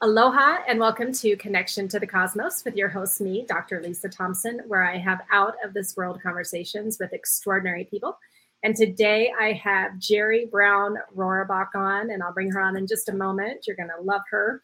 Aloha 0.00 0.58
and 0.68 0.78
welcome 0.78 1.12
to 1.12 1.36
Connection 1.38 1.88
to 1.88 1.98
the 1.98 2.06
Cosmos 2.06 2.64
with 2.64 2.76
your 2.76 2.88
host, 2.88 3.20
me, 3.20 3.44
Dr. 3.48 3.82
Lisa 3.82 4.08
Thompson, 4.08 4.60
where 4.68 4.84
I 4.84 4.96
have 4.96 5.22
out 5.32 5.56
of 5.64 5.74
this 5.74 5.96
world 5.96 6.22
conversations 6.22 6.98
with 7.00 7.12
extraordinary 7.12 7.82
people. 7.82 8.16
And 8.62 8.76
today 8.76 9.32
I 9.40 9.54
have 9.54 9.98
Jerry 9.98 10.46
Brown 10.46 10.98
Rohrabaugh 11.16 11.74
on, 11.74 12.10
and 12.10 12.22
I'll 12.22 12.32
bring 12.32 12.48
her 12.52 12.60
on 12.60 12.76
in 12.76 12.86
just 12.86 13.08
a 13.08 13.12
moment. 13.12 13.66
You're 13.66 13.74
going 13.74 13.88
to 13.88 14.04
love 14.04 14.22
her. 14.30 14.62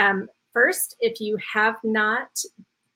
Um, 0.00 0.28
first, 0.52 0.96
if 0.98 1.20
you 1.20 1.38
have 1.52 1.76
not 1.84 2.42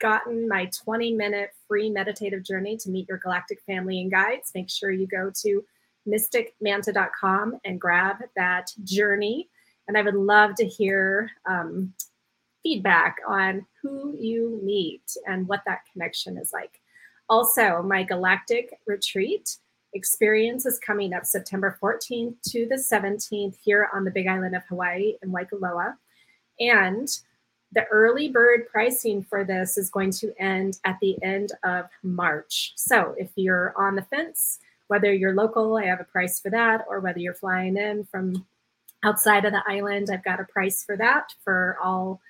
gotten 0.00 0.48
my 0.48 0.68
20 0.84 1.12
minute 1.12 1.50
free 1.68 1.88
meditative 1.88 2.42
journey 2.42 2.76
to 2.78 2.90
meet 2.90 3.08
your 3.08 3.18
galactic 3.18 3.60
family 3.64 4.00
and 4.00 4.10
guides, 4.10 4.50
make 4.56 4.70
sure 4.70 4.90
you 4.90 5.06
go 5.06 5.30
to 5.42 5.64
mysticmanta.com 6.08 7.60
and 7.64 7.80
grab 7.80 8.16
that 8.34 8.72
journey 8.82 9.48
and 9.88 9.96
I 9.96 10.02
would 10.02 10.14
love 10.14 10.54
to 10.56 10.66
hear 10.66 11.30
um, 11.48 11.94
feedback 12.62 13.18
on 13.28 13.64
who 13.80 14.16
you 14.18 14.60
meet 14.62 15.16
and 15.26 15.46
what 15.46 15.62
that 15.66 15.80
connection 15.92 16.36
is 16.36 16.52
like. 16.52 16.80
Also, 17.28 17.82
my 17.82 18.02
galactic 18.02 18.78
retreat 18.86 19.56
experience 19.94 20.66
is 20.66 20.78
coming 20.78 21.12
up 21.12 21.24
September 21.24 21.78
14th 21.82 22.34
to 22.50 22.66
the 22.68 22.76
17th 22.76 23.56
here 23.62 23.88
on 23.94 24.04
the 24.04 24.10
Big 24.10 24.26
Island 24.26 24.54
of 24.54 24.64
Hawaii 24.68 25.14
in 25.22 25.30
Waikoloa. 25.30 25.94
And 26.60 27.08
the 27.72 27.84
early 27.86 28.28
bird 28.28 28.68
pricing 28.68 29.22
for 29.22 29.44
this 29.44 29.76
is 29.76 29.90
going 29.90 30.10
to 30.12 30.32
end 30.38 30.78
at 30.84 30.98
the 31.00 31.20
end 31.22 31.52
of 31.64 31.86
March. 32.02 32.72
So 32.76 33.14
if 33.18 33.30
you're 33.36 33.74
on 33.76 33.96
the 33.96 34.02
fence, 34.02 34.58
whether 34.88 35.12
you're 35.12 35.34
local, 35.34 35.76
I 35.76 35.86
have 35.86 36.00
a 36.00 36.04
price 36.04 36.40
for 36.40 36.50
that, 36.50 36.84
or 36.88 37.00
whether 37.00 37.18
you're 37.18 37.34
flying 37.34 37.76
in 37.76 38.04
from 38.04 38.46
outside 39.04 39.44
of 39.44 39.52
the 39.52 39.62
island. 39.66 40.08
I've 40.10 40.24
got 40.24 40.40
a 40.40 40.44
price 40.44 40.82
for 40.84 40.96
that 40.96 41.32
for 41.44 41.78
all 41.82 42.20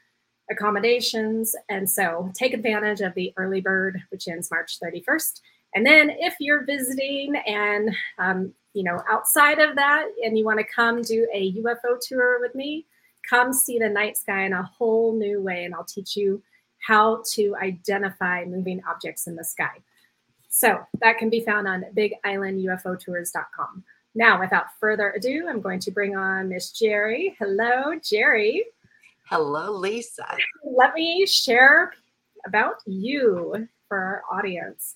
accommodations. 0.51 1.55
And 1.69 1.89
so 1.89 2.31
take 2.35 2.55
advantage 2.55 3.01
of 3.01 3.15
the 3.15 3.33
early 3.37 3.61
bird, 3.61 4.03
which 4.11 4.29
ends 4.29 4.51
March 4.51 4.79
31st. 4.81 5.41
And 5.75 5.85
then 5.85 6.11
if 6.11 6.37
you're 6.41 6.65
visiting 6.65 7.37
and, 7.37 7.95
um, 8.19 8.53
you 8.73 8.83
know, 8.83 9.03
outside 9.11 9.59
of 9.59 9.77
that, 9.77 10.07
and 10.25 10.39
you 10.39 10.45
want 10.45 10.59
to 10.59 10.65
come 10.65 11.03
do 11.03 11.29
a 11.33 11.53
UFO 11.55 11.99
tour 12.01 12.41
with 12.41 12.55
me, 12.55 12.87
come 13.29 13.53
see 13.53 13.79
the 13.79 13.89
night 13.89 14.17
sky 14.17 14.45
in 14.45 14.53
a 14.53 14.63
whole 14.63 15.19
new 15.19 15.43
way. 15.43 15.65
And 15.65 15.75
I'll 15.75 15.85
teach 15.85 16.17
you 16.17 16.43
how 16.87 17.23
to 17.33 17.57
identify 17.57 18.45
moving 18.45 18.81
objects 18.89 19.27
in 19.27 19.35
the 19.35 19.45
sky. 19.45 19.83
So 20.49 20.79
that 21.01 21.19
can 21.19 21.29
be 21.29 21.41
found 21.41 21.67
on 21.69 21.85
bigislandUFOtours.com. 21.95 23.85
Now, 24.17 24.41
without 24.41 24.69
further 24.81 25.11
ado, 25.11 25.45
I'm 25.47 25.61
going 25.61 25.79
to 25.81 25.91
bring 25.91 26.17
on 26.17 26.49
Miss 26.49 26.73
Jeri. 26.73 27.35
Hello, 27.39 27.93
Jeri. 28.01 28.61
Hello, 29.29 29.71
Lisa. 29.71 30.27
Let 30.65 30.95
me 30.95 31.27
share 31.27 31.93
about 32.47 32.77
you 32.87 33.69
for 33.89 33.99
our 33.99 34.23
audience. 34.33 34.95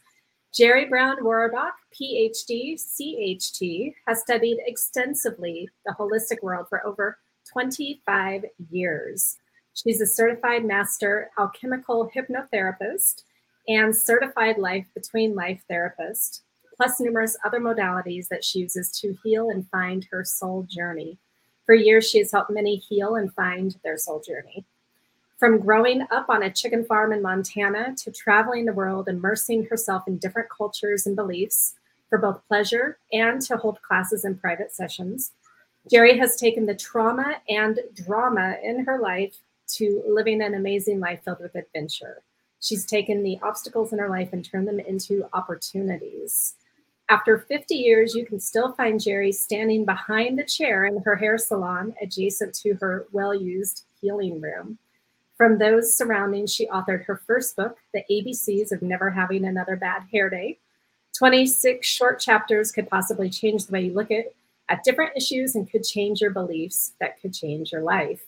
Jeri 0.58 0.88
Brown-Roraback, 0.88 1.72
PhD, 1.92 2.80
CHT, 2.80 3.92
has 4.06 4.22
studied 4.22 4.56
extensively 4.64 5.68
the 5.84 5.94
holistic 5.98 6.42
world 6.42 6.70
for 6.70 6.86
over 6.86 7.18
25 7.52 8.46
years. 8.70 9.36
She's 9.74 10.00
a 10.00 10.06
certified 10.06 10.64
master 10.64 11.30
alchemical 11.38 12.10
hypnotherapist 12.16 13.24
and 13.68 13.94
certified 13.94 14.56
life 14.56 14.86
between 14.94 15.34
life 15.34 15.62
therapist 15.68 16.44
plus 16.80 16.98
numerous 16.98 17.36
other 17.44 17.60
modalities 17.60 18.28
that 18.28 18.42
she 18.42 18.60
uses 18.60 18.90
to 18.90 19.14
heal 19.22 19.50
and 19.50 19.68
find 19.68 20.08
her 20.10 20.24
soul 20.24 20.66
journey. 20.66 21.18
For 21.66 21.74
years, 21.74 22.08
she 22.08 22.16
has 22.20 22.32
helped 22.32 22.50
many 22.50 22.76
heal 22.76 23.16
and 23.16 23.30
find 23.34 23.76
their 23.84 23.98
soul 23.98 24.22
journey. 24.26 24.64
From 25.36 25.60
growing 25.60 26.06
up 26.10 26.30
on 26.30 26.42
a 26.42 26.50
chicken 26.50 26.86
farm 26.86 27.12
in 27.12 27.20
Montana 27.20 27.94
to 27.96 28.10
traveling 28.10 28.64
the 28.64 28.72
world, 28.72 29.08
immersing 29.08 29.66
herself 29.66 30.08
in 30.08 30.16
different 30.16 30.48
cultures 30.48 31.06
and 31.06 31.14
beliefs 31.14 31.74
for 32.08 32.16
both 32.16 32.40
pleasure 32.48 32.96
and 33.12 33.42
to 33.42 33.58
hold 33.58 33.82
classes 33.82 34.24
and 34.24 34.40
private 34.40 34.72
sessions, 34.72 35.32
Jeri 35.92 36.18
has 36.18 36.36
taken 36.36 36.64
the 36.64 36.74
trauma 36.74 37.42
and 37.50 37.78
drama 37.92 38.56
in 38.64 38.86
her 38.86 38.98
life 38.98 39.36
to 39.74 40.02
living 40.08 40.40
an 40.40 40.54
amazing 40.54 40.98
life 40.98 41.20
filled 41.26 41.40
with 41.40 41.54
adventure. 41.54 42.22
She's 42.62 42.86
taken 42.86 43.22
the 43.22 43.38
obstacles 43.42 43.92
in 43.92 43.98
her 43.98 44.08
life 44.08 44.30
and 44.32 44.42
turned 44.42 44.66
them 44.66 44.80
into 44.80 45.28
opportunities. 45.34 46.54
After 47.10 47.38
50 47.38 47.74
years, 47.74 48.14
you 48.14 48.24
can 48.24 48.38
still 48.38 48.72
find 48.74 49.00
Jeri 49.00 49.34
standing 49.34 49.84
behind 49.84 50.38
the 50.38 50.44
chair 50.44 50.86
in 50.86 51.02
her 51.02 51.16
hair 51.16 51.38
salon 51.38 51.92
adjacent 52.00 52.54
to 52.62 52.74
her 52.74 53.08
well 53.10 53.34
used 53.34 53.82
healing 54.00 54.40
room. 54.40 54.78
From 55.36 55.58
those 55.58 55.96
surroundings, 55.96 56.54
she 56.54 56.68
authored 56.68 57.04
her 57.06 57.20
first 57.26 57.56
book, 57.56 57.78
The 57.92 58.04
ABCs 58.08 58.70
of 58.70 58.80
Never 58.80 59.10
Having 59.10 59.44
Another 59.44 59.74
Bad 59.74 60.04
Hair 60.12 60.30
Day. 60.30 60.58
26 61.18 61.84
short 61.84 62.20
chapters 62.20 62.70
could 62.70 62.88
possibly 62.88 63.28
change 63.28 63.66
the 63.66 63.72
way 63.72 63.86
you 63.86 63.92
look 63.92 64.12
at, 64.12 64.26
at 64.68 64.84
different 64.84 65.16
issues 65.16 65.56
and 65.56 65.68
could 65.68 65.82
change 65.82 66.20
your 66.20 66.30
beliefs 66.30 66.92
that 67.00 67.20
could 67.20 67.34
change 67.34 67.72
your 67.72 67.82
life. 67.82 68.22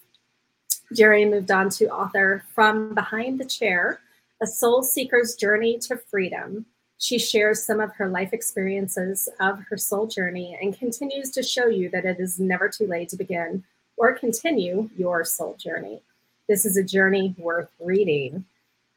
Jeri 0.92 1.30
moved 1.30 1.52
on 1.52 1.70
to 1.70 1.88
author 1.88 2.42
From 2.52 2.96
Behind 2.96 3.38
the 3.38 3.44
Chair 3.44 4.00
A 4.42 4.46
Soul 4.46 4.82
Seeker's 4.82 5.36
Journey 5.36 5.78
to 5.82 5.96
Freedom 5.96 6.66
she 7.02 7.18
shares 7.18 7.60
some 7.60 7.80
of 7.80 7.92
her 7.96 8.06
life 8.06 8.32
experiences 8.32 9.28
of 9.40 9.58
her 9.68 9.76
soul 9.76 10.06
journey 10.06 10.56
and 10.62 10.78
continues 10.78 11.32
to 11.32 11.42
show 11.42 11.66
you 11.66 11.90
that 11.90 12.04
it 12.04 12.20
is 12.20 12.38
never 12.38 12.68
too 12.68 12.86
late 12.86 13.08
to 13.08 13.16
begin 13.16 13.64
or 13.96 14.12
continue 14.12 14.88
your 14.96 15.24
soul 15.24 15.56
journey. 15.58 16.00
This 16.48 16.64
is 16.64 16.76
a 16.76 16.84
journey 16.84 17.34
worth 17.38 17.72
reading. 17.80 18.44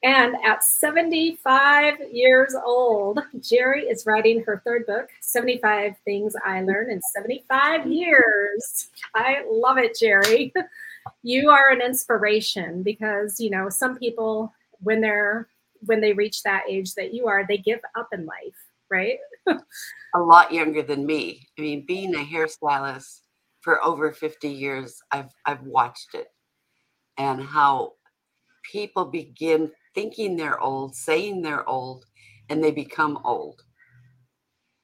And 0.04 0.36
at 0.46 0.64
75 0.64 1.96
years 2.12 2.54
old, 2.54 3.22
Jeri 3.38 3.92
is 3.92 4.06
writing 4.06 4.44
her 4.44 4.62
third 4.64 4.86
book, 4.86 5.10
75 5.22 5.96
Things 6.06 6.36
I 6.46 6.62
Learned 6.62 6.92
in 6.92 7.02
75 7.02 7.88
Years. 7.88 8.90
I 9.16 9.44
love 9.50 9.80
it, 9.80 9.98
Jeri. 10.00 10.52
You 11.22 11.52
are 11.52 11.70
an 11.70 11.82
inspiration 11.82 12.82
because, 12.82 13.40
you 13.40 13.52
know, 13.52 13.70
some 13.70 13.96
people, 13.96 14.52
when 14.82 15.02
they're 15.02 15.48
when 15.86 16.02
they 16.02 16.14
reach 16.14 16.44
that 16.44 16.64
age 16.70 16.94
that 16.94 17.14
you 17.14 17.28
are, 17.28 17.46
they 17.48 17.58
give 17.58 17.80
up 17.98 18.08
in 18.12 18.26
life, 18.26 18.56
right? 18.90 19.18
a 19.48 20.20
lot 20.20 20.52
younger 20.52 20.82
than 20.82 21.06
me. 21.06 21.48
I 21.58 21.62
mean, 21.62 21.86
being 21.86 22.16
a 22.16 22.20
hairstylist 22.20 23.22
for 23.62 23.84
over 23.84 24.12
50 24.12 24.48
years, 24.48 25.02
I've 25.12 25.32
I've 25.46 25.64
watched 25.64 26.14
it 26.14 26.28
and 27.18 27.42
how 27.42 27.94
people 28.72 29.06
begin 29.06 29.72
thinking 29.94 30.36
they're 30.36 30.60
old, 30.60 30.96
saying 30.96 31.42
they're 31.42 31.68
old, 31.68 32.06
and 32.50 32.64
they 32.64 32.72
become 32.72 33.20
old. 33.24 33.62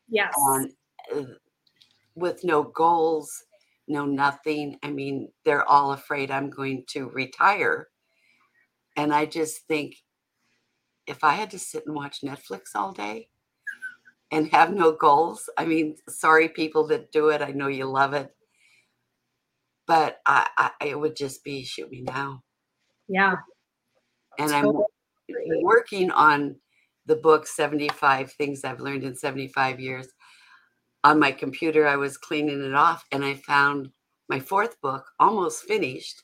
Yes. 0.10 0.34
And 0.36 0.72
uh, 1.16 1.24
with 2.16 2.44
no 2.44 2.64
goals, 2.64 3.32
no 3.88 4.06
nothing. 4.06 4.78
I 4.84 4.92
mean, 4.92 5.30
they're 5.46 5.68
all 5.68 5.94
afraid 5.94 6.32
I'm 6.32 6.50
going 6.50 6.86
to 6.90 7.10
retire. 7.10 7.88
And 8.98 9.14
I 9.14 9.26
just 9.26 9.68
think 9.68 9.96
if 11.12 11.24
I 11.24 11.34
had 11.34 11.52
to 11.52 11.60
sit 11.60 11.86
and 11.86 11.94
watch 11.94 12.22
Netflix 12.24 12.74
all 12.74 12.94
day 12.94 13.28
and 14.32 14.48
have 14.48 14.74
no 14.74 14.94
goals, 14.94 15.50
I 15.58 15.66
mean, 15.66 15.98
sorry, 16.08 16.48
people 16.48 16.88
that 16.88 17.12
do 17.12 17.30
it, 17.30 17.42
I 17.42 17.52
know 17.52 17.68
you 17.68 17.86
love 17.86 18.14
it, 18.14 18.34
but 19.86 20.20
I, 20.26 20.48
I 20.58 20.72
it 20.86 21.00
would 21.00 21.18
just 21.18 21.44
be 21.44 21.64
shoot 21.64 21.92
me 21.92 22.02
now. 22.02 22.42
Yeah. 23.10 23.36
And 24.40 24.52
totally. 24.52 24.84
I'm 25.30 25.64
working 25.64 26.12
on 26.12 26.56
the 27.08 27.18
book 27.18 27.46
75 27.46 28.32
Things 28.32 28.64
I've 28.64 28.80
Learned 28.80 29.04
in 29.04 29.16
75 29.16 29.80
Years. 29.82 30.08
On 31.04 31.20
my 31.20 31.32
computer, 31.32 31.88
I 31.88 31.98
was 31.98 32.18
cleaning 32.18 32.64
it 32.64 32.74
off 32.74 33.04
and 33.12 33.26
I 33.26 33.34
found 33.34 33.90
my 34.30 34.40
fourth 34.40 34.80
book 34.82 35.04
almost 35.20 35.64
finished. 35.64 36.24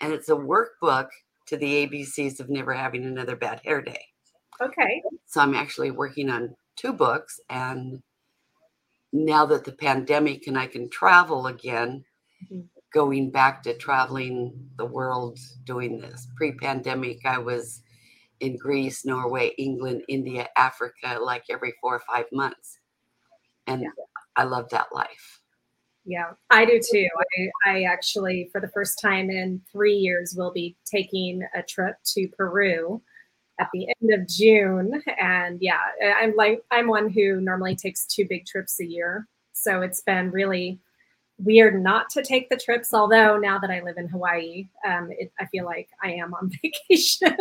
And 0.00 0.12
it's 0.12 0.28
a 0.28 0.34
workbook 0.34 1.08
to 1.46 1.56
the 1.56 1.86
ABCs 1.86 2.38
of 2.38 2.48
never 2.48 2.72
having 2.72 3.04
another 3.04 3.34
bad 3.34 3.60
hair 3.64 3.82
day. 3.82 4.04
Okay. 4.60 5.02
So 5.26 5.40
I'm 5.40 5.54
actually 5.54 5.90
working 5.90 6.30
on 6.30 6.54
two 6.76 6.92
books. 6.92 7.40
And 7.48 8.02
now 9.12 9.46
that 9.46 9.64
the 9.64 9.72
pandemic 9.72 10.46
and 10.46 10.58
I 10.58 10.66
can 10.66 10.88
travel 10.90 11.46
again, 11.46 12.04
mm-hmm. 12.44 12.66
going 12.92 13.30
back 13.30 13.62
to 13.64 13.74
traveling 13.74 14.70
the 14.76 14.86
world 14.86 15.38
doing 15.64 16.00
this. 16.00 16.26
Pre 16.36 16.52
pandemic, 16.52 17.24
I 17.24 17.38
was 17.38 17.82
in 18.40 18.56
Greece, 18.56 19.04
Norway, 19.04 19.48
England, 19.58 20.02
India, 20.08 20.48
Africa, 20.56 21.18
like 21.20 21.44
every 21.50 21.74
four 21.80 21.96
or 21.96 22.00
five 22.00 22.26
months. 22.32 22.78
And 23.66 23.82
yeah. 23.82 23.88
I 24.36 24.44
love 24.44 24.68
that 24.70 24.86
life. 24.92 25.40
Yeah, 26.04 26.30
I 26.48 26.64
do 26.64 26.80
too. 26.80 27.06
I, 27.66 27.70
I 27.70 27.82
actually, 27.82 28.48
for 28.50 28.62
the 28.62 28.68
first 28.68 28.98
time 28.98 29.28
in 29.28 29.60
three 29.70 29.94
years, 29.94 30.34
will 30.34 30.52
be 30.52 30.74
taking 30.90 31.42
a 31.54 31.62
trip 31.62 31.96
to 32.14 32.28
Peru 32.28 33.02
at 33.58 33.68
the 33.72 33.88
end 33.88 34.12
of 34.20 34.28
June. 34.28 35.02
And 35.20 35.58
yeah, 35.60 35.80
I'm 36.20 36.34
like 36.36 36.62
I'm 36.70 36.88
one 36.88 37.10
who 37.10 37.40
normally 37.40 37.76
takes 37.76 38.06
two 38.06 38.26
big 38.28 38.46
trips 38.46 38.80
a 38.80 38.86
year. 38.86 39.26
So 39.52 39.82
it's 39.82 40.00
been 40.00 40.30
really 40.30 40.78
weird 41.38 41.80
not 41.80 42.10
to 42.10 42.22
take 42.22 42.48
the 42.48 42.56
trips. 42.56 42.92
Although 42.92 43.38
now 43.38 43.58
that 43.58 43.70
I 43.70 43.80
live 43.80 43.96
in 43.96 44.08
Hawaii, 44.08 44.68
um, 44.86 45.08
it, 45.10 45.32
I 45.38 45.46
feel 45.46 45.64
like 45.64 45.88
I 46.02 46.12
am 46.12 46.34
on 46.34 46.50
vacation 46.62 47.36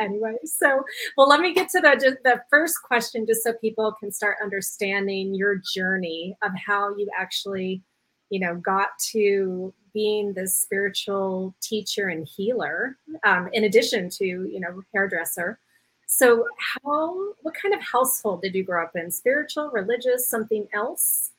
anyway. 0.00 0.36
So, 0.44 0.82
well, 1.16 1.28
let 1.28 1.40
me 1.40 1.54
get 1.54 1.68
to 1.70 1.80
the 1.80 2.16
the 2.24 2.42
first 2.50 2.82
question, 2.82 3.26
just 3.26 3.42
so 3.42 3.52
people 3.54 3.94
can 3.98 4.12
start 4.12 4.38
understanding 4.42 5.34
your 5.34 5.60
journey 5.74 6.36
of 6.42 6.52
how 6.54 6.96
you 6.96 7.08
actually, 7.18 7.82
you 8.30 8.40
know, 8.40 8.56
got 8.56 8.88
to 9.12 9.72
being 9.92 10.32
this 10.32 10.56
spiritual 10.56 11.54
teacher 11.60 12.08
and 12.08 12.26
healer, 12.26 12.96
um, 13.24 13.48
in 13.52 13.64
addition 13.64 14.10
to 14.10 14.24
you 14.24 14.60
know 14.60 14.82
hairdresser. 14.94 15.58
So, 16.06 16.44
how 16.58 17.34
what 17.42 17.54
kind 17.54 17.72
of 17.72 17.80
household 17.80 18.42
did 18.42 18.54
you 18.54 18.64
grow 18.64 18.82
up 18.82 18.96
in? 18.96 19.10
Spiritual, 19.10 19.70
religious, 19.70 20.28
something 20.28 20.66
else? 20.74 21.30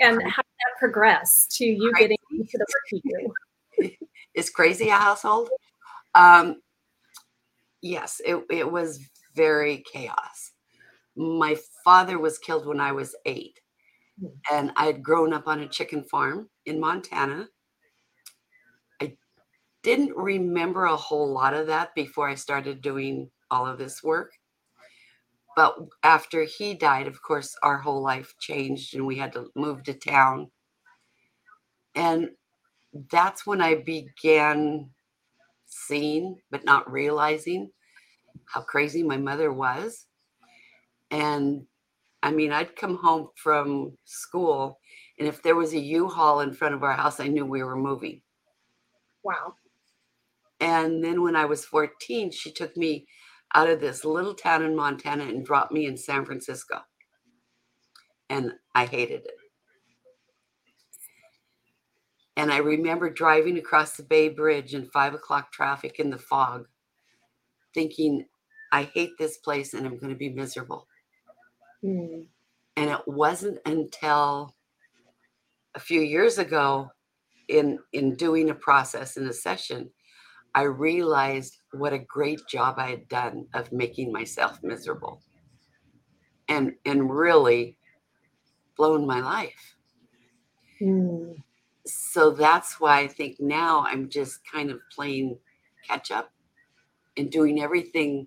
And 0.00 0.22
how 0.22 0.42
did 0.42 0.58
that 0.58 0.78
progress 0.78 1.46
to 1.52 1.64
you 1.64 1.90
crazy. 1.92 2.02
getting 2.02 2.18
into 2.38 2.58
the 2.58 2.66
work 2.68 3.02
you 3.02 3.32
do? 3.80 3.90
Is 4.34 4.50
crazy 4.50 4.88
a 4.88 4.96
household? 4.96 5.48
Um, 6.14 6.60
yes, 7.80 8.20
it, 8.26 8.44
it 8.50 8.70
was 8.70 9.00
very 9.34 9.84
chaos. 9.90 10.52
My 11.16 11.56
father 11.84 12.18
was 12.18 12.38
killed 12.38 12.66
when 12.66 12.80
I 12.80 12.92
was 12.92 13.14
eight, 13.24 13.60
hmm. 14.20 14.26
and 14.52 14.72
I 14.76 14.86
had 14.86 15.02
grown 15.02 15.32
up 15.32 15.46
on 15.46 15.60
a 15.60 15.68
chicken 15.68 16.02
farm 16.04 16.50
in 16.66 16.80
Montana 16.80 17.48
didn't 19.84 20.16
remember 20.16 20.86
a 20.86 20.96
whole 20.96 21.32
lot 21.32 21.54
of 21.54 21.68
that 21.68 21.94
before 21.94 22.28
I 22.28 22.34
started 22.34 22.82
doing 22.82 23.30
all 23.50 23.66
of 23.66 23.78
this 23.78 24.02
work. 24.02 24.32
But 25.54 25.76
after 26.02 26.42
he 26.42 26.74
died, 26.74 27.06
of 27.06 27.22
course, 27.22 27.54
our 27.62 27.78
whole 27.78 28.02
life 28.02 28.34
changed 28.40 28.96
and 28.96 29.06
we 29.06 29.16
had 29.16 29.32
to 29.34 29.50
move 29.54 29.84
to 29.84 29.94
town. 29.94 30.50
And 31.94 32.30
that's 33.12 33.46
when 33.46 33.60
I 33.60 33.76
began 33.76 34.90
seeing, 35.66 36.38
but 36.50 36.64
not 36.64 36.90
realizing 36.90 37.70
how 38.46 38.62
crazy 38.62 39.02
my 39.02 39.16
mother 39.16 39.52
was. 39.52 40.06
And 41.10 41.66
I 42.22 42.30
mean, 42.30 42.52
I'd 42.52 42.74
come 42.74 42.96
home 42.96 43.28
from 43.36 43.92
school, 44.06 44.78
and 45.18 45.28
if 45.28 45.42
there 45.42 45.56
was 45.56 45.74
a 45.74 45.78
U 45.78 46.08
Haul 46.08 46.40
in 46.40 46.54
front 46.54 46.74
of 46.74 46.82
our 46.82 46.94
house, 46.94 47.20
I 47.20 47.28
knew 47.28 47.44
we 47.44 47.62
were 47.62 47.76
moving. 47.76 48.22
Wow. 49.22 49.54
And 50.64 51.04
then 51.04 51.20
when 51.20 51.36
I 51.36 51.44
was 51.44 51.66
14, 51.66 52.30
she 52.30 52.50
took 52.50 52.74
me 52.74 53.06
out 53.54 53.68
of 53.68 53.80
this 53.80 54.02
little 54.02 54.32
town 54.32 54.62
in 54.64 54.74
Montana 54.74 55.24
and 55.24 55.44
dropped 55.44 55.72
me 55.72 55.84
in 55.84 55.94
San 55.98 56.24
Francisco. 56.24 56.80
And 58.30 58.54
I 58.74 58.86
hated 58.86 59.26
it. 59.26 59.36
And 62.38 62.50
I 62.50 62.56
remember 62.56 63.10
driving 63.10 63.58
across 63.58 63.98
the 63.98 64.04
Bay 64.04 64.30
Bridge 64.30 64.72
in 64.72 64.86
five 64.86 65.12
o'clock 65.12 65.52
traffic 65.52 66.00
in 66.00 66.08
the 66.08 66.18
fog, 66.18 66.66
thinking, 67.74 68.24
I 68.72 68.84
hate 68.84 69.18
this 69.18 69.36
place 69.36 69.74
and 69.74 69.86
I'm 69.86 69.98
going 69.98 70.14
to 70.14 70.18
be 70.18 70.30
miserable. 70.30 70.88
Mm. 71.84 72.24
And 72.78 72.90
it 72.90 73.06
wasn't 73.06 73.58
until 73.66 74.56
a 75.74 75.80
few 75.80 76.00
years 76.00 76.38
ago 76.38 76.90
in 77.48 77.80
in 77.92 78.16
doing 78.16 78.48
a 78.48 78.54
process 78.54 79.18
in 79.18 79.28
a 79.28 79.32
session 79.32 79.90
I 80.54 80.62
realized 80.62 81.58
what 81.72 81.92
a 81.92 81.98
great 81.98 82.46
job 82.48 82.76
I 82.78 82.90
had 82.90 83.08
done 83.08 83.46
of 83.54 83.72
making 83.72 84.12
myself 84.12 84.60
miserable 84.62 85.20
and 86.48 86.74
and 86.84 87.10
really 87.10 87.76
blown 88.76 89.06
my 89.06 89.20
life. 89.20 89.76
Mm. 90.80 91.42
So 91.86 92.30
that's 92.30 92.80
why 92.80 93.00
I 93.00 93.08
think 93.08 93.40
now 93.40 93.84
I'm 93.86 94.08
just 94.08 94.40
kind 94.50 94.70
of 94.70 94.80
playing 94.94 95.38
catch 95.86 96.10
up 96.10 96.32
and 97.16 97.30
doing 97.30 97.62
everything 97.62 98.26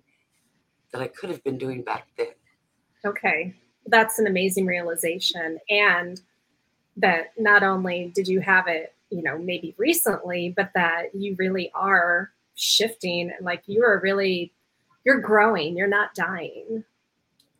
that 0.92 1.02
I 1.02 1.08
could 1.08 1.30
have 1.30 1.42
been 1.44 1.58
doing 1.58 1.82
back 1.82 2.08
then. 2.16 2.28
Okay. 3.04 3.54
That's 3.86 4.18
an 4.18 4.26
amazing 4.26 4.66
realization. 4.66 5.58
And 5.68 6.20
that 6.96 7.32
not 7.38 7.62
only 7.62 8.12
did 8.14 8.28
you 8.28 8.40
have 8.40 8.66
it 8.68 8.94
you 9.10 9.22
know 9.22 9.38
maybe 9.38 9.74
recently 9.78 10.52
but 10.56 10.70
that 10.74 11.14
you 11.14 11.34
really 11.38 11.70
are 11.74 12.30
shifting 12.54 13.30
and 13.30 13.44
like 13.44 13.62
you 13.66 13.82
are 13.82 14.00
really 14.02 14.52
you're 15.04 15.20
growing 15.20 15.76
you're 15.76 15.86
not 15.86 16.14
dying. 16.14 16.84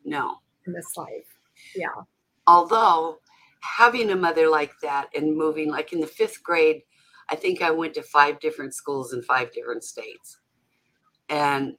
No. 0.05 0.37
In 0.67 0.73
this 0.73 0.97
life. 0.97 1.39
Yeah. 1.75 2.03
Although 2.47 3.19
having 3.61 4.11
a 4.11 4.17
mother 4.17 4.49
like 4.49 4.73
that 4.83 5.09
and 5.15 5.37
moving 5.37 5.71
like 5.71 5.93
in 5.93 6.00
the 6.00 6.06
fifth 6.06 6.43
grade 6.45 6.83
i 7.29 7.35
think 7.35 7.61
i 7.61 7.71
went 7.71 7.93
to 7.93 8.03
five 8.03 8.39
different 8.39 8.73
schools 8.73 9.12
in 9.12 9.23
five 9.23 9.53
different 9.53 9.85
states. 9.85 10.39
And 11.29 11.75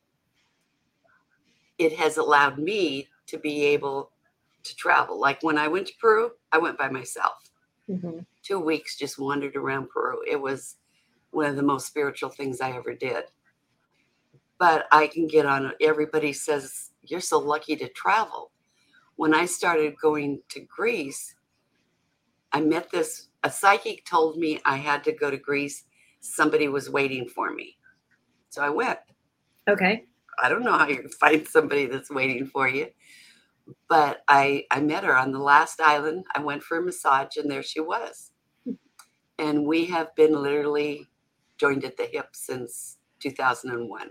it 1.78 1.94
has 1.94 2.18
allowed 2.18 2.60
me 2.60 3.08
to 3.28 3.38
be 3.38 3.64
able 3.66 4.12
to 4.64 4.76
travel. 4.76 5.20
Like 5.20 5.42
when 5.44 5.58
i 5.58 5.68
went 5.68 5.88
to 5.88 5.94
peru 6.00 6.32
i 6.52 6.58
went 6.58 6.78
by 6.78 6.90
myself 6.90 7.49
mm-hmm 7.90 8.20
two 8.50 8.60
weeks 8.60 8.98
just 8.98 9.20
wandered 9.20 9.56
around 9.56 9.90
Peru. 9.90 10.22
It 10.28 10.42
was 10.42 10.78
one 11.32 11.46
of 11.46 11.56
the 11.56 11.62
most 11.62 11.88
spiritual 11.88 12.30
things 12.30 12.62
I 12.62 12.72
ever 12.72 12.94
did. 12.94 13.26
But 14.58 14.88
I 14.92 15.08
can 15.08 15.28
get 15.28 15.46
on 15.46 15.72
Everybody 15.80 16.34
says, 16.34 16.92
You're 17.04 17.22
so 17.22 17.40
lucky 17.40 17.76
to 17.78 17.88
travel. 17.90 18.52
When 19.16 19.34
I 19.34 19.46
started 19.46 19.96
going 20.02 20.42
to 20.50 20.62
Greece, 20.62 21.36
I 22.52 22.62
met 22.62 22.90
this, 22.90 23.28
a 23.44 23.52
psychic 23.52 24.06
told 24.06 24.38
me 24.38 24.60
I 24.66 24.78
had 24.78 25.04
to 25.04 25.12
go 25.12 25.30
to 25.30 25.38
Greece. 25.38 25.86
Somebody 26.20 26.68
was 26.68 26.90
waiting 26.90 27.28
for 27.28 27.54
me. 27.54 27.78
So 28.50 28.64
I 28.64 28.70
went. 28.70 29.00
Okay. 29.70 30.06
I 30.42 30.50
don't 30.50 30.64
know 30.64 30.78
how 30.78 30.88
you 30.88 31.08
find 31.20 31.48
somebody 31.48 31.86
that's 31.86 32.10
waiting 32.10 32.48
for 32.48 32.68
you 32.68 32.88
but 33.88 34.24
I 34.28 34.66
I 34.72 34.80
met 34.82 35.04
her 35.04 35.16
on 35.16 35.32
the 35.32 35.40
last 35.40 35.82
island. 35.82 36.26
I 36.36 36.42
went 36.42 36.64
for 36.64 36.78
a 36.78 36.82
massage, 36.82 37.38
and 37.38 37.50
there 37.50 37.64
she 37.64 37.80
was. 37.80 38.32
And 39.38 39.66
we 39.66 39.86
have 39.86 40.14
been 40.16 40.34
literally 40.34 41.08
joined 41.58 41.86
at 41.86 41.98
the 41.98 42.06
hip 42.12 42.30
since 42.34 42.98
2001. 43.22 44.10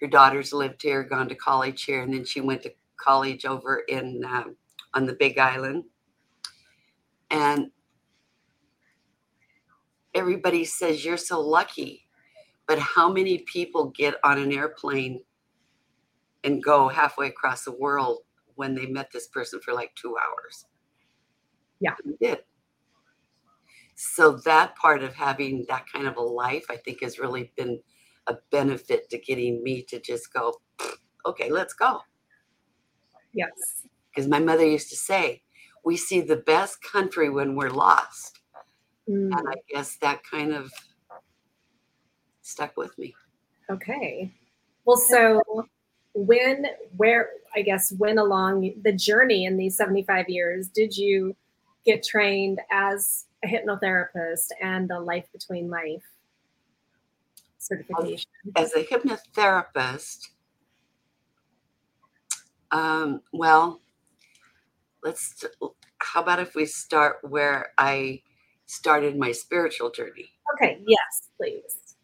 Her 0.00 0.06
daughters 0.06 0.52
lived 0.52 0.82
here, 0.82 1.02
gone 1.02 1.28
to 1.28 1.34
college 1.34 1.84
here, 1.84 2.02
and 2.02 2.12
then 2.12 2.24
she 2.24 2.40
went 2.40 2.62
to 2.62 2.72
college 2.96 3.44
over 3.44 3.82
in 3.88 4.24
uh, 4.24 4.44
on 4.94 5.06
the 5.06 5.14
Big 5.14 5.38
Island. 5.38 5.84
And 7.30 7.70
everybody 10.14 10.64
says 10.64 11.04
you're 11.04 11.16
so 11.16 11.40
lucky, 11.40 12.06
but 12.66 12.78
how 12.78 13.10
many 13.10 13.38
people 13.38 13.86
get 13.90 14.16
on 14.22 14.38
an 14.38 14.52
airplane 14.52 15.22
and 16.44 16.62
go 16.62 16.88
halfway 16.88 17.28
across 17.28 17.64
the 17.64 17.72
world 17.72 18.18
when 18.62 18.76
they 18.76 18.86
met 18.86 19.10
this 19.10 19.26
person 19.26 19.58
for 19.58 19.74
like 19.74 19.92
two 19.96 20.16
hours. 20.16 20.66
Yeah. 21.80 21.94
They 22.04 22.28
did. 22.28 22.38
So 23.96 24.36
that 24.44 24.76
part 24.76 25.02
of 25.02 25.14
having 25.14 25.64
that 25.68 25.86
kind 25.92 26.06
of 26.06 26.16
a 26.16 26.20
life, 26.20 26.66
I 26.70 26.76
think, 26.76 27.02
has 27.02 27.18
really 27.18 27.50
been 27.56 27.80
a 28.28 28.36
benefit 28.52 29.10
to 29.10 29.18
getting 29.18 29.64
me 29.64 29.82
to 29.88 29.98
just 29.98 30.32
go, 30.32 30.60
okay, 31.26 31.50
let's 31.50 31.74
go. 31.74 32.02
Yes. 33.34 33.50
Because 34.08 34.28
my 34.28 34.38
mother 34.38 34.64
used 34.64 34.90
to 34.90 34.96
say, 34.96 35.42
we 35.84 35.96
see 35.96 36.20
the 36.20 36.36
best 36.36 36.78
country 36.84 37.28
when 37.30 37.56
we're 37.56 37.70
lost. 37.70 38.38
Mm. 39.08 39.36
And 39.36 39.48
I 39.48 39.56
guess 39.68 39.96
that 40.02 40.20
kind 40.22 40.52
of 40.52 40.70
stuck 42.42 42.76
with 42.76 42.96
me. 42.96 43.12
Okay. 43.68 44.30
Well, 44.84 44.98
so 45.10 45.42
when 46.14 46.66
where 46.96 47.30
i 47.54 47.62
guess 47.62 47.92
when 47.92 48.18
along 48.18 48.72
the 48.82 48.92
journey 48.92 49.44
in 49.44 49.56
these 49.56 49.76
75 49.76 50.28
years 50.28 50.68
did 50.68 50.96
you 50.96 51.34
get 51.84 52.02
trained 52.02 52.60
as 52.70 53.26
a 53.44 53.48
hypnotherapist 53.48 54.48
and 54.60 54.88
the 54.88 55.00
life 55.00 55.26
between 55.32 55.68
life 55.68 56.04
certification? 57.58 58.30
As 58.56 58.74
a 58.74 58.84
hypnotherapist 58.84 60.28
um, 62.70 63.20
well 63.32 63.80
let's 65.02 65.44
how 65.98 66.22
about 66.22 66.40
if 66.40 66.54
we 66.54 66.66
start 66.66 67.18
where 67.22 67.72
i 67.78 68.20
started 68.66 69.18
my 69.18 69.32
spiritual 69.32 69.90
journey? 69.90 70.30
Okay 70.54 70.80
yes 70.86 71.30
please. 71.36 71.96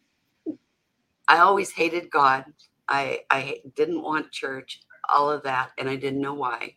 I 1.27 1.39
always 1.39 1.71
hated 1.71 2.09
god 2.09 2.45
I, 2.89 3.21
I 3.29 3.61
didn't 3.75 4.01
want 4.01 4.31
church, 4.31 4.81
all 5.13 5.29
of 5.29 5.43
that, 5.43 5.71
and 5.77 5.87
I 5.87 5.95
didn't 5.95 6.21
know 6.21 6.33
why. 6.33 6.75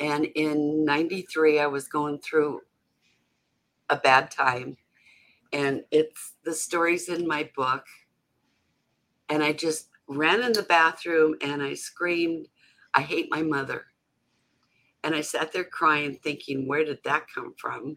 And 0.00 0.24
in 0.24 0.84
93, 0.84 1.60
I 1.60 1.66
was 1.66 1.88
going 1.88 2.18
through 2.18 2.60
a 3.88 3.96
bad 3.96 4.30
time. 4.30 4.76
And 5.52 5.82
it's 5.90 6.34
the 6.44 6.52
stories 6.52 7.08
in 7.08 7.26
my 7.26 7.48
book. 7.56 7.84
And 9.28 9.42
I 9.42 9.52
just 9.52 9.88
ran 10.08 10.42
in 10.42 10.52
the 10.52 10.62
bathroom 10.62 11.36
and 11.40 11.62
I 11.62 11.74
screamed, 11.74 12.48
I 12.94 13.02
hate 13.02 13.28
my 13.30 13.42
mother. 13.42 13.86
And 15.04 15.14
I 15.14 15.20
sat 15.20 15.52
there 15.52 15.64
crying, 15.64 16.18
thinking, 16.22 16.66
where 16.66 16.84
did 16.84 16.98
that 17.04 17.26
come 17.32 17.54
from? 17.56 17.96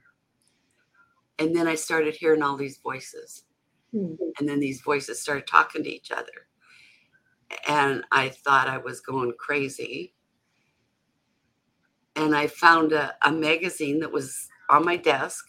And 1.40 1.56
then 1.56 1.68
I 1.68 1.76
started 1.76 2.16
hearing 2.16 2.44
all 2.44 2.56
these 2.56 2.78
voices. 2.78 3.44
Hmm. 3.92 4.14
And 4.40 4.48
then 4.48 4.60
these 4.60 4.82
voices 4.82 5.20
started 5.20 5.48
talking 5.48 5.84
to 5.84 5.90
each 5.90 6.12
other. 6.12 6.48
And 7.68 8.04
I 8.12 8.30
thought 8.30 8.68
I 8.68 8.78
was 8.78 9.02
going 9.02 9.34
crazy. 9.40 10.14
And 12.16 12.36
I 12.36 12.48
found 12.48 12.92
a, 12.92 13.16
a 13.26 13.32
magazine 13.32 14.00
that 14.02 14.12
was 14.12 14.48
on 14.70 14.86
my 14.86 14.98
desk, 14.98 15.46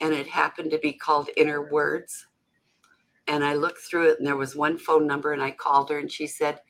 and 0.00 0.12
it 0.12 0.26
happened 0.26 0.70
to 0.72 0.78
be 0.78 0.92
called 0.92 1.30
Inner 1.36 1.70
Words. 1.70 2.26
And 3.28 3.44
I 3.44 3.54
looked 3.54 3.80
through 3.80 4.10
it, 4.10 4.18
and 4.18 4.26
there 4.26 4.36
was 4.36 4.56
one 4.56 4.78
phone 4.78 5.06
number, 5.06 5.32
and 5.32 5.42
I 5.42 5.52
called 5.52 5.90
her, 5.90 5.98
and 5.98 6.10
she 6.10 6.26
said, 6.26 6.60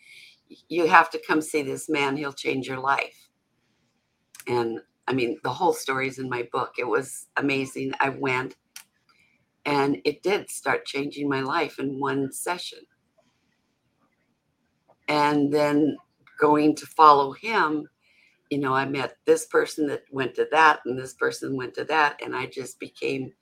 You 0.68 0.87
have 0.87 1.11
to 1.11 1.23
come 1.26 1.40
see 1.42 1.62
this 1.62 1.88
man. 1.88 2.16
He'll 2.16 2.32
change 2.32 2.66
your 2.68 2.80
life. 2.80 3.28
And 4.46 4.80
I 5.08 5.12
mean, 5.12 5.38
the 5.42 5.52
whole 5.52 5.73
story 5.73 6.08
is 6.08 6.18
in 6.18 6.28
my 6.28 6.49
book. 6.52 6.75
It 6.78 6.88
was 6.88 7.26
amazing. 7.37 7.92
I 8.00 8.11
went, 8.11 8.56
and 9.64 9.99
it 10.04 10.23
did 10.23 10.50
start 10.50 10.87
changing 10.87 11.28
my 11.28 11.40
life 11.42 11.78
in 11.78 12.00
one 12.00 12.32
session. 12.32 12.80
And 15.08 15.52
then 15.52 15.96
going 16.40 16.75
to 16.76 16.86
follow 16.86 17.32
him, 17.32 17.88
you 18.50 18.58
know, 18.58 18.75
I 18.75 18.84
met 18.86 19.16
this 19.25 19.46
person 19.46 19.86
that 19.88 20.04
went 20.10 20.34
to 20.36 20.48
that, 20.52 20.80
and 20.84 20.98
this 20.98 21.14
person 21.14 21.56
went 21.56 21.75
to 21.75 21.84
that, 21.84 22.20
and 22.25 22.34
I 22.36 22.46
just 22.46 22.78
became 22.80 23.32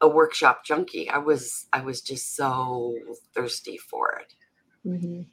a 0.00 0.08
workshop 0.08 0.64
junkie. 0.64 1.10
I 1.10 1.18
was 1.18 1.66
I 1.72 1.82
was 1.82 2.00
just 2.00 2.36
so 2.36 2.96
thirsty 3.34 3.76
for 3.78 4.20
it. 4.20 4.34
Mhm. 4.86 5.26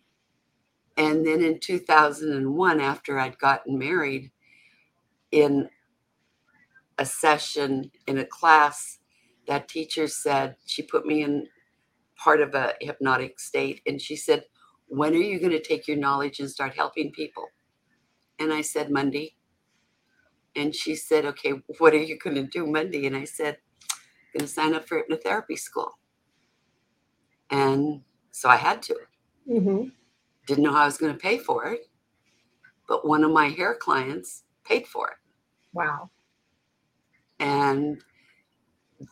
And 0.97 1.25
then 1.25 1.43
in 1.43 1.59
2001, 1.59 2.81
after 2.81 3.19
I'd 3.19 3.39
gotten 3.39 3.77
married, 3.77 4.31
in 5.31 5.69
a 6.97 7.05
session 7.05 7.91
in 8.07 8.17
a 8.17 8.25
class, 8.25 8.99
that 9.47 9.67
teacher 9.67 10.07
said, 10.07 10.55
she 10.65 10.81
put 10.83 11.05
me 11.05 11.23
in 11.23 11.47
part 12.17 12.41
of 12.41 12.55
a 12.55 12.73
hypnotic 12.81 13.39
state, 13.39 13.81
and 13.87 14.01
she 14.01 14.15
said, 14.15 14.45
When 14.87 15.13
are 15.13 15.17
you 15.17 15.39
going 15.39 15.51
to 15.51 15.61
take 15.61 15.87
your 15.87 15.97
knowledge 15.97 16.39
and 16.39 16.49
start 16.49 16.75
helping 16.75 17.11
people? 17.11 17.49
And 18.39 18.53
I 18.53 18.61
said, 18.61 18.91
Monday. 18.91 19.35
And 20.55 20.75
she 20.75 20.95
said, 20.95 21.25
Okay, 21.25 21.53
what 21.79 21.93
are 21.93 22.03
you 22.03 22.17
going 22.19 22.35
to 22.37 22.43
do 22.47 22.67
Monday? 22.67 23.05
And 23.07 23.15
I 23.17 23.25
said, 23.25 23.57
I'm 24.19 24.39
going 24.39 24.47
to 24.47 24.53
sign 24.53 24.75
up 24.75 24.87
for 24.87 25.03
hypnotherapy 25.03 25.59
school. 25.59 25.99
And 27.51 28.01
so 28.31 28.49
I 28.49 28.57
had 28.57 28.81
to 28.83 28.95
Mhm. 29.49 29.91
didn't 30.47 30.63
know 30.63 30.73
how 30.73 30.83
I 30.83 30.85
was 30.87 30.97
going 30.97 31.13
to 31.13 31.19
pay 31.19 31.37
for 31.37 31.65
it, 31.67 31.89
but 32.87 33.07
one 33.07 33.23
of 33.23 33.31
my 33.31 33.49
hair 33.49 33.75
clients 33.75 34.43
paid 34.65 34.87
for 34.87 35.09
it. 35.09 35.17
Wow. 35.73 36.11
And 37.39 38.03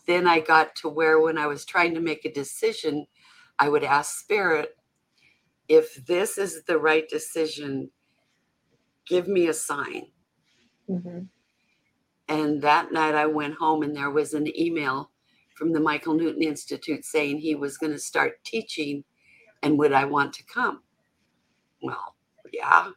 then 0.08 0.28
I 0.28 0.40
got 0.42 0.76
to 0.78 0.90
where 0.90 1.20
when 1.20 1.38
I 1.38 1.48
was 1.48 1.66
trying 1.66 1.96
to 1.96 2.02
make 2.02 2.26
a 2.26 2.34
decision, 2.34 3.08
I 3.60 3.70
would 3.70 3.84
ask 3.84 4.20
Spirit, 4.20 4.72
if 5.70 6.06
this 6.08 6.38
is 6.38 6.64
the 6.66 6.80
right 6.80 7.08
decision, 7.10 7.92
give 9.08 9.28
me 9.28 9.48
a 9.48 9.54
sign. 9.54 10.08
Mhm. 10.90 11.30
And 12.30 12.64
that 12.64 12.92
night 12.94 13.16
I 13.16 13.28
went 13.28 13.56
home 13.56 13.84
and 13.84 13.96
there 13.96 14.12
was 14.12 14.34
an 14.34 14.48
email 14.60 15.12
from 15.58 15.74
the 15.74 15.82
Michael 15.82 16.16
Newton 16.16 16.44
Institute 16.44 17.06
saying 17.06 17.40
he 17.40 17.56
was 17.56 17.78
going 17.78 17.94
to 17.94 18.00
start 18.00 18.44
teaching 18.46 19.06
and 19.64 19.80
would 19.80 19.94
I 19.94 20.06
want 20.06 20.34
to 20.36 20.46
come? 20.46 20.84
Well, 21.82 22.16
yeah. 22.54 22.92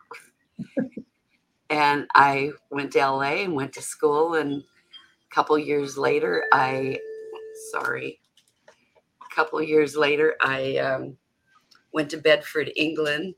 and 1.71 2.07
I 2.14 2.52
went 2.71 2.92
to 2.92 3.00
LA 3.00 3.45
and 3.45 3.54
went 3.54 3.73
to 3.75 3.83
school 3.83 4.35
and 4.35 4.64
couple 5.30 5.58
years 5.58 5.99
later 5.99 6.44
I 6.52 6.99
sorry. 7.73 8.20
A 8.68 9.35
couple 9.35 9.62
years 9.62 9.97
later 9.97 10.37
I 10.40 10.76
um, 10.78 11.16
went 11.92 12.11
to 12.11 12.18
Bedford, 12.18 12.70
England 12.76 13.35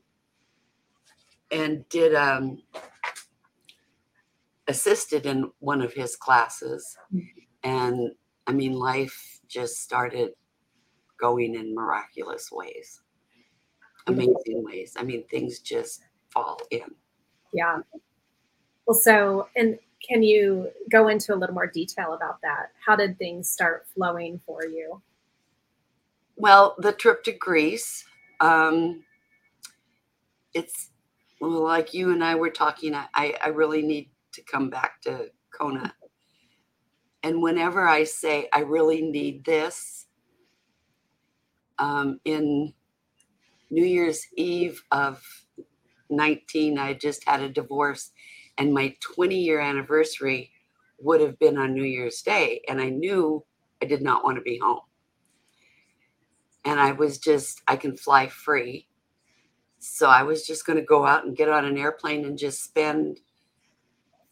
and 1.51 1.87
did 1.89 2.15
um, 2.15 2.61
assisted 4.67 5.25
in 5.25 5.51
one 5.59 5.81
of 5.81 5.93
his 5.93 6.15
classes 6.15 6.97
and 7.63 8.11
i 8.47 8.51
mean 8.53 8.73
life 8.73 9.41
just 9.47 9.81
started 9.81 10.31
going 11.19 11.55
in 11.55 11.75
miraculous 11.75 12.49
ways 12.51 13.01
amazing 14.07 14.63
ways 14.63 14.95
i 14.97 15.03
mean 15.03 15.23
things 15.29 15.59
just 15.59 16.03
fall 16.33 16.57
in 16.71 16.81
Yeah. 17.53 17.79
Well, 18.85 18.97
so, 18.97 19.47
and 19.55 19.77
can 20.07 20.23
you 20.23 20.69
go 20.91 21.07
into 21.07 21.33
a 21.33 21.37
little 21.37 21.55
more 21.55 21.67
detail 21.67 22.13
about 22.13 22.41
that? 22.41 22.71
How 22.85 22.95
did 22.95 23.17
things 23.17 23.49
start 23.49 23.85
flowing 23.93 24.39
for 24.45 24.65
you? 24.65 25.01
well 26.41 26.75
the 26.79 26.91
trip 26.91 27.23
to 27.23 27.31
greece 27.31 28.03
um 28.39 29.03
it's 30.53 30.89
like 31.39 31.93
you 31.93 32.11
and 32.11 32.23
i 32.23 32.33
were 32.33 32.49
talking 32.49 32.95
i 32.95 33.35
i 33.43 33.49
really 33.49 33.83
need 33.83 34.09
to 34.31 34.41
come 34.41 34.69
back 34.69 34.99
to 35.01 35.29
kona 35.55 35.93
and 37.21 37.41
whenever 37.41 37.87
i 37.87 38.03
say 38.03 38.49
i 38.53 38.59
really 38.59 39.03
need 39.03 39.45
this 39.45 40.07
um 41.77 42.19
in 42.25 42.73
new 43.69 43.85
year's 43.85 44.25
eve 44.35 44.81
of 44.91 45.21
19 46.09 46.79
i 46.79 46.93
just 46.93 47.27
had 47.27 47.41
a 47.41 47.49
divorce 47.49 48.11
and 48.61 48.73
my 48.73 48.95
20 49.01 49.35
year 49.35 49.59
anniversary 49.59 50.51
would 50.99 51.19
have 51.19 51.37
been 51.39 51.57
on 51.57 51.73
new 51.73 51.83
year's 51.83 52.21
day 52.21 52.61
and 52.69 52.79
i 52.79 52.89
knew 52.89 53.43
i 53.81 53.85
did 53.85 54.01
not 54.01 54.23
want 54.23 54.37
to 54.37 54.41
be 54.41 54.57
home 54.57 54.81
and 56.65 56.79
I 56.79 56.91
was 56.91 57.17
just, 57.17 57.61
I 57.67 57.75
can 57.75 57.97
fly 57.97 58.27
free. 58.27 58.87
So 59.79 60.07
I 60.07 60.23
was 60.23 60.45
just 60.45 60.65
going 60.65 60.77
to 60.77 60.85
go 60.85 61.05
out 61.05 61.25
and 61.25 61.35
get 61.35 61.49
on 61.49 61.65
an 61.65 61.77
airplane 61.77 62.25
and 62.25 62.37
just 62.37 62.63
spend 62.63 63.19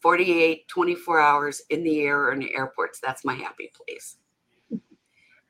48, 0.00 0.68
24 0.68 1.20
hours 1.20 1.62
in 1.70 1.82
the 1.82 2.00
air 2.00 2.20
or 2.20 2.32
in 2.32 2.40
the 2.40 2.54
airports. 2.54 3.00
That's 3.00 3.24
my 3.24 3.34
happy 3.34 3.70
place. 3.74 4.16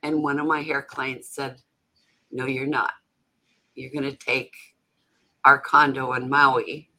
And 0.02 0.22
one 0.22 0.38
of 0.38 0.46
my 0.46 0.62
hair 0.62 0.80
clients 0.80 1.28
said, 1.28 1.60
No, 2.32 2.46
you're 2.46 2.64
not. 2.64 2.92
You're 3.74 3.92
going 3.92 4.10
to 4.10 4.16
take 4.16 4.54
our 5.44 5.58
condo 5.58 6.14
in 6.14 6.30
Maui. 6.30 6.89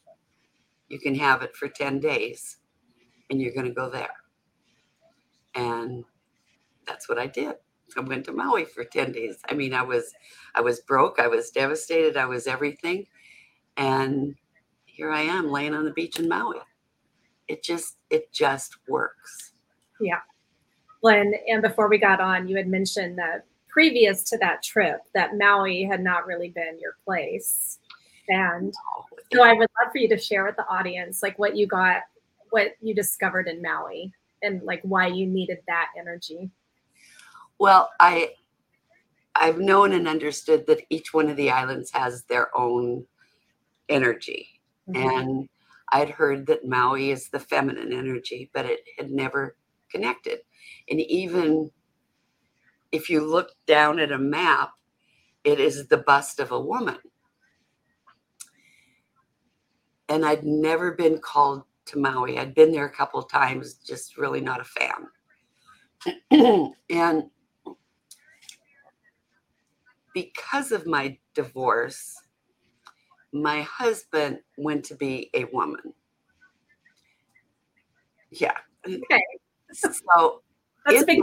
You 0.92 1.00
can 1.00 1.16
have 1.16 1.42
it 1.42 1.56
for 1.56 1.70
10 1.70 2.00
days 2.00 2.58
and 3.30 3.42
you're 3.42 3.54
going 3.54 3.66
to 3.66 3.74
go 3.74 3.90
there. 3.90 4.10
And 5.56 6.04
that's 6.86 7.08
what 7.08 7.18
I 7.18 7.28
did. 7.28 7.56
I 7.98 8.02
went 8.02 8.26
to 8.26 8.34
Maui 8.34 8.66
for 8.66 8.84
10 8.84 9.12
days. 9.12 9.38
I 9.50 9.54
mean, 9.54 9.74
I 9.74 9.84
was 9.84 10.14
I 10.56 10.62
was 10.62 10.82
broke, 10.82 11.20
I 11.20 11.28
was 11.28 11.50
devastated, 11.52 12.18
I 12.18 12.26
was 12.26 12.48
everything. 12.48 13.06
And 13.78 14.36
here 14.86 15.12
I 15.12 15.22
am 15.22 15.50
laying 15.50 15.74
on 15.74 15.86
the 15.86 15.92
beach 15.92 16.20
in 16.20 16.28
Maui. 16.28 16.58
It 17.48 17.64
just 17.64 17.98
it 18.10 18.32
just 18.34 18.76
works. 18.88 19.54
Yeah. 20.00 20.20
Lynn, 21.04 21.34
and 21.48 21.62
before 21.62 21.90
we 21.90 21.98
got 21.98 22.22
on, 22.22 22.48
you 22.48 22.56
had 22.58 22.68
mentioned 22.68 23.18
that 23.18 23.46
previous 23.70 24.24
to 24.24 24.38
that 24.38 24.62
trip, 24.62 25.02
that 25.14 25.38
Maui 25.38 25.84
had 25.84 26.02
not 26.02 26.28
really 26.28 26.50
been 26.50 26.78
your 26.80 26.98
place. 27.06 27.80
And 28.28 28.74
so 29.32 29.44
I 29.44 29.54
would 29.54 29.70
love 29.82 29.92
for 29.92 29.98
you 29.98 30.10
to 30.10 30.18
share 30.18 30.46
with 30.46 30.56
the 30.56 30.68
audience, 30.68 31.22
like 31.24 31.38
what 31.40 31.56
you 31.56 31.68
got, 31.68 32.02
what 32.50 32.74
you 32.82 32.94
discovered 32.94 33.48
in 33.48 33.62
Maui, 33.62 34.12
and 34.42 34.62
like 34.64 34.82
why 34.84 35.08
you 35.08 35.26
needed 35.26 35.60
that 35.68 35.88
energy. 35.98 36.50
Well, 37.60 37.90
I 38.00 38.32
I've 39.36 39.60
known 39.60 39.94
and 39.94 40.08
understood 40.08 40.68
that 40.68 40.86
each 40.90 41.14
one 41.14 41.30
of 41.30 41.38
the 41.38 41.52
islands 41.52 41.92
has 41.92 42.24
their 42.24 42.56
own 42.58 43.06
energy. 43.88 44.48
Mm-hmm. 44.90 45.10
And 45.10 45.50
I'd 45.92 46.10
heard 46.10 46.46
that 46.48 46.68
Maui 46.68 47.12
is 47.12 47.30
the 47.30 47.40
feminine 47.40 47.94
energy, 47.94 48.50
but 48.54 48.66
it 48.66 48.82
had 48.98 49.12
never 49.12 49.56
connected. 49.90 50.40
And 50.90 51.00
even 51.02 51.70
if 52.92 53.10
you 53.10 53.26
look 53.26 53.52
down 53.68 54.00
at 54.00 54.12
a 54.12 54.18
map, 54.18 54.72
it 55.44 55.60
is 55.60 55.88
the 55.88 55.98
bust 55.98 56.40
of 56.40 56.52
a 56.52 56.60
woman. 56.60 56.98
And 60.12 60.26
I'd 60.26 60.44
never 60.44 60.92
been 60.92 61.20
called 61.20 61.64
to 61.86 61.98
Maui. 61.98 62.38
I'd 62.38 62.54
been 62.54 62.74
there 62.74 62.84
a 62.86 62.92
couple 62.92 63.18
of 63.18 63.32
times, 63.32 63.76
just 63.76 64.18
really 64.18 64.42
not 64.42 64.60
a 64.60 64.66
fan. 64.66 65.08
and 66.90 67.30
because 70.14 70.74
of 70.74 70.86
my 70.86 71.18
divorce, 71.34 72.14
my 73.32 73.62
husband 73.62 74.40
went 74.58 74.84
to 74.86 74.96
be 74.96 75.30
a 75.34 75.46
woman. 75.46 75.94
Yeah. 78.32 78.58
Okay. 78.86 79.24
So 79.72 80.42
That's 80.86 81.04
a 81.04 81.06
big 81.06 81.22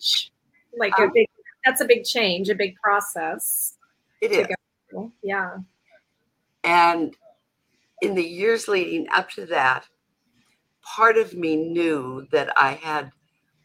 change. 0.00 0.32
Like 0.76 0.98
a 0.98 1.02
Um, 1.04 1.12
big 1.14 1.28
that's 1.64 1.80
a 1.80 1.84
big 1.84 2.02
change, 2.04 2.50
a 2.50 2.54
big 2.56 2.74
process. 2.82 3.78
it 4.20 4.32
is. 4.32 4.48
go- 4.92 5.12
Yeah. 5.22 5.58
And 6.64 7.16
in 8.02 8.14
the 8.14 8.24
years 8.24 8.68
leading 8.68 9.06
up 9.12 9.30
to 9.30 9.46
that, 9.46 9.86
part 10.82 11.16
of 11.16 11.34
me 11.34 11.56
knew 11.56 12.26
that 12.30 12.52
I 12.56 12.72
had 12.72 13.10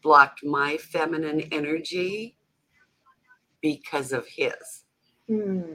blocked 0.02 0.44
my 0.44 0.76
feminine 0.78 1.42
energy 1.52 2.36
because 3.60 4.12
of 4.12 4.26
his. 4.26 4.84
Hmm. 5.28 5.74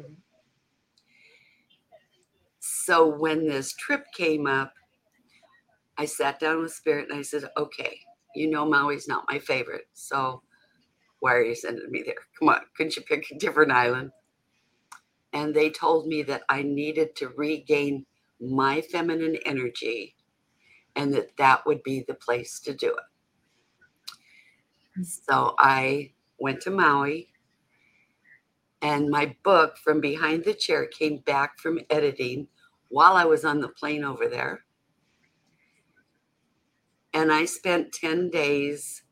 So 2.60 3.08
when 3.08 3.48
this 3.48 3.74
trip 3.74 4.06
came 4.16 4.48
up, 4.48 4.74
I 5.98 6.06
sat 6.06 6.40
down 6.40 6.62
with 6.62 6.74
Spirit 6.74 7.08
and 7.10 7.20
I 7.20 7.22
said, 7.22 7.46
okay, 7.58 8.00
you 8.36 8.50
know 8.50 8.66
Maui's 8.66 9.08
not 9.08 9.26
my 9.30 9.40
favorite. 9.40 9.88
So 9.94 10.42
why 11.20 11.34
are 11.34 11.44
you 11.44 11.56
sending 11.56 11.90
me 11.90 12.04
there? 12.06 12.16
Come 12.38 12.50
on, 12.50 12.62
couldn't 12.76 12.96
you 12.96 13.02
pick 13.04 13.32
a 13.32 13.38
different 13.38 13.72
island? 13.72 14.12
And 15.34 15.54
they 15.54 15.70
told 15.70 16.08
me 16.08 16.24
that 16.24 16.44
I 16.50 16.64
needed 16.64 17.16
to 17.18 17.30
regain 17.30 18.06
my 18.40 18.82
feminine 18.82 19.38
energy 19.46 20.16
and 20.96 21.14
that 21.14 21.36
that 21.38 21.66
would 21.66 21.84
be 21.84 22.04
the 22.08 22.14
place 22.14 22.60
to 22.62 22.74
do 22.74 22.90
it. 22.90 25.06
So 25.06 25.56
I 25.60 26.12
went 26.40 26.62
to 26.62 26.72
Maui 26.72 27.30
and 28.82 29.10
my 29.10 29.36
book 29.44 29.78
from 29.78 30.00
behind 30.00 30.44
the 30.44 30.54
chair 30.54 30.86
came 30.86 31.18
back 31.18 31.60
from 31.60 31.80
editing 31.90 32.48
while 32.90 33.16
I 33.16 33.26
was 33.26 33.44
on 33.44 33.60
the 33.60 33.70
plane 33.70 34.04
over 34.04 34.28
there. 34.28 34.64
And 37.14 37.32
I 37.32 37.46
spent 37.46 37.94
10 37.94 38.30
days 38.30 39.04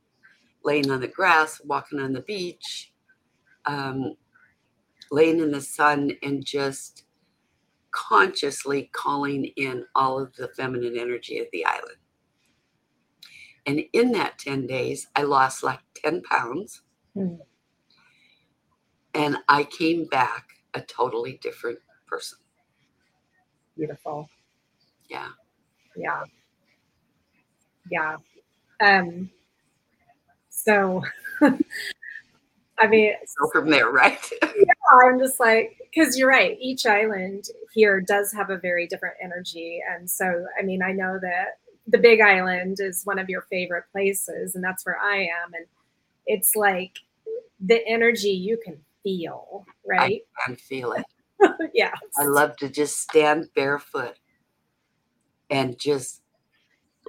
laying 0.63 0.91
on 0.91 1.01
the 1.01 1.07
grass, 1.07 1.61
walking 1.65 1.99
on 1.99 2.13
the 2.13 2.21
beach, 2.21 2.91
um, 3.65 4.15
laying 5.11 5.39
in 5.39 5.51
the 5.51 5.61
sun, 5.61 6.11
and 6.21 6.45
just 6.45 7.05
consciously 7.93 8.89
calling 8.93 9.45
in 9.55 9.85
all 9.95 10.19
of 10.19 10.35
the 10.35 10.49
feminine 10.49 10.97
energy 10.97 11.39
of 11.39 11.47
the 11.53 11.65
island. 11.65 11.97
And 13.65 13.81
in 13.93 14.11
that 14.11 14.37
10 14.39 14.67
days, 14.67 15.07
I 15.15 15.23
lost 15.23 15.63
like 15.63 15.79
10 15.95 16.23
pounds. 16.23 16.81
Hmm. 17.13 17.35
And 19.13 19.37
I 19.47 19.63
came 19.63 20.05
back 20.05 20.47
a 20.73 20.81
totally 20.81 21.39
different 21.41 21.79
person. 22.07 22.39
Beautiful. 23.77 24.27
Yeah. 25.09 25.29
Yeah. 25.95 26.23
Yeah. 27.89 28.17
Um, 28.81 29.29
so, 30.49 31.03
I 32.79 32.87
mean, 32.87 33.13
So 33.25 33.49
from 33.51 33.69
there, 33.69 33.89
right? 33.89 34.19
Yeah, 34.55 34.73
I'm 35.03 35.19
just 35.19 35.39
like, 35.39 35.77
because 35.93 36.17
you're 36.17 36.29
right. 36.29 36.57
Each 36.61 36.85
island 36.85 37.45
here 37.73 37.99
does 37.99 38.31
have 38.33 38.49
a 38.49 38.57
very 38.57 38.87
different 38.87 39.15
energy. 39.21 39.81
And 39.89 40.09
so, 40.09 40.45
I 40.57 40.61
mean, 40.61 40.83
I 40.83 40.91
know 40.91 41.17
that 41.21 41.57
the 41.87 41.97
Big 41.97 42.21
Island 42.21 42.77
is 42.79 43.01
one 43.03 43.19
of 43.19 43.29
your 43.29 43.41
favorite 43.49 43.85
places, 43.91 44.55
and 44.55 44.63
that's 44.63 44.85
where 44.85 44.97
I 44.97 45.23
am. 45.23 45.53
And 45.53 45.65
it's 46.27 46.55
like 46.55 46.99
the 47.59 47.85
energy 47.87 48.29
you 48.29 48.57
can 48.63 48.77
feel, 49.03 49.65
right? 49.85 50.21
I 50.39 50.45
can 50.45 50.55
feel 50.55 50.93
it. 50.93 51.05
yeah. 51.73 51.93
I 52.17 52.25
love 52.25 52.55
to 52.57 52.69
just 52.69 52.99
stand 52.99 53.49
barefoot 53.55 54.15
and 55.49 55.77
just 55.77 56.21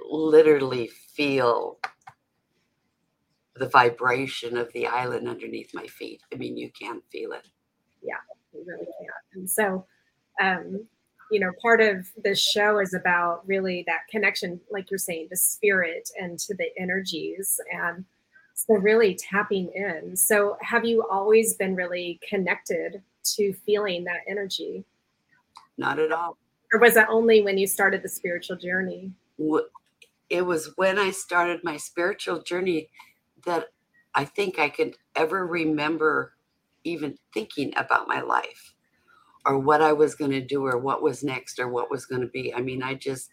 literally 0.09 0.87
feel 0.87 1.77
the 3.55 3.69
vibration 3.69 4.57
of 4.57 4.71
the 4.73 4.87
island 4.87 5.27
underneath 5.27 5.69
my 5.73 5.87
feet. 5.87 6.21
I 6.33 6.37
mean, 6.37 6.57
you 6.57 6.69
can't 6.79 7.03
feel 7.11 7.31
it. 7.31 7.47
Yeah, 8.01 8.15
you 8.53 8.63
really 8.67 8.85
can't. 8.85 9.25
And 9.33 9.49
so, 9.49 9.85
um, 10.41 10.85
you 11.31 11.39
know, 11.39 11.51
part 11.61 11.81
of 11.81 12.07
this 12.23 12.39
show 12.39 12.79
is 12.79 12.93
about 12.93 13.47
really 13.47 13.83
that 13.87 14.01
connection, 14.09 14.59
like 14.69 14.91
you're 14.91 14.97
saying, 14.97 15.29
to 15.29 15.37
spirit 15.37 16.09
and 16.19 16.37
to 16.39 16.55
the 16.55 16.67
energies. 16.77 17.59
And 17.71 18.05
so, 18.53 18.75
really 18.75 19.15
tapping 19.15 19.71
in. 19.73 20.15
So, 20.15 20.57
have 20.61 20.85
you 20.85 21.05
always 21.09 21.55
been 21.55 21.75
really 21.75 22.19
connected 22.27 23.01
to 23.35 23.53
feeling 23.65 24.03
that 24.03 24.21
energy? 24.27 24.85
Not 25.77 25.99
at 25.99 26.11
all. 26.11 26.37
Or 26.73 26.79
was 26.79 26.97
it 26.97 27.05
only 27.09 27.41
when 27.41 27.57
you 27.57 27.67
started 27.67 28.03
the 28.03 28.09
spiritual 28.09 28.57
journey? 28.57 29.11
It 30.29 30.41
was 30.41 30.71
when 30.75 30.97
I 30.97 31.11
started 31.11 31.63
my 31.63 31.77
spiritual 31.77 32.41
journey 32.41 32.89
that 33.45 33.67
I 34.15 34.25
think 34.25 34.59
I 34.59 34.69
could 34.69 34.95
ever 35.15 35.45
remember 35.45 36.33
even 36.83 37.17
thinking 37.33 37.73
about 37.77 38.07
my 38.07 38.21
life 38.21 38.73
or 39.45 39.59
what 39.59 39.81
I 39.81 39.93
was 39.93 40.15
going 40.15 40.31
to 40.31 40.41
do 40.41 40.65
or 40.65 40.77
what 40.77 41.01
was 41.03 41.23
next 41.23 41.59
or 41.59 41.69
what 41.69 41.91
was 41.91 42.05
going 42.05 42.21
to 42.21 42.27
be. 42.27 42.53
I 42.53 42.61
mean, 42.61 42.83
I 42.83 42.95
just 42.95 43.29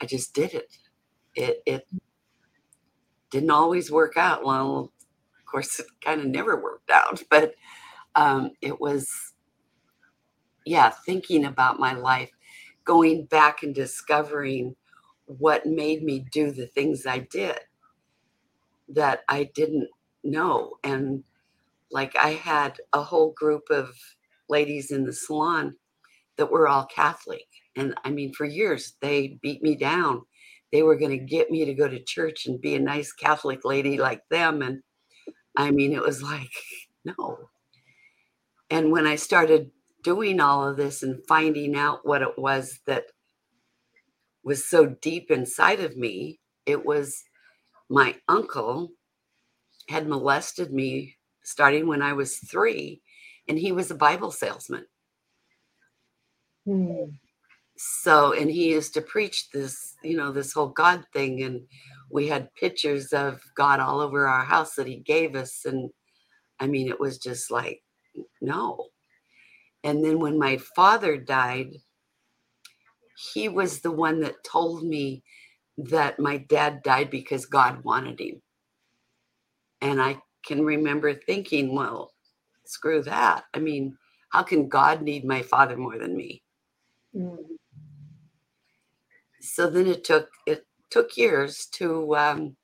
I 0.00 0.06
just 0.06 0.34
did 0.34 0.54
it. 0.54 0.76
It 1.34 1.62
it 1.66 1.88
didn't 3.30 3.50
always 3.50 3.90
work 3.92 4.16
out. 4.16 4.44
Well, 4.44 4.92
of 5.38 5.46
course, 5.46 5.80
it 5.80 5.86
kind 6.04 6.20
of 6.20 6.28
never 6.28 6.60
worked 6.62 6.90
out, 6.90 7.22
but 7.30 7.54
um, 8.16 8.52
it 8.62 8.80
was 8.80 9.10
yeah, 10.66 10.90
thinking 10.90 11.46
about 11.46 11.80
my 11.80 11.94
life, 11.94 12.30
going 12.84 13.26
back 13.26 13.64
and 13.64 13.74
discovering 13.74 14.76
what 15.26 15.66
made 15.66 16.04
me 16.04 16.20
do 16.32 16.52
the 16.52 16.68
things 16.68 17.06
I 17.06 17.20
did 17.20 17.58
that 18.94 19.20
I 19.28 19.44
didn't 19.54 19.88
know. 20.24 20.74
And 20.84 21.24
like 21.90 22.16
I 22.16 22.30
had 22.30 22.78
a 22.92 23.02
whole 23.02 23.32
group 23.32 23.64
of 23.70 23.90
ladies 24.48 24.90
in 24.90 25.04
the 25.04 25.12
salon 25.12 25.76
that 26.36 26.50
were 26.50 26.68
all 26.68 26.86
Catholic. 26.86 27.46
And 27.76 27.94
I 28.04 28.10
mean, 28.10 28.32
for 28.32 28.44
years, 28.44 28.94
they 29.00 29.38
beat 29.42 29.62
me 29.62 29.76
down. 29.76 30.22
They 30.72 30.82
were 30.82 30.96
going 30.96 31.18
to 31.18 31.24
get 31.24 31.50
me 31.50 31.64
to 31.64 31.74
go 31.74 31.88
to 31.88 32.02
church 32.02 32.46
and 32.46 32.60
be 32.60 32.74
a 32.74 32.80
nice 32.80 33.12
Catholic 33.12 33.64
lady 33.64 33.98
like 33.98 34.22
them. 34.30 34.62
And 34.62 34.82
I 35.56 35.70
mean, 35.70 35.92
it 35.92 36.02
was 36.02 36.22
like, 36.22 36.50
no. 37.04 37.50
And 38.70 38.92
when 38.92 39.06
I 39.06 39.16
started 39.16 39.70
doing 40.02 40.40
all 40.40 40.66
of 40.66 40.76
this 40.76 41.02
and 41.02 41.20
finding 41.26 41.76
out 41.76 42.06
what 42.06 42.22
it 42.22 42.38
was 42.38 42.80
that 42.86 43.04
was 44.42 44.64
so 44.64 44.86
deep 44.86 45.30
inside 45.30 45.80
of 45.80 45.96
me, 45.96 46.40
it 46.66 46.84
was 46.84 47.24
my 47.90 48.14
uncle 48.28 48.92
had 49.88 50.08
molested 50.08 50.72
me 50.72 51.16
starting 51.42 51.88
when 51.88 52.00
I 52.00 52.12
was 52.12 52.38
three, 52.38 53.02
and 53.48 53.58
he 53.58 53.72
was 53.72 53.90
a 53.90 53.96
Bible 53.96 54.30
salesman. 54.30 54.86
Hmm. 56.64 57.04
So, 57.76 58.32
and 58.32 58.50
he 58.50 58.70
used 58.70 58.94
to 58.94 59.00
preach 59.00 59.50
this, 59.50 59.96
you 60.04 60.16
know, 60.16 60.30
this 60.30 60.52
whole 60.52 60.68
God 60.68 61.04
thing, 61.12 61.42
and 61.42 61.62
we 62.10 62.28
had 62.28 62.54
pictures 62.54 63.12
of 63.12 63.40
God 63.56 63.80
all 63.80 64.00
over 64.00 64.28
our 64.28 64.44
house 64.44 64.74
that 64.74 64.86
he 64.86 64.96
gave 64.96 65.34
us. 65.34 65.62
And 65.64 65.90
I 66.60 66.66
mean, 66.68 66.88
it 66.88 67.00
was 67.00 67.18
just 67.18 67.50
like, 67.50 67.82
no. 68.40 68.86
And 69.82 70.04
then 70.04 70.20
when 70.20 70.38
my 70.38 70.58
father 70.76 71.16
died, 71.16 71.72
he 73.32 73.48
was 73.48 73.80
the 73.80 73.90
one 73.90 74.20
that 74.20 74.44
told 74.44 74.84
me 74.84 75.22
that 75.88 76.18
my 76.18 76.38
dad 76.38 76.82
died 76.82 77.10
because 77.10 77.46
God 77.46 77.82
wanted 77.84 78.20
him. 78.20 78.42
And 79.80 80.00
I 80.00 80.20
can 80.44 80.64
remember 80.64 81.14
thinking, 81.14 81.74
well, 81.74 82.12
screw 82.64 83.02
that. 83.02 83.44
I 83.54 83.58
mean, 83.58 83.96
how 84.30 84.42
can 84.42 84.68
God 84.68 85.02
need 85.02 85.24
my 85.24 85.42
father 85.42 85.76
more 85.76 85.98
than 85.98 86.16
me? 86.16 86.42
Hmm. 87.12 87.36
So 89.40 89.70
then 89.70 89.86
it 89.86 90.04
took 90.04 90.28
it 90.46 90.66
took 90.90 91.16
years 91.16 91.66
to 91.72 92.14
um, 92.16 92.56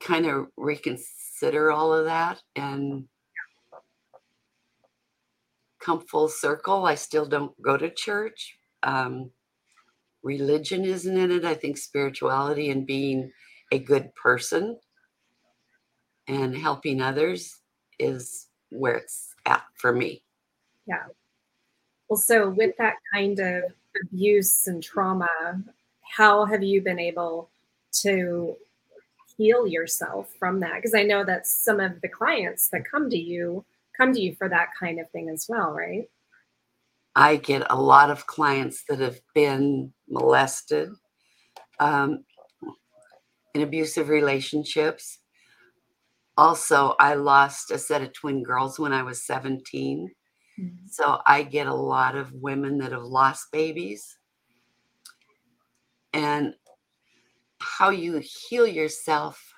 kind 0.00 0.26
of 0.26 0.48
reconsider 0.56 1.70
all 1.70 1.92
of 1.94 2.06
that 2.06 2.42
and 2.56 3.06
come 5.80 6.00
full 6.00 6.28
circle. 6.28 6.84
I 6.84 6.94
still 6.94 7.26
don't 7.26 7.60
go 7.62 7.76
to 7.76 7.90
church. 7.90 8.56
Um, 8.82 9.30
religion 10.22 10.84
isn't 10.84 11.16
in 11.16 11.30
it. 11.30 11.44
I 11.44 11.54
think 11.54 11.76
spirituality 11.76 12.70
and 12.70 12.86
being 12.86 13.32
a 13.70 13.78
good 13.78 14.14
person 14.14 14.78
and 16.28 16.56
helping 16.56 17.00
others 17.00 17.58
is 17.98 18.48
where 18.70 18.96
it's 18.96 19.34
at 19.46 19.64
for 19.76 19.92
me. 19.92 20.22
Yeah. 20.86 21.04
Well, 22.08 22.18
so 22.18 22.50
with 22.50 22.76
that 22.78 22.96
kind 23.12 23.38
of 23.38 23.64
abuse 24.04 24.66
and 24.66 24.82
trauma, 24.82 25.28
how 26.02 26.44
have 26.44 26.62
you 26.62 26.82
been 26.82 26.98
able 26.98 27.50
to 28.00 28.56
heal 29.36 29.66
yourself 29.66 30.32
from 30.38 30.60
that? 30.60 30.74
Because 30.76 30.94
I 30.94 31.02
know 31.02 31.24
that 31.24 31.46
some 31.46 31.80
of 31.80 32.00
the 32.00 32.08
clients 32.08 32.68
that 32.68 32.84
come 32.84 33.10
to 33.10 33.18
you 33.18 33.64
come 33.96 34.12
to 34.12 34.20
you 34.20 34.34
for 34.34 34.48
that 34.48 34.68
kind 34.78 34.98
of 34.98 35.10
thing 35.10 35.28
as 35.28 35.46
well, 35.48 35.70
right? 35.70 36.08
I 37.14 37.36
get 37.36 37.66
a 37.68 37.80
lot 37.80 38.10
of 38.10 38.26
clients 38.26 38.84
that 38.88 39.00
have 39.00 39.20
been 39.34 39.92
molested 40.12 40.90
um, 41.80 42.24
in 43.54 43.62
abusive 43.62 44.08
relationships. 44.08 45.18
Also, 46.36 46.94
I 47.00 47.14
lost 47.14 47.70
a 47.70 47.78
set 47.78 48.02
of 48.02 48.12
twin 48.12 48.42
girls 48.42 48.78
when 48.78 48.92
I 48.92 49.02
was 49.02 49.24
17. 49.26 50.10
Mm-hmm. 50.60 50.86
So 50.88 51.20
I 51.26 51.42
get 51.42 51.66
a 51.66 51.74
lot 51.74 52.14
of 52.14 52.32
women 52.32 52.78
that 52.78 52.92
have 52.92 53.02
lost 53.02 53.50
babies. 53.52 54.18
And 56.12 56.54
how 57.58 57.90
you 57.90 58.22
heal 58.22 58.66
yourself, 58.66 59.54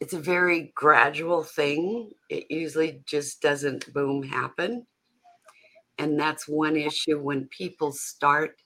it's 0.00 0.12
a 0.12 0.20
very 0.20 0.72
gradual 0.76 1.42
thing. 1.42 2.10
It 2.30 2.46
usually 2.50 3.02
just 3.06 3.42
doesn't 3.42 3.92
boom 3.92 4.22
happen. 4.22 4.86
And 5.98 6.18
that's 6.18 6.48
one 6.48 6.76
issue 6.76 7.20
when 7.20 7.48
people 7.48 7.92
start 7.92 8.61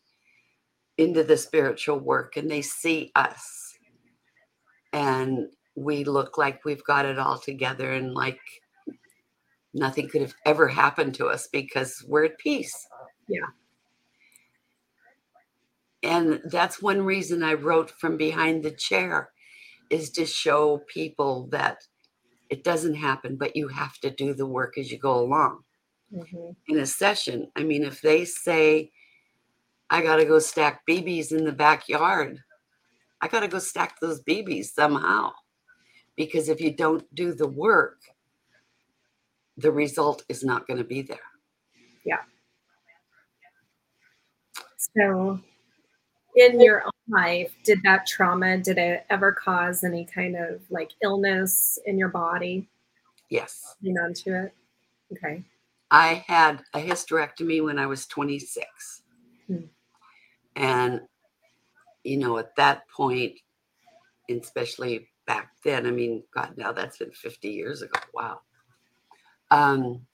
into 0.98 1.22
the 1.22 1.36
spiritual 1.36 1.98
work 1.98 2.36
and 2.36 2.50
they 2.50 2.62
see 2.62 3.12
us 3.14 3.78
and 4.92 5.48
we 5.74 6.04
look 6.04 6.38
like 6.38 6.64
we've 6.64 6.84
got 6.84 7.04
it 7.04 7.18
all 7.18 7.38
together 7.38 7.92
and 7.92 8.14
like 8.14 8.40
nothing 9.74 10.08
could 10.08 10.22
have 10.22 10.34
ever 10.46 10.68
happened 10.68 11.14
to 11.14 11.26
us 11.26 11.48
because 11.52 12.02
we're 12.08 12.24
at 12.24 12.38
peace. 12.38 12.88
Yeah. 13.28 13.46
And 16.02 16.40
that's 16.46 16.80
one 16.80 17.02
reason 17.02 17.42
I 17.42 17.54
wrote 17.54 17.90
from 17.90 18.16
behind 18.16 18.62
the 18.62 18.70
chair 18.70 19.30
is 19.90 20.10
to 20.10 20.24
show 20.24 20.82
people 20.86 21.48
that 21.52 21.78
it 22.48 22.64
doesn't 22.64 22.94
happen, 22.94 23.36
but 23.36 23.56
you 23.56 23.68
have 23.68 23.98
to 23.98 24.10
do 24.10 24.32
the 24.32 24.46
work 24.46 24.78
as 24.78 24.90
you 24.90 24.98
go 24.98 25.18
along. 25.18 25.60
Mm-hmm. 26.14 26.50
In 26.68 26.78
a 26.78 26.86
session, 26.86 27.50
I 27.56 27.64
mean, 27.64 27.82
if 27.82 28.00
they 28.00 28.24
say, 28.24 28.92
I 29.90 30.02
got 30.02 30.16
to 30.16 30.24
go 30.24 30.38
stack 30.38 30.82
BBs 30.88 31.32
in 31.32 31.44
the 31.44 31.52
backyard, 31.52 32.40
I 33.20 33.28
got 33.28 33.40
to 33.40 33.48
go 33.48 33.58
stack 33.58 33.98
those 34.00 34.22
BBs 34.22 34.66
somehow. 34.66 35.32
Because 36.16 36.48
if 36.48 36.60
you 36.60 36.72
don't 36.72 37.04
do 37.14 37.34
the 37.34 37.48
work, 37.48 37.98
the 39.56 39.70
result 39.70 40.24
is 40.28 40.44
not 40.44 40.66
going 40.66 40.78
to 40.78 40.84
be 40.84 41.02
there. 41.02 41.18
Yeah. 42.04 42.22
So, 44.78 45.40
in 46.36 46.60
your 46.60 46.84
own 46.84 46.92
life, 47.08 47.52
did 47.64 47.80
that 47.84 48.06
trauma, 48.06 48.58
did 48.58 48.78
it 48.78 49.06
ever 49.10 49.32
cause 49.32 49.82
any 49.84 50.04
kind 50.04 50.36
of 50.36 50.60
like 50.70 50.90
illness 51.02 51.78
in 51.86 51.98
your 51.98 52.08
body? 52.08 52.68
Yes. 53.30 53.76
You 53.80 53.94
onto 54.00 54.34
it? 54.34 54.54
Okay. 55.12 55.42
I 55.90 56.24
had 56.26 56.62
a 56.74 56.80
hysterectomy 56.80 57.64
when 57.64 57.78
I 57.78 57.86
was 57.86 58.06
26. 58.06 59.02
Hmm. 59.46 59.56
And, 60.56 61.02
you 62.02 62.16
know, 62.16 62.38
at 62.38 62.56
that 62.56 62.88
point, 62.88 63.38
especially 64.30 65.08
back 65.26 65.50
then, 65.64 65.86
I 65.86 65.90
mean, 65.90 66.24
God, 66.34 66.54
now 66.56 66.72
that's 66.72 66.98
been 66.98 67.12
50 67.12 67.48
years 67.48 67.82
ago. 67.82 68.00
Wow. 68.14 68.40
Um, 69.50 70.06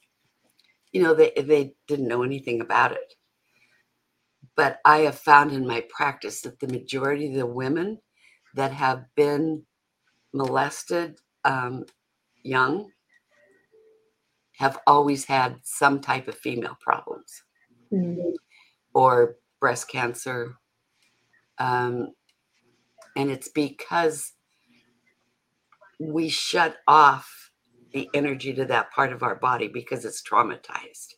you 0.93 1.03
know, 1.03 1.15
they, 1.15 1.31
they 1.37 1.75
didn't 1.87 2.09
know 2.09 2.23
anything 2.23 2.61
about 2.61 2.93
it. 2.93 3.15
But 4.57 4.81
I 4.85 4.99
have 4.99 5.19
found 5.19 5.53
in 5.53 5.67
my 5.67 5.85
practice 5.89 6.43
that 6.43 6.61
the 6.61 6.67
majority 6.67 7.29
of 7.29 7.35
the 7.35 7.47
women 7.47 7.99
that 8.55 8.73
have 8.73 9.07
been 9.15 9.63
molested 10.35 11.19
um, 11.45 11.87
young 12.43 12.91
have 14.59 14.79
always 14.87 15.25
had 15.25 15.57
some 15.63 16.01
type 16.01 16.29
of 16.29 16.37
female 16.37 16.77
problems 16.81 17.43
mm-hmm. 17.93 18.31
or 18.95 19.37
breast 19.63 19.89
cancer. 19.89 20.57
Um, 21.59 22.15
and 23.15 23.31
it's 23.31 23.49
because 23.49 24.33
we 26.01 26.29
shut 26.29 26.79
off 26.89 27.53
the 27.93 28.09
energy 28.13 28.53
to 28.55 28.65
that 28.65 28.91
part 28.91 29.13
of 29.13 29.23
our 29.23 29.37
body 29.37 29.69
because 29.69 30.05
it's 30.05 30.21
traumatized. 30.21 31.15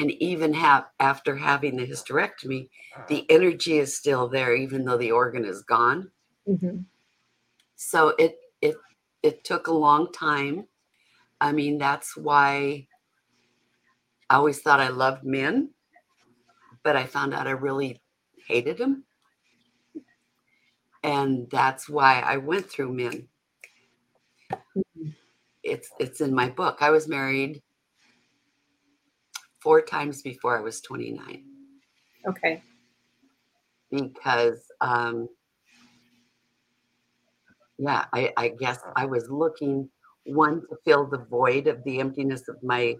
And 0.00 0.10
even 0.20 0.52
have 0.54 0.86
after 0.98 1.36
having 1.36 1.76
the 1.76 1.86
hysterectomy, 1.86 2.70
the 3.08 3.24
energy 3.30 3.78
is 3.78 3.96
still 3.96 4.26
there, 4.26 4.56
even 4.56 4.84
though 4.84 4.98
the 4.98 5.12
organ 5.12 5.44
is 5.44 5.62
gone. 5.62 6.10
Mm-hmm. 6.48 6.78
So 7.76 8.14
it 8.18 8.36
it 8.60 8.74
it 9.22 9.44
took 9.44 9.68
a 9.68 9.72
long 9.72 10.10
time. 10.10 10.66
I 11.40 11.52
mean, 11.52 11.78
that's 11.78 12.16
why 12.16 12.88
I 14.28 14.36
always 14.36 14.60
thought 14.60 14.80
I 14.80 14.88
loved 14.88 15.24
men, 15.24 15.70
but 16.86 16.96
I 16.96 17.04
found 17.04 17.34
out 17.34 17.48
I 17.48 17.50
really 17.50 18.00
hated 18.46 18.78
them. 18.78 19.04
And 21.02 21.50
that's 21.50 21.88
why 21.88 22.20
I 22.20 22.36
went 22.36 22.70
through 22.70 22.94
men 22.94 23.28
it's 25.66 25.90
it's 25.98 26.20
in 26.20 26.32
my 26.32 26.48
book. 26.48 26.78
I 26.80 26.90
was 26.90 27.08
married 27.08 27.60
four 29.60 29.82
times 29.82 30.22
before 30.22 30.56
I 30.56 30.60
was 30.60 30.80
29. 30.80 31.44
Okay. 32.28 32.62
Because 33.90 34.64
um 34.80 35.28
yeah, 37.78 38.06
I, 38.12 38.32
I 38.36 38.48
guess 38.48 38.78
I 38.94 39.04
was 39.04 39.28
looking 39.28 39.90
one 40.24 40.62
to 40.62 40.76
fill 40.84 41.06
the 41.06 41.26
void 41.28 41.66
of 41.66 41.82
the 41.84 42.00
emptiness 42.00 42.48
of 42.48 42.56
my 42.62 42.94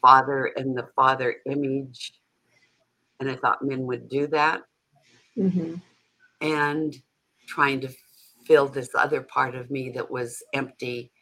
father 0.00 0.52
and 0.56 0.76
the 0.76 0.88
father 0.94 1.36
image. 1.50 2.12
And 3.22 3.30
I 3.30 3.36
thought 3.36 3.62
men 3.62 3.86
would 3.86 4.08
do 4.08 4.26
that. 4.26 4.62
Mm-hmm. 5.38 5.76
And 6.40 6.96
trying 7.46 7.80
to 7.82 7.88
fill 8.44 8.66
this 8.66 8.90
other 8.96 9.22
part 9.22 9.54
of 9.54 9.70
me 9.70 9.90
that 9.90 10.10
was 10.10 10.42
empty 10.54 11.12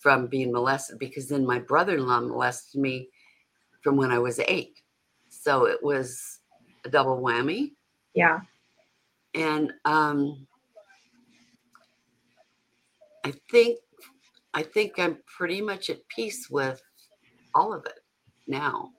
from 0.00 0.26
being 0.26 0.50
molested 0.50 0.98
because 0.98 1.28
then 1.28 1.46
my 1.46 1.60
brother-in-law 1.60 2.22
molested 2.22 2.80
me 2.80 3.08
from 3.80 3.94
when 3.96 4.10
I 4.10 4.18
was 4.18 4.40
eight. 4.48 4.80
So 5.28 5.66
it 5.66 5.80
was 5.84 6.40
a 6.84 6.88
double 6.88 7.22
whammy. 7.22 7.74
Yeah. 8.12 8.40
And 9.34 9.72
um 9.84 10.48
I 13.24 13.34
think 13.52 13.78
I 14.52 14.64
think 14.64 14.98
I'm 14.98 15.18
pretty 15.38 15.60
much 15.60 15.90
at 15.90 16.08
peace 16.08 16.50
with 16.50 16.82
all 17.54 17.72
of 17.72 17.86
it 17.86 18.00
now. 18.48 18.90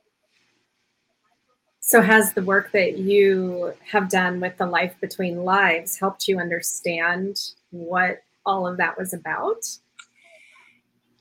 So 1.87 2.01
has 2.01 2.33
the 2.33 2.41
work 2.41 2.71
that 2.71 2.97
you 2.97 3.71
have 3.87 4.09
done 4.09 4.39
with 4.39 4.57
the 4.57 4.65
life 4.65 4.95
between 4.99 5.43
lives 5.43 5.99
helped 5.99 6.27
you 6.27 6.39
understand 6.39 7.39
what 7.69 8.23
all 8.43 8.65
of 8.65 8.77
that 8.77 8.97
was 8.97 9.13
about? 9.13 9.67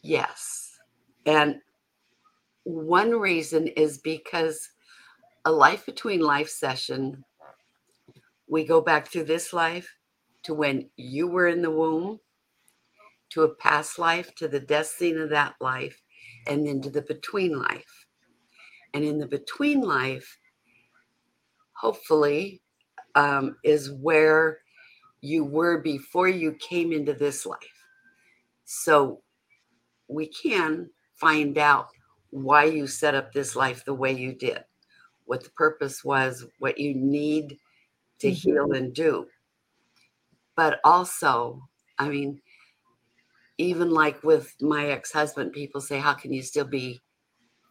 Yes. 0.00 0.78
And 1.26 1.60
one 2.62 3.10
reason 3.10 3.66
is 3.66 3.98
because 3.98 4.70
a 5.44 5.52
life 5.52 5.84
between 5.84 6.20
life 6.20 6.48
session, 6.48 7.26
we 8.48 8.64
go 8.64 8.80
back 8.80 9.08
through 9.08 9.24
this 9.24 9.52
life 9.52 9.94
to 10.44 10.54
when 10.54 10.88
you 10.96 11.28
were 11.28 11.48
in 11.48 11.60
the 11.60 11.70
womb, 11.70 12.20
to 13.32 13.42
a 13.42 13.54
past 13.56 13.98
life, 13.98 14.34
to 14.36 14.48
the 14.48 14.60
death 14.60 14.86
scene 14.86 15.18
of 15.18 15.28
that 15.28 15.56
life, 15.60 16.00
and 16.46 16.66
then 16.66 16.80
to 16.80 16.88
the 16.88 17.02
between 17.02 17.52
life. 17.60 18.06
And 18.94 19.04
in 19.04 19.18
the 19.18 19.26
between 19.26 19.82
life, 19.82 20.38
hopefully, 21.84 22.62
um, 23.14 23.56
is 23.62 23.92
where 23.92 24.60
you 25.20 25.44
were 25.44 25.82
before 25.82 26.28
you 26.28 26.52
came 26.54 26.92
into 26.92 27.12
this 27.12 27.44
life. 27.44 27.84
So 28.64 29.20
we 30.08 30.28
can 30.28 30.88
find 31.16 31.58
out 31.58 31.88
why 32.30 32.64
you 32.64 32.86
set 32.86 33.14
up 33.14 33.32
this 33.32 33.54
life 33.54 33.84
the 33.84 33.92
way 33.92 34.12
you 34.12 34.32
did, 34.32 34.64
what 35.26 35.44
the 35.44 35.50
purpose 35.50 36.02
was, 36.02 36.46
what 36.58 36.78
you 36.78 36.94
need 36.94 37.58
to 38.20 38.28
mm-hmm. 38.28 38.50
heal 38.50 38.72
and 38.72 38.94
do. 38.94 39.26
But 40.56 40.80
also, 40.84 41.68
I 41.98 42.08
mean, 42.08 42.40
even 43.58 43.90
like 43.90 44.22
with 44.24 44.54
my 44.58 44.86
ex 44.86 45.12
husband, 45.12 45.52
people 45.52 45.82
say, 45.82 45.98
How 45.98 46.14
can 46.14 46.32
you 46.32 46.42
still 46.42 46.64
be 46.64 47.02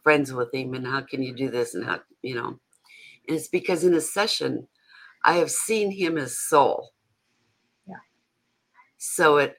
friends 0.04 0.32
with 0.32 0.54
him? 0.54 0.74
And 0.74 0.86
how 0.86 1.00
can 1.00 1.20
you 1.20 1.34
do 1.34 1.50
this? 1.50 1.74
And 1.74 1.84
how, 1.84 1.98
you 2.22 2.36
know, 2.36 2.60
and 3.28 3.36
it's 3.36 3.48
because 3.48 3.84
in 3.84 3.94
a 3.94 4.00
session, 4.00 4.68
I 5.24 5.34
have 5.34 5.50
seen 5.50 5.90
him 5.90 6.18
as 6.18 6.38
soul. 6.38 6.90
Yeah. 7.86 7.96
So 8.98 9.38
it 9.38 9.56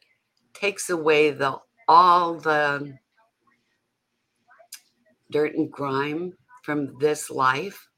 takes 0.53 0.89
away 0.89 1.31
the 1.31 1.57
all 1.87 2.35
the 2.35 2.97
dirt 5.31 5.55
and 5.55 5.71
grime 5.71 6.33
from 6.63 6.97
this 6.99 7.29
life, 7.29 7.89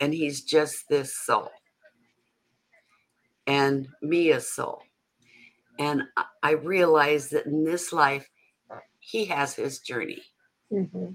and 0.00 0.12
he's 0.12 0.42
just 0.42 0.88
this 0.88 1.16
soul, 1.16 1.50
and 3.46 3.88
me 4.02 4.30
a 4.30 4.40
soul. 4.40 4.82
And 5.78 6.02
I 6.42 6.52
realize 6.52 7.30
that 7.30 7.46
in 7.46 7.64
this 7.64 7.92
life, 7.92 8.28
he 8.98 9.24
has 9.26 9.54
his 9.54 9.78
journey. 9.78 10.22
Mm-hmm. 10.70 11.12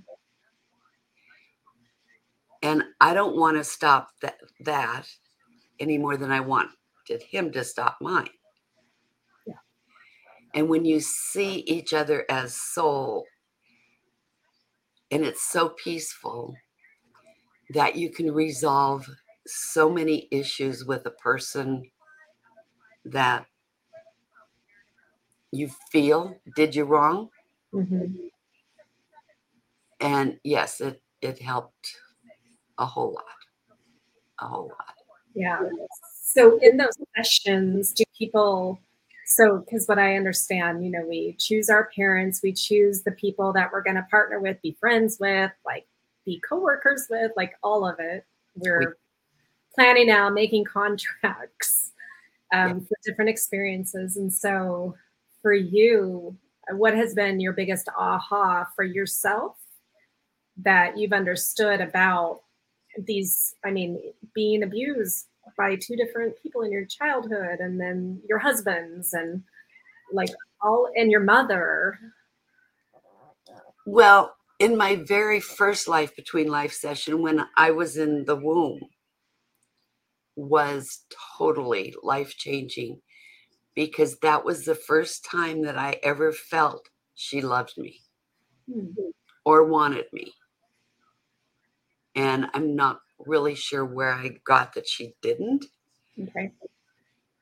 And 2.64 2.84
I 3.02 3.14
don't 3.14 3.38
want 3.38 3.58
to 3.58 3.64
stop 3.64 4.10
that, 4.22 4.36
that 4.62 5.08
any 5.80 5.98
more 5.98 6.18
than 6.18 6.32
I 6.32 6.40
wanted 6.40 6.72
him 7.30 7.52
to 7.52 7.64
stop 7.64 7.98
mine. 8.02 8.30
And 10.54 10.70
when 10.70 10.86
you 10.86 11.00
see 11.00 11.60
each 11.68 11.94
other 11.94 12.26
as 12.30 12.56
soul, 12.56 13.26
And 15.12 15.24
it's 15.24 15.44
so 15.44 15.70
peaceful 15.70 16.56
that 17.74 17.96
you 17.96 18.10
can 18.10 18.32
resolve 18.32 19.08
so 19.48 19.90
many 19.90 20.28
issues 20.32 20.86
with 20.86 21.06
a 21.06 21.12
person 21.12 21.92
that 23.06 23.46
you 25.52 25.70
feel 25.92 26.38
did 26.56 26.76
you 26.76 26.86
wrong. 26.86 27.30
Mm-hmm. 27.74 28.16
And 30.00 30.40
yes, 30.44 30.82
it, 30.82 31.02
it 31.22 31.42
helped 31.42 31.96
a 32.78 32.86
whole 32.86 33.14
lot. 33.14 33.26
A 34.40 34.48
whole 34.48 34.68
lot. 34.68 34.96
Yeah. 35.34 35.62
So 36.14 36.60
in 36.62 36.78
those 36.78 36.98
sessions, 37.16 37.94
do 37.94 38.04
people 38.18 38.80
so 39.26 39.58
because 39.58 39.88
what 39.88 39.98
i 39.98 40.16
understand 40.16 40.86
you 40.86 40.92
know 40.92 41.04
we 41.08 41.36
choose 41.40 41.70
our 41.70 41.90
parents 41.96 42.42
we 42.44 42.54
choose 42.54 43.02
the 43.02 43.12
people 43.12 43.52
that 43.52 43.72
we're 43.72 43.82
going 43.82 43.96
to 43.96 44.06
partner 44.10 44.40
with 44.40 44.62
be 44.62 44.78
friends 44.80 45.18
with 45.20 45.52
like 45.66 45.86
be 46.26 46.40
coworkers 46.48 47.08
with 47.10 47.32
like 47.36 47.54
all 47.64 47.88
of 47.88 47.96
it 48.00 48.24
we're 48.56 48.80
we, 48.80 48.86
planning 49.74 50.12
out 50.12 50.34
making 50.34 50.64
contracts 50.64 51.92
um, 52.54 52.70
yeah. 52.70 52.74
for 52.76 52.96
different 53.04 53.30
experiences 53.30 54.16
and 54.18 54.32
so 54.32 54.96
for 55.42 55.54
you 55.54 56.36
what 56.72 56.94
has 56.94 57.16
been 57.16 57.40
your 57.40 57.54
biggest 57.54 57.90
aha 57.98 58.68
for 58.76 58.84
yourself 58.84 59.58
that 60.58 60.98
you've 60.98 61.14
understood 61.14 61.82
about 61.82 62.42
these 62.98 63.56
i 63.66 63.72
mean 63.72 64.00
being 64.34 64.64
abused 64.64 65.28
by 65.58 65.76
two 65.76 65.96
different 65.96 66.34
people 66.42 66.62
in 66.62 66.72
your 66.72 66.86
childhood 66.86 67.60
and 67.60 67.80
then 67.80 68.20
your 68.28 68.40
husbands 68.40 69.14
and 69.14 69.44
like 70.12 70.30
all 70.62 70.88
and 70.96 71.12
your 71.12 71.20
mother 71.20 72.00
well 73.86 74.36
in 74.60 74.78
my 74.78 74.96
very 74.96 75.40
first 75.40 75.88
life 75.88 76.16
between 76.16 76.48
life 76.48 76.74
session 76.74 77.22
when 77.22 77.46
i 77.58 77.72
was 77.72 77.98
in 77.98 78.26
the 78.26 78.36
womb 78.36 78.80
was 80.36 81.06
totally 81.38 81.94
life 82.04 82.36
changing 82.38 83.00
because 83.74 84.18
that 84.20 84.44
was 84.44 84.66
the 84.66 84.76
first 84.76 85.26
time 85.26 85.62
that 85.62 85.78
i 85.78 85.98
ever 86.04 86.32
felt 86.32 86.90
she 87.16 87.42
loved 87.42 87.74
me 87.78 88.00
mm-hmm. 88.70 89.10
or 89.46 89.66
wanted 89.66 90.06
me 90.12 90.34
and 92.16 92.48
i'm 92.54 92.76
not 92.76 93.02
really 93.20 93.56
sure 93.56 93.86
where 93.86 94.14
I 94.14 94.38
got 94.46 94.74
that 94.74 94.88
she 94.88 95.14
didn't. 95.22 95.66
Okay. 96.22 96.52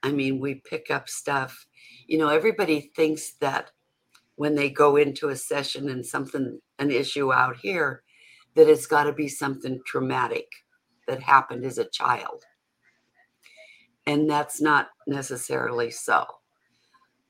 I 0.02 0.12
mean, 0.12 0.40
we 0.40 0.56
pick 0.56 0.92
up 0.92 1.10
stuff. 1.10 1.66
You 2.08 2.18
know, 2.18 2.30
everybody 2.30 2.92
thinks 2.96 3.34
that 3.40 3.72
when 4.36 4.56
they 4.56 4.70
go 4.70 4.98
into 4.98 5.30
a 5.30 5.36
session 5.36 5.90
and 5.90 6.06
something, 6.06 6.60
an 6.80 6.92
issue 6.92 7.32
out 7.32 7.58
here, 7.58 8.04
that 8.56 8.68
it's 8.68 8.86
got 8.86 9.06
to 9.06 9.14
be 9.14 9.28
something 9.28 9.80
traumatic 9.86 10.48
that 11.08 11.22
happened 11.22 11.66
as 11.66 11.78
a 11.78 11.90
child. 11.90 12.44
And 14.06 14.30
that's 14.30 14.62
not 14.62 14.90
necessarily 15.08 15.90
so. 15.90 16.26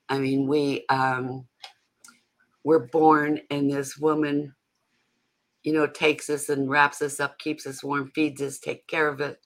I 0.09 0.17
mean, 0.17 0.47
we 0.47 0.85
um, 0.89 1.45
were 2.63 2.87
born, 2.87 3.39
and 3.51 3.69
this 3.69 3.97
woman 3.97 4.53
you 5.63 5.73
know, 5.73 5.87
takes 5.87 6.29
us 6.29 6.49
and 6.49 6.69
wraps 6.69 7.01
us 7.01 7.19
up, 7.19 7.39
keeps 7.39 7.65
us 7.65 7.83
warm, 7.83 8.11
feeds 8.13 8.41
us, 8.41 8.59
take 8.59 8.85
care 8.87 9.07
of 9.07 9.21
it. 9.21 9.39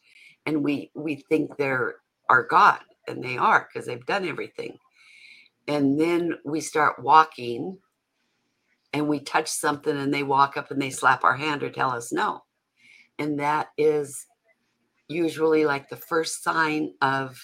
And 0.45 0.63
we 0.63 0.91
we 0.95 1.23
think 1.29 1.55
they're 1.57 1.95
our 2.29 2.43
God, 2.43 2.79
and 3.07 3.23
they 3.23 3.37
are 3.37 3.67
because 3.71 3.87
they've 3.87 4.05
done 4.05 4.27
everything. 4.27 4.77
And 5.67 5.99
then 5.99 6.33
we 6.45 6.61
start 6.61 7.03
walking 7.03 7.77
and 8.93 9.07
we 9.07 9.19
touch 9.19 9.49
something 9.49 9.95
and 9.95 10.13
they 10.13 10.23
walk 10.23 10.57
up 10.57 10.71
and 10.71 10.81
they 10.81 10.89
slap 10.89 11.23
our 11.23 11.35
hand 11.35 11.61
or 11.61 11.69
tell 11.69 11.91
us 11.91 12.11
no. 12.11 12.43
And 13.19 13.39
that 13.39 13.67
is 13.77 14.25
usually 15.09 15.65
like 15.65 15.89
the 15.89 15.97
first 15.97 16.43
sign 16.43 16.93
of 17.01 17.37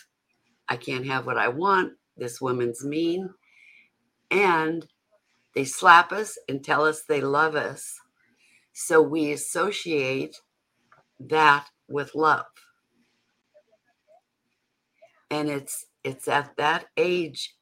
I 0.69 0.77
can't 0.77 1.05
have 1.05 1.25
what 1.25 1.37
I 1.37 1.49
want. 1.49 1.93
This 2.15 2.39
woman's 2.39 2.85
mean. 2.85 3.29
And 4.31 4.87
they 5.53 5.65
slap 5.65 6.11
us 6.13 6.37
and 6.47 6.63
tell 6.63 6.85
us 6.85 7.03
they 7.03 7.21
love 7.21 7.55
us 7.55 7.99
so 8.73 9.01
we 9.01 9.31
associate 9.31 10.35
that 11.19 11.67
with 11.87 12.15
love. 12.15 12.45
And 15.29 15.49
it's 15.49 15.85
it's 16.03 16.27
at 16.27 16.55
that 16.57 16.85
age, 16.97 17.55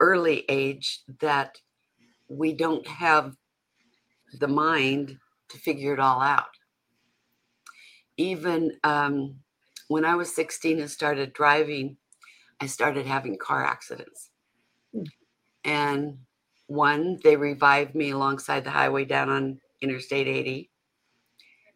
early 0.00 0.44
age, 0.48 1.00
that 1.20 1.58
we 2.28 2.52
don't 2.52 2.86
have 2.86 3.36
the 4.40 4.48
mind 4.48 5.18
to 5.50 5.58
figure 5.58 5.92
it 5.92 6.00
all 6.00 6.20
out. 6.20 6.44
Even 8.16 8.72
um, 8.82 9.36
when 9.88 10.04
I 10.04 10.14
was 10.14 10.34
16 10.34 10.80
and 10.80 10.90
started 10.90 11.32
driving, 11.32 11.96
I 12.60 12.66
started 12.66 13.06
having 13.06 13.36
car 13.36 13.64
accidents. 13.64 14.30
Hmm. 14.92 15.02
And 15.64 16.18
one, 16.66 17.18
they 17.22 17.36
revived 17.36 17.94
me 17.94 18.10
alongside 18.10 18.64
the 18.64 18.70
highway 18.70 19.04
down 19.04 19.28
on 19.28 19.60
Interstate 19.80 20.26
80. 20.26 20.70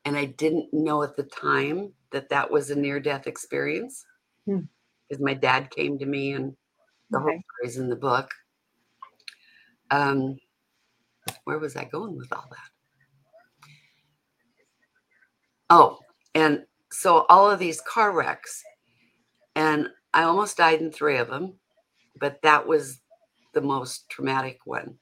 And 0.04 0.16
I 0.16 0.24
didn't 0.26 0.72
know 0.72 1.02
at 1.02 1.16
the 1.16 1.24
time 1.24 1.92
that 2.12 2.28
that 2.30 2.50
was 2.50 2.70
a 2.70 2.74
near 2.74 3.00
death 3.00 3.26
experience 3.26 4.04
because 4.46 5.18
hmm. 5.18 5.24
my 5.24 5.34
dad 5.34 5.70
came 5.70 5.98
to 5.98 6.06
me 6.06 6.32
and 6.32 6.56
the 7.10 7.18
okay. 7.18 7.32
whole 7.32 7.40
story's 7.58 7.76
in 7.78 7.88
the 7.88 7.96
book. 7.96 8.30
Um, 9.90 10.38
where 11.44 11.58
was 11.58 11.76
I 11.76 11.84
going 11.84 12.16
with 12.16 12.32
all 12.32 12.46
that? 12.50 12.70
Oh, 15.68 15.98
and 16.34 16.64
so 16.90 17.26
all 17.28 17.48
of 17.48 17.60
these 17.60 17.80
car 17.80 18.12
wrecks, 18.12 18.62
and 19.54 19.88
I 20.12 20.24
almost 20.24 20.56
died 20.56 20.80
in 20.80 20.90
three 20.90 21.16
of 21.16 21.28
them, 21.28 21.54
but 22.18 22.42
that 22.42 22.66
was 22.66 23.00
the 23.52 23.60
most 23.60 24.08
traumatic 24.08 24.58
one. 24.64 24.96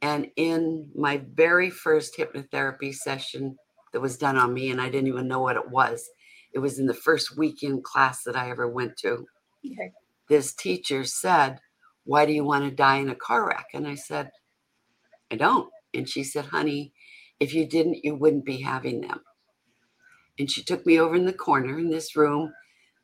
And 0.00 0.30
in 0.36 0.90
my 0.94 1.22
very 1.34 1.70
first 1.70 2.16
hypnotherapy 2.16 2.94
session 2.94 3.56
that 3.92 4.00
was 4.00 4.16
done 4.16 4.36
on 4.36 4.54
me, 4.54 4.70
and 4.70 4.80
I 4.80 4.88
didn't 4.88 5.08
even 5.08 5.28
know 5.28 5.40
what 5.40 5.56
it 5.56 5.70
was, 5.70 6.08
it 6.52 6.60
was 6.60 6.78
in 6.78 6.86
the 6.86 6.94
first 6.94 7.36
weekend 7.36 7.84
class 7.84 8.22
that 8.24 8.36
I 8.36 8.50
ever 8.50 8.68
went 8.68 8.96
to. 8.98 9.26
Okay. 9.66 9.92
This 10.28 10.54
teacher 10.54 11.04
said, 11.04 11.58
Why 12.04 12.26
do 12.26 12.32
you 12.32 12.44
want 12.44 12.64
to 12.64 12.70
die 12.70 12.96
in 12.96 13.08
a 13.08 13.14
car 13.14 13.48
wreck? 13.48 13.66
And 13.74 13.86
I 13.86 13.94
said, 13.96 14.30
I 15.30 15.36
don't. 15.36 15.70
And 15.94 16.08
she 16.08 16.22
said, 16.22 16.46
Honey, 16.46 16.92
if 17.40 17.54
you 17.54 17.66
didn't, 17.66 18.04
you 18.04 18.14
wouldn't 18.14 18.44
be 18.44 18.62
having 18.62 19.00
them. 19.00 19.20
And 20.38 20.50
she 20.50 20.62
took 20.62 20.86
me 20.86 21.00
over 21.00 21.16
in 21.16 21.26
the 21.26 21.32
corner 21.32 21.78
in 21.78 21.90
this 21.90 22.14
room 22.14 22.52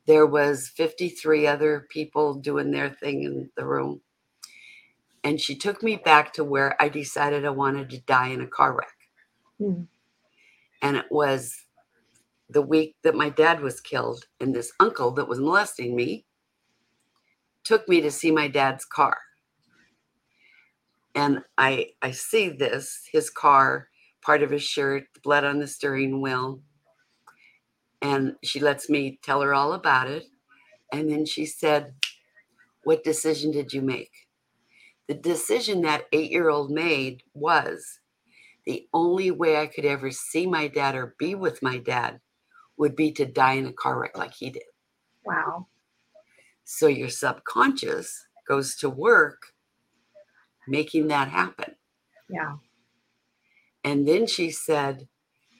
there 0.07 0.25
was 0.25 0.69
53 0.69 1.47
other 1.47 1.87
people 1.89 2.35
doing 2.35 2.71
their 2.71 2.89
thing 2.89 3.23
in 3.23 3.49
the 3.57 3.65
room. 3.65 4.01
And 5.23 5.41
she 5.41 5.55
took 5.55 5.83
me 5.83 5.97
back 5.97 6.33
to 6.33 6.43
where 6.43 6.81
i 6.81 6.89
decided 6.89 7.45
i 7.45 7.49
wanted 7.49 7.89
to 7.91 7.99
die 8.01 8.29
in 8.29 8.41
a 8.41 8.47
car 8.47 8.75
wreck. 8.75 8.89
Mm-hmm. 9.61 9.83
and 10.81 10.97
it 10.97 11.05
was 11.11 11.55
the 12.49 12.61
week 12.61 12.95
that 13.03 13.15
my 13.15 13.29
dad 13.29 13.61
was 13.61 13.81
killed 13.81 14.25
and 14.41 14.53
this 14.55 14.71
uncle 14.79 15.11
that 15.11 15.27
was 15.27 15.39
molesting 15.39 15.95
me 15.95 16.25
took 17.63 17.87
me 17.89 18.01
to 18.01 18.11
see 18.11 18.31
my 18.31 18.47
dad's 18.47 18.85
car. 18.85 19.17
And 21.15 21.41
i 21.57 21.87
i 22.01 22.11
see 22.11 22.49
this 22.49 23.07
his 23.11 23.29
car 23.29 23.89
part 24.21 24.43
of 24.43 24.51
his 24.51 24.63
shirt 24.63 25.05
blood 25.23 25.43
on 25.45 25.59
the 25.59 25.67
steering 25.67 26.21
wheel 26.21 26.61
and 28.05 28.35
she 28.43 28.59
lets 28.59 28.87
me 28.87 29.19
tell 29.23 29.41
her 29.41 29.53
all 29.53 29.73
about 29.73 30.07
it. 30.07 30.25
And 30.91 31.09
then 31.09 31.25
she 31.25 31.45
said, 31.47 31.95
What 32.83 33.03
decision 33.03 33.49
did 33.51 33.73
you 33.73 33.81
make? 33.81 34.27
The 35.07 35.15
decision 35.15 35.81
that 35.81 36.05
eight 36.11 36.31
year 36.31 36.49
old 36.49 36.69
made 36.69 37.23
was 37.33 37.99
the 38.65 38.87
only 38.93 39.31
way 39.31 39.57
I 39.57 39.65
could 39.65 39.85
ever 39.85 40.11
see 40.11 40.45
my 40.45 40.67
dad 40.67 40.95
or 40.95 41.15
be 41.17 41.33
with 41.33 41.63
my 41.63 41.79
dad 41.79 42.19
would 42.77 42.95
be 42.95 43.11
to 43.13 43.25
die 43.25 43.53
in 43.53 43.65
a 43.65 43.73
car 43.73 43.99
wreck 43.99 44.17
like 44.17 44.33
he 44.35 44.51
did. 44.51 44.63
Wow. 45.25 45.67
So 46.63 46.85
your 46.87 47.09
subconscious 47.09 48.27
goes 48.47 48.75
to 48.77 48.89
work 48.89 49.53
making 50.67 51.07
that 51.07 51.29
happen. 51.29 51.75
Yeah. 52.29 52.57
And 53.83 54.07
then 54.07 54.27
she 54.27 54.51
said, 54.51 55.07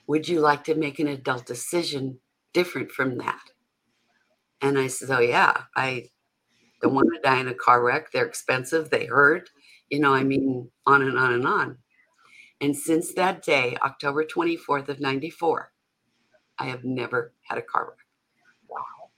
Would 0.08 0.27
you 0.27 0.41
like 0.41 0.63
to 0.65 0.75
make 0.75 0.99
an 0.99 1.08
adult 1.08 1.47
decision 1.47 2.19
different 2.55 2.89
from 2.89 3.17
that. 3.17 3.41
And 4.61 4.79
I 4.79 4.87
said, 4.87 5.11
Oh, 5.11 5.19
yeah, 5.19 5.63
I 5.75 6.09
don't 6.81 6.95
want 6.95 7.09
to 7.13 7.21
die 7.21 7.39
in 7.39 7.49
a 7.49 7.53
car 7.53 7.83
wreck. 7.83 8.11
They're 8.11 8.25
expensive, 8.25 8.89
they 8.89 9.05
hurt, 9.05 9.49
you 9.89 9.99
know, 9.99 10.13
I 10.13 10.23
mean, 10.23 10.71
on 10.87 11.03
and 11.03 11.19
on 11.19 11.33
and 11.33 11.45
on. 11.45 11.77
And 12.61 12.75
since 12.75 13.13
that 13.13 13.43
day, 13.43 13.75
October 13.83 14.23
24th 14.23 14.87
of 14.87 15.01
94, 15.01 15.71
I 16.57 16.65
have 16.65 16.85
never 16.85 17.33
had 17.43 17.57
a 17.57 17.61
car 17.61 17.89
wreck. 17.89 17.97
Wow. 18.69 19.09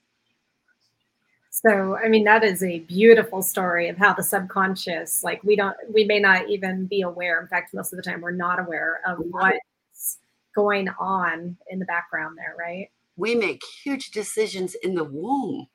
So, 1.51 1.95
I 1.95 2.09
mean, 2.09 2.23
that 2.23 2.43
is 2.43 2.63
a 2.63 2.79
beautiful 2.79 3.43
story 3.43 3.89
of 3.89 3.97
how 3.97 4.13
the 4.13 4.23
subconscious, 4.23 5.23
like 5.23 5.43
we 5.43 5.55
don't, 5.55 5.75
we 5.93 6.03
may 6.03 6.19
not 6.19 6.49
even 6.49 6.87
be 6.87 7.01
aware. 7.01 7.39
In 7.39 7.47
fact, 7.47 7.75
most 7.75 7.93
of 7.93 7.97
the 7.97 8.03
time 8.03 8.21
we're 8.21 8.31
not 8.31 8.59
aware 8.59 9.01
of 9.07 9.19
what's 9.19 10.17
going 10.55 10.89
on 10.99 11.55
in 11.69 11.77
the 11.77 11.85
background 11.85 12.35
there, 12.35 12.55
right? 12.57 12.89
We 13.17 13.35
make 13.35 13.61
huge 13.83 14.11
decisions 14.11 14.75
in 14.75 14.95
the 14.95 15.03
womb 15.03 15.67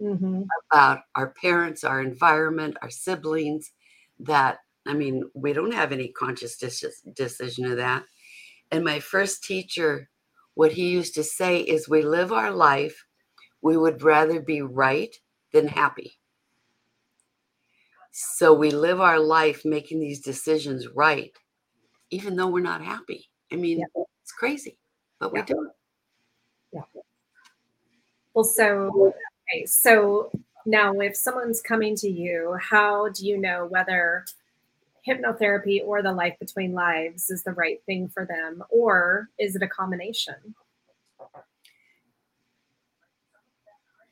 Mm-hmm. 0.00 0.42
about 0.70 1.02
our 1.14 1.30
parents, 1.30 1.84
our 1.84 2.00
environment, 2.00 2.76
our 2.82 2.90
siblings. 2.90 3.72
That, 4.20 4.58
I 4.86 4.94
mean, 4.94 5.24
we 5.34 5.52
don't 5.52 5.72
have 5.74 5.92
any 5.92 6.08
conscious 6.08 6.58
deci- 6.58 7.14
decision 7.14 7.66
of 7.66 7.76
that. 7.76 8.04
And 8.70 8.84
my 8.84 9.00
first 9.00 9.44
teacher, 9.44 10.10
what 10.54 10.72
he 10.72 10.90
used 10.90 11.14
to 11.14 11.24
say 11.24 11.60
is, 11.60 11.88
we 11.88 12.02
live 12.02 12.32
our 12.32 12.50
life, 12.52 13.04
we 13.62 13.76
would 13.76 14.02
rather 14.02 14.40
be 14.40 14.62
right 14.62 15.14
than 15.52 15.68
happy. 15.68 16.12
So 18.12 18.52
we 18.54 18.70
live 18.70 19.00
our 19.00 19.20
life 19.20 19.64
making 19.64 20.00
these 20.00 20.20
decisions 20.20 20.88
right, 20.88 21.32
even 22.10 22.36
though 22.36 22.48
we're 22.48 22.60
not 22.62 22.82
happy. 22.82 23.30
I 23.52 23.56
mean, 23.56 23.78
Yeah. 23.78 24.04
it's 24.22 24.32
crazy, 24.32 24.78
but 25.20 25.32
we 25.32 25.40
Yeah. 25.40 25.44
do. 25.44 25.70
Well, 28.34 28.44
so 28.44 29.14
okay, 29.50 29.66
so 29.66 30.30
now 30.66 30.92
if 31.00 31.16
someone's 31.16 31.60
coming 31.60 31.96
to 31.96 32.08
you, 32.08 32.56
how 32.60 33.08
do 33.08 33.26
you 33.26 33.38
know 33.38 33.66
whether 33.66 34.24
hypnotherapy 35.06 35.80
or 35.84 36.02
the 36.02 36.12
life 36.12 36.38
between 36.38 36.72
lives 36.72 37.30
is 37.30 37.42
the 37.42 37.52
right 37.52 37.80
thing 37.86 38.08
for 38.08 38.26
them, 38.26 38.62
or 38.70 39.28
is 39.38 39.56
it 39.56 39.62
a 39.62 39.68
combination? 39.68 40.54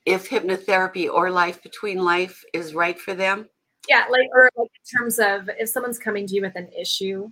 If 0.04 0.28
hypnotherapy 0.30 1.12
or 1.12 1.30
life 1.30 1.62
between 1.62 1.98
life 1.98 2.44
is 2.52 2.74
right 2.74 2.98
for 2.98 3.14
them, 3.14 3.48
Yeah, 3.88 4.06
like 4.10 4.28
or 4.32 4.50
like 4.56 4.70
in 4.74 4.98
terms 4.98 5.18
of 5.18 5.48
if 5.58 5.68
someone's 5.68 5.98
coming 5.98 6.26
to 6.26 6.34
you 6.34 6.42
with 6.42 6.56
an 6.56 6.68
issue, 6.72 7.30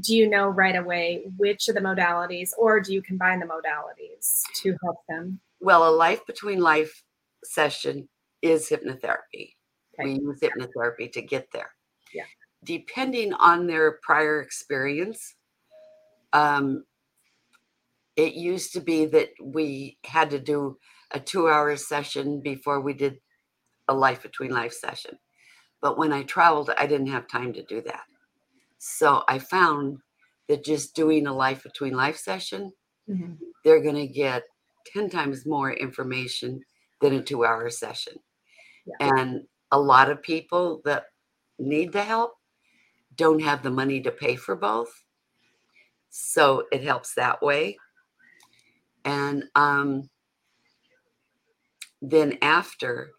do 0.00 0.14
you 0.14 0.28
know 0.28 0.48
right 0.48 0.76
away 0.76 1.24
which 1.36 1.68
of 1.68 1.74
the 1.74 1.80
modalities, 1.80 2.50
or 2.58 2.80
do 2.80 2.92
you 2.92 3.02
combine 3.02 3.40
the 3.40 3.46
modalities 3.46 4.42
to 4.56 4.76
help 4.82 4.98
them? 5.08 5.40
Well, 5.60 5.88
a 5.88 5.94
life 5.94 6.24
between 6.26 6.60
life 6.60 7.02
session 7.44 8.08
is 8.42 8.68
hypnotherapy. 8.68 9.54
Okay. 9.98 10.04
We 10.04 10.12
use 10.12 10.40
hypnotherapy 10.40 11.12
to 11.12 11.22
get 11.22 11.48
there. 11.52 11.70
Yeah. 12.12 12.24
Depending 12.64 13.32
on 13.34 13.66
their 13.66 13.98
prior 14.02 14.40
experience, 14.40 15.34
um, 16.32 16.84
it 18.16 18.34
used 18.34 18.72
to 18.72 18.80
be 18.80 19.06
that 19.06 19.30
we 19.42 19.98
had 20.04 20.30
to 20.30 20.38
do 20.38 20.78
a 21.12 21.20
two 21.20 21.48
hour 21.48 21.76
session 21.76 22.40
before 22.40 22.80
we 22.80 22.94
did 22.94 23.18
a 23.88 23.94
life 23.94 24.22
between 24.22 24.50
life 24.50 24.72
session. 24.72 25.18
But 25.80 25.98
when 25.98 26.12
I 26.12 26.22
traveled, 26.22 26.70
I 26.76 26.86
didn't 26.86 27.08
have 27.08 27.28
time 27.28 27.52
to 27.52 27.62
do 27.62 27.82
that. 27.82 28.04
So 28.78 29.22
I 29.28 29.38
found 29.38 29.98
that 30.48 30.64
just 30.64 30.94
doing 30.94 31.26
a 31.26 31.34
life 31.34 31.62
between 31.62 31.94
life 31.94 32.16
session, 32.16 32.72
Mhm. 33.08 33.38
they're 33.64 33.82
going 33.82 33.96
to 33.96 34.06
get 34.06 34.44
10 34.92 35.10
times 35.10 35.46
more 35.46 35.72
information 35.72 36.60
than 37.00 37.14
a 37.14 37.22
two 37.22 37.44
hour 37.44 37.68
session. 37.70 38.14
Yeah. 38.86 38.94
And 39.00 39.42
a 39.72 39.78
lot 39.78 40.10
of 40.10 40.22
people 40.22 40.80
that 40.84 41.06
need 41.58 41.92
the 41.92 42.02
help 42.02 42.34
don't 43.14 43.42
have 43.42 43.62
the 43.62 43.70
money 43.70 44.00
to 44.02 44.10
pay 44.10 44.36
for 44.36 44.56
both. 44.56 44.92
So 46.10 46.64
it 46.72 46.82
helps 46.82 47.14
that 47.14 47.42
way. 47.42 47.76
And 49.04 49.44
um, 49.54 50.08
then 52.02 52.38
after, 52.42 53.10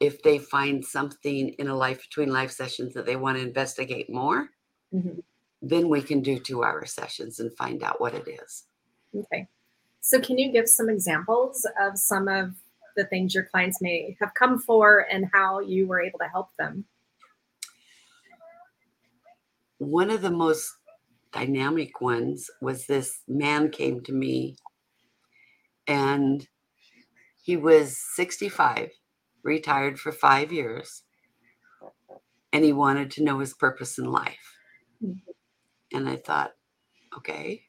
if 0.00 0.22
they 0.22 0.38
find 0.38 0.84
something 0.84 1.50
in 1.58 1.68
a 1.68 1.76
life 1.76 2.00
between 2.00 2.32
life 2.32 2.50
sessions 2.50 2.94
that 2.94 3.06
they 3.06 3.16
want 3.16 3.38
to 3.38 3.44
investigate 3.46 4.10
more, 4.10 4.48
Mhm. 4.92 5.22
then 5.62 5.88
we 5.88 6.02
can 6.02 6.20
do 6.20 6.38
two 6.38 6.62
hour 6.62 6.84
sessions 6.86 7.40
and 7.40 7.56
find 7.56 7.82
out 7.82 8.00
what 8.00 8.14
it 8.14 8.28
is. 8.28 8.64
Okay. 9.14 9.48
So, 10.06 10.20
can 10.20 10.38
you 10.38 10.52
give 10.52 10.68
some 10.68 10.88
examples 10.88 11.66
of 11.80 11.98
some 11.98 12.28
of 12.28 12.54
the 12.96 13.04
things 13.06 13.34
your 13.34 13.42
clients 13.42 13.82
may 13.82 14.16
have 14.20 14.34
come 14.34 14.56
for 14.56 15.00
and 15.10 15.28
how 15.32 15.58
you 15.58 15.88
were 15.88 16.00
able 16.00 16.20
to 16.20 16.28
help 16.28 16.50
them? 16.56 16.84
one 19.78 20.10
of 20.10 20.22
the 20.22 20.30
most 20.30 20.72
dynamic 21.32 22.00
ones 22.00 22.48
was 22.62 22.86
this 22.86 23.20
man 23.28 23.68
came 23.70 24.00
to 24.02 24.12
me 24.12 24.56
and 25.86 26.48
he 27.42 27.56
was 27.56 27.98
65 28.14 28.90
retired 29.42 29.98
for 29.98 30.12
five 30.12 30.52
years 30.52 31.02
and 32.52 32.64
he 32.64 32.72
wanted 32.72 33.10
to 33.10 33.22
know 33.22 33.38
his 33.40 33.54
purpose 33.54 33.98
in 33.98 34.06
life 34.06 34.56
Mhm. 35.02 35.20
and 35.92 36.08
i 36.08 36.16
thought 36.16 36.52
okay 37.16 37.62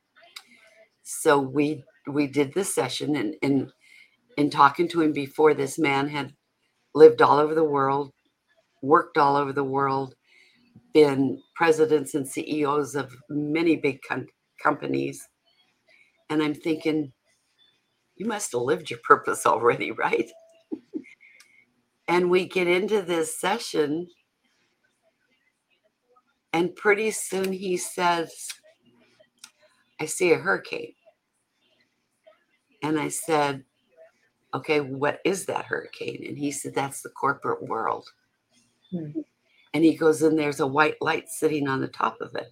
so 1.04 1.40
we 1.40 1.84
we 2.08 2.28
did 2.28 2.54
this 2.54 2.74
session 2.74 3.16
and 3.16 3.72
in 4.38 4.50
talking 4.50 4.88
to 4.90 5.02
him 5.02 5.14
before 5.14 5.54
this 5.54 5.80
man 5.80 6.08
had 6.10 6.34
lived 6.96 7.22
all 7.22 7.40
over 7.40 7.56
the 7.56 7.64
world 7.64 8.12
worked 8.82 9.18
all 9.18 9.36
over 9.36 9.54
the 9.54 9.64
world 9.64 10.16
been 10.94 11.42
presidents 11.56 12.16
and 12.16 12.28
CEOs 12.28 12.96
of 12.96 13.16
many 13.30 13.76
big 13.76 14.00
com- 14.08 14.28
companies. 14.62 15.28
And 16.30 16.42
I'm 16.42 16.56
thinking, 16.56 17.14
you 18.16 18.26
must 18.26 18.52
have 18.54 18.62
lived 18.62 18.90
your 18.90 19.00
purpose 19.04 19.46
already, 19.46 19.92
right? 19.94 20.30
and 22.08 22.30
we 22.32 22.48
get 22.48 22.68
into 22.68 23.02
this 23.02 23.40
session, 23.40 24.08
and 26.54 26.76
pretty 26.76 27.12
soon 27.12 27.52
he 27.52 27.78
says, 27.78 28.34
I 30.00 30.06
see 30.06 30.32
a 30.32 30.38
hurricane. 30.38 30.94
And 32.84 33.00
I 33.00 33.10
said, 33.10 33.64
Okay, 34.54 34.80
what 34.80 35.20
is 35.26 35.46
that 35.46 35.66
hurricane? 35.66 36.24
And 36.28 36.38
he 36.38 36.52
said, 36.52 36.74
That's 36.74 37.02
the 37.02 37.10
corporate 37.10 37.64
world. 37.64 38.08
Hmm. 38.92 39.12
And 39.74 39.84
he 39.84 39.96
goes, 39.96 40.22
and 40.22 40.40
there's 40.40 40.62
a 40.62 40.68
white 40.68 41.00
light 41.02 41.30
sitting 41.30 41.68
on 41.68 41.82
the 41.82 41.88
top 41.88 42.22
of 42.22 42.34
it. 42.36 42.52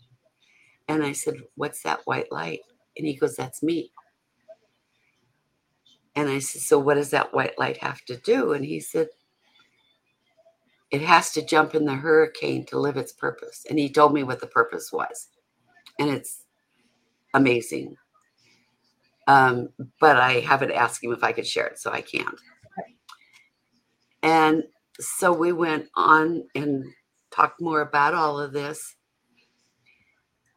And 0.88 1.04
I 1.04 1.14
said, 1.14 1.36
What's 1.56 1.82
that 1.84 2.02
white 2.06 2.32
light? 2.32 2.60
And 2.98 3.08
he 3.08 3.16
goes, 3.16 3.36
That's 3.36 3.64
me. 3.64 3.92
And 6.16 6.30
I 6.30 6.40
said, 6.40 6.62
So 6.62 6.78
what 6.80 6.96
does 6.96 7.10
that 7.12 7.34
white 7.34 7.58
light 7.58 7.78
have 7.78 8.04
to 8.06 8.18
do? 8.18 8.54
And 8.54 8.64
he 8.64 8.80
said, 8.80 9.08
It 10.92 11.02
has 11.02 11.32
to 11.32 11.46
jump 11.46 11.76
in 11.76 11.86
the 11.86 11.96
hurricane 11.96 12.66
to 12.68 12.80
live 12.80 12.98
its 12.98 13.14
purpose. 13.14 13.66
And 13.70 13.80
he 13.80 13.90
told 13.90 14.14
me 14.14 14.24
what 14.24 14.40
the 14.42 14.48
purpose 14.48 14.92
was. 14.92 15.30
And 16.00 16.10
it's 16.10 16.44
amazing. 17.34 17.98
Um, 19.28 19.70
but 20.00 20.18
I 20.18 20.42
haven't 20.42 20.72
asked 20.72 21.04
him 21.04 21.14
if 21.14 21.24
I 21.24 21.34
could 21.34 21.48
share 21.48 21.68
it, 21.68 21.80
so 21.80 21.92
I 21.92 22.02
can't. 22.02 22.40
And 24.24 24.64
so 25.00 25.34
we 25.34 25.52
went 25.52 25.88
on 25.96 26.44
and 26.56 26.86
talked 27.32 27.62
more 27.62 27.82
about 27.82 28.14
all 28.14 28.40
of 28.40 28.54
this. 28.54 28.96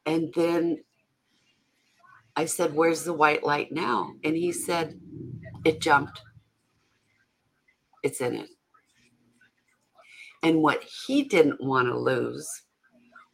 And 0.07 0.33
then 0.35 0.79
I 2.37 2.47
said, 2.47 2.75
Where's 2.75 3.05
the 3.05 3.13
white 3.15 3.45
light 3.45 3.73
now? 3.73 4.13
And 4.25 4.37
he 4.37 4.53
said, 4.53 5.01
It 5.65 5.81
jumped. 5.81 6.23
It's 8.03 8.21
in 8.21 8.37
it. 8.37 8.51
And 10.43 10.63
what 10.63 10.85
he 11.07 11.25
didn't 11.25 11.63
want 11.63 11.89
to 11.89 11.99
lose 11.99 12.49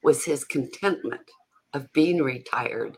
was 0.03 0.25
his 0.25 0.45
contentment 0.45 1.31
of 1.75 1.93
being 1.93 2.23
retired 2.23 2.97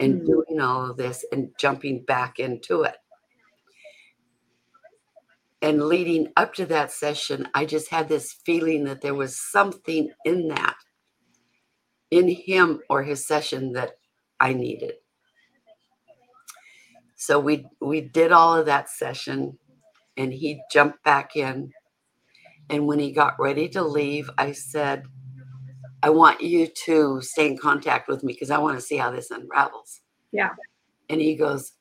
and 0.00 0.22
Mm. 0.22 0.26
doing 0.26 0.60
all 0.60 0.90
of 0.90 0.96
this 0.98 1.24
and 1.32 1.50
jumping 1.58 2.04
back 2.04 2.38
into 2.40 2.82
it. 2.82 2.96
And 5.62 5.84
leading 5.88 6.28
up 6.36 6.54
to 6.54 6.66
that 6.66 6.92
session, 6.92 7.48
I 7.54 7.66
just 7.66 7.90
had 7.90 8.08
this 8.08 8.32
feeling 8.46 8.84
that 8.84 9.00
there 9.02 9.14
was 9.14 9.40
something 9.40 10.10
in 10.24 10.48
that, 10.48 10.76
in 12.10 12.28
him 12.28 12.80
or 12.90 13.04
his 13.04 13.26
session 13.26 13.72
that 13.74 13.92
I 14.40 14.54
needed. 14.54 14.94
So 17.16 17.40
we 17.40 17.66
we 17.80 18.00
did 18.02 18.32
all 18.32 18.56
of 18.56 18.66
that 18.66 18.90
session 18.90 19.58
and 20.16 20.32
he 20.32 20.62
jumped 20.72 21.04
back 21.04 21.36
in. 21.36 21.72
And 22.70 22.86
when 22.86 22.98
he 23.00 23.12
got 23.12 23.40
ready 23.40 23.68
to 23.70 23.82
leave, 23.82 24.30
I 24.38 24.52
said, 24.52 25.04
I 26.02 26.10
want 26.10 26.40
you 26.40 26.68
to 26.84 27.20
stay 27.22 27.46
in 27.46 27.58
contact 27.58 28.08
with 28.08 28.22
me 28.22 28.32
because 28.32 28.50
I 28.50 28.58
want 28.58 28.78
to 28.78 28.84
see 28.84 28.96
how 28.96 29.10
this 29.10 29.30
unravels. 29.30 30.00
Yeah. 30.32 30.50
And 31.08 31.20
he 31.20 31.34
goes, 31.34 31.72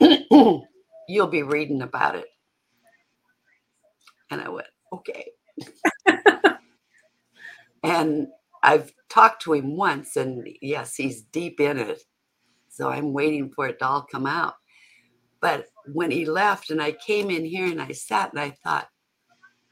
You'll 0.00 1.26
be 1.28 1.42
reading 1.42 1.82
about 1.82 2.16
it. 2.16 2.26
And 4.30 4.40
I 4.40 4.48
went, 4.48 4.66
Okay. 4.92 5.26
and 7.82 8.28
I've 8.62 8.92
talked 9.10 9.42
to 9.42 9.52
him 9.52 9.76
once, 9.76 10.16
and 10.16 10.48
yes, 10.62 10.96
he's 10.96 11.22
deep 11.22 11.60
in 11.60 11.78
it. 11.78 12.02
So 12.70 12.88
I'm 12.88 13.12
waiting 13.12 13.50
for 13.50 13.68
it 13.68 13.78
to 13.80 13.86
all 13.86 14.06
come 14.10 14.26
out. 14.26 14.54
But 15.40 15.66
when 15.92 16.10
he 16.10 16.24
left, 16.24 16.70
and 16.70 16.80
I 16.80 16.92
came 16.92 17.30
in 17.30 17.44
here 17.44 17.66
and 17.66 17.80
I 17.82 17.92
sat 17.92 18.30
and 18.32 18.40
I 18.40 18.56
thought, 18.64 18.88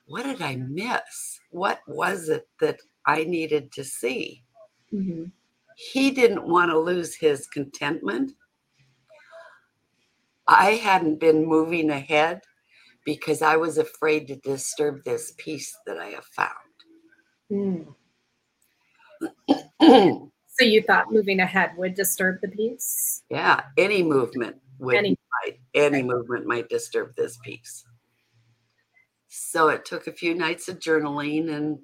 what 0.07 0.25
did 0.25 0.43
I 0.43 0.57
miss? 0.57 1.41
What 1.51 1.81
was 1.87 2.29
it 2.29 2.47
that 2.61 2.79
I 3.07 3.25
needed 3.25 3.73
to 3.73 3.85
see? 3.85 4.43
Mm-hmm. 4.93 5.25
He 5.77 6.11
didn't 6.11 6.47
want 6.47 6.71
to 6.71 6.79
lose 6.79 7.15
his 7.15 7.47
contentment. 7.47 8.33
I 10.47 10.73
hadn't 10.73 11.21
been 11.21 11.47
moving 11.47 11.91
ahead 11.91 12.43
because 13.05 13.43
I 13.43 13.57
was 13.57 13.79
afraid 13.79 14.29
to 14.29 14.37
disturb 14.37 15.05
this 15.05 15.33
peace 15.39 15.77
that 15.87 15.99
I 15.99 16.09
have 16.09 16.25
found. 16.27 16.51
Mm. 17.51 17.87
so 20.49 20.65
you 20.65 20.83
thought 20.83 21.13
moving 21.13 21.41
ahead 21.41 21.73
would 21.77 21.95
disturb 21.95 22.41
the 22.41 22.49
peace? 22.49 23.23
Yeah, 23.31 23.63
any 23.77 24.03
movement 24.03 24.57
would 24.79 24.97
any, 24.97 25.19
might, 25.45 25.61
any 25.75 26.03
movement 26.03 26.47
might 26.47 26.69
disturb 26.69 27.15
this 27.17 27.39
peace. 27.45 27.85
So 29.29 29.69
it 29.69 29.85
took 29.85 30.07
a 30.07 30.13
few 30.13 30.35
nights 30.35 30.69
of 30.69 30.79
journaling 30.79 31.55
and 31.55 31.79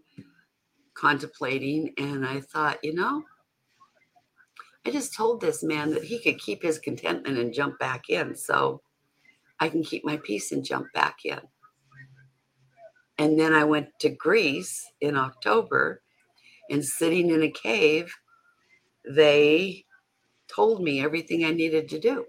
contemplating, 0.99 1.93
and 1.99 2.27
I 2.27 2.41
thought, 2.41 2.79
you 2.83 2.95
know, 2.95 3.23
I 4.87 4.91
just 4.91 5.15
told 5.15 5.41
this 5.41 5.63
man 5.63 5.91
that 5.91 6.05
he 6.05 6.19
could 6.19 6.39
keep 6.39 6.63
his 6.63 6.79
contentment 6.79 7.39
and 7.39 7.53
jump 7.53 7.79
back 7.79 8.09
in. 8.09 8.35
So 8.35 8.81
I 9.61 9.69
can 9.69 9.83
keep 9.83 10.05
my 10.05 10.19
peace 10.25 10.53
and 10.53 10.65
jump 10.65 10.87
back 10.95 11.19
in. 11.25 11.41
And 13.19 13.39
then 13.39 13.53
I 13.53 13.65
went 13.65 13.89
to 14.01 14.09
Greece 14.09 14.87
in 15.01 15.17
October 15.17 16.03
and 16.71 16.85
sitting 16.85 17.31
in 17.31 17.43
a 17.43 17.51
cave, 17.51 18.15
they 19.09 19.85
told 20.55 20.83
me 20.83 21.03
everything 21.03 21.45
I 21.45 21.51
needed 21.51 21.89
to 21.91 21.99
do. 21.99 22.27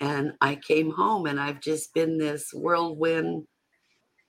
And 0.00 0.32
I 0.40 0.56
came 0.56 0.90
home 0.90 1.26
and 1.26 1.40
I've 1.40 1.60
just 1.60 1.94
been 1.94 2.18
this 2.18 2.50
whirlwind. 2.52 3.46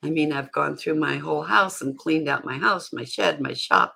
I 0.04 0.10
mean, 0.10 0.34
I've 0.34 0.52
gone 0.52 0.76
through 0.76 0.96
my 0.96 1.16
whole 1.16 1.44
house 1.44 1.82
and 1.82 1.98
cleaned 1.98 2.28
out 2.28 2.44
my 2.44 2.58
house, 2.58 2.92
my 2.92 3.06
shed, 3.06 3.40
my 3.40 3.54
shop, 3.54 3.96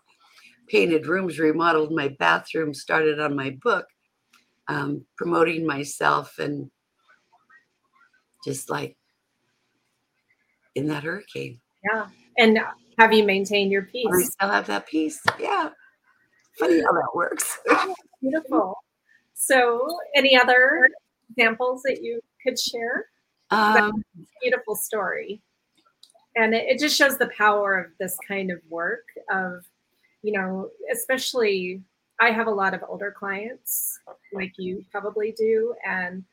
painted 0.68 1.06
rooms, 1.06 1.38
remodeled 1.38 1.92
my 1.92 2.08
bathroom, 2.08 2.74
started 2.74 3.20
on 3.20 3.36
my 3.36 3.58
book, 3.62 3.86
um, 4.70 5.06
promoting 5.18 5.66
myself, 5.66 6.40
and 6.40 6.72
just 8.46 8.70
like 8.70 8.96
in 10.76 10.88
that 10.88 11.04
hurricane. 11.04 11.60
Yeah. 11.92 12.08
And 12.38 12.60
have 12.98 13.14
you 13.14 13.26
maintained 13.26 13.72
your 13.72 13.84
peace? 13.84 14.08
I 14.14 14.24
still 14.24 14.50
have 14.50 14.68
that 14.68 14.88
peace. 14.88 15.20
Yeah. 15.40 15.70
Funny 16.58 16.80
how 16.80 16.92
that 16.94 17.10
works. 17.14 17.60
Beautiful. 18.22 18.78
So, 19.34 19.86
any 20.16 20.40
other 20.40 20.90
examples 21.30 21.84
that 21.84 22.02
you 22.02 22.22
could 22.42 22.58
share? 22.58 23.06
Um, 23.52 24.04
beautiful 24.42 24.76
story. 24.76 25.42
And 26.38 26.54
it, 26.54 26.66
it 26.68 26.80
just 26.80 26.96
shows 26.96 27.18
the 27.18 27.32
power 27.38 27.78
of 27.78 27.92
this 28.00 28.18
kind 28.28 28.52
of 28.52 28.60
work 28.70 29.06
of, 29.30 29.66
you 30.22 30.32
know, 30.32 30.70
especially 30.92 31.82
I 32.20 32.32
have 32.32 32.48
a 32.48 32.52
lot 32.52 32.74
of 32.74 32.84
older 32.88 33.12
clients 33.12 34.00
like 34.32 34.54
you 34.58 34.86
probably 34.92 35.34
do. 35.38 35.74
And, 35.86 36.24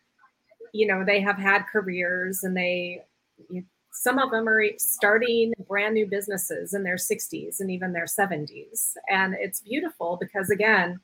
you 0.72 0.86
know, 0.86 1.04
they 1.04 1.20
have 1.20 1.38
had 1.38 1.64
careers 1.72 2.44
and 2.44 2.56
they, 2.56 3.02
you, 3.50 3.64
some 3.92 4.18
of 4.18 4.30
them 4.30 4.48
are 4.48 4.64
starting 4.76 5.52
brand 5.68 5.94
new 5.94 6.06
businesses 6.06 6.74
in 6.74 6.82
their 6.82 6.96
60s 6.96 7.60
and 7.60 7.70
even 7.70 7.92
their 7.92 8.06
70s. 8.06 8.94
And 9.08 9.34
it's 9.38 9.60
beautiful 9.60 10.18
because, 10.20 10.50
again, 10.50 11.00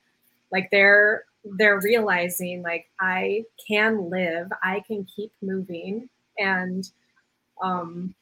like 0.53 0.69
they're 0.71 1.25
they're 1.57 1.81
realizing 1.81 2.63
like 2.63 2.91
I 3.01 3.45
can 3.67 4.11
live, 4.11 4.49
I 4.63 4.83
can 4.87 5.05
keep 5.05 5.33
moving. 5.41 6.09
And 6.39 6.91
um, 7.63 8.15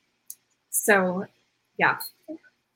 so 0.85 1.27
yeah, 1.79 1.99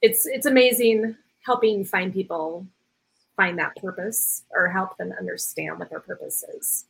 it's 0.01 0.27
it's 0.27 0.47
amazing 0.47 1.17
helping 1.45 1.85
find 1.85 2.13
people 2.13 2.67
find 3.37 3.59
that 3.59 3.75
purpose 3.77 4.45
or 4.55 4.69
help 4.69 4.97
them 4.99 5.13
understand 5.19 5.79
what 5.79 5.91
their 5.91 6.01
purpose 6.01 6.45
is. 6.57 6.85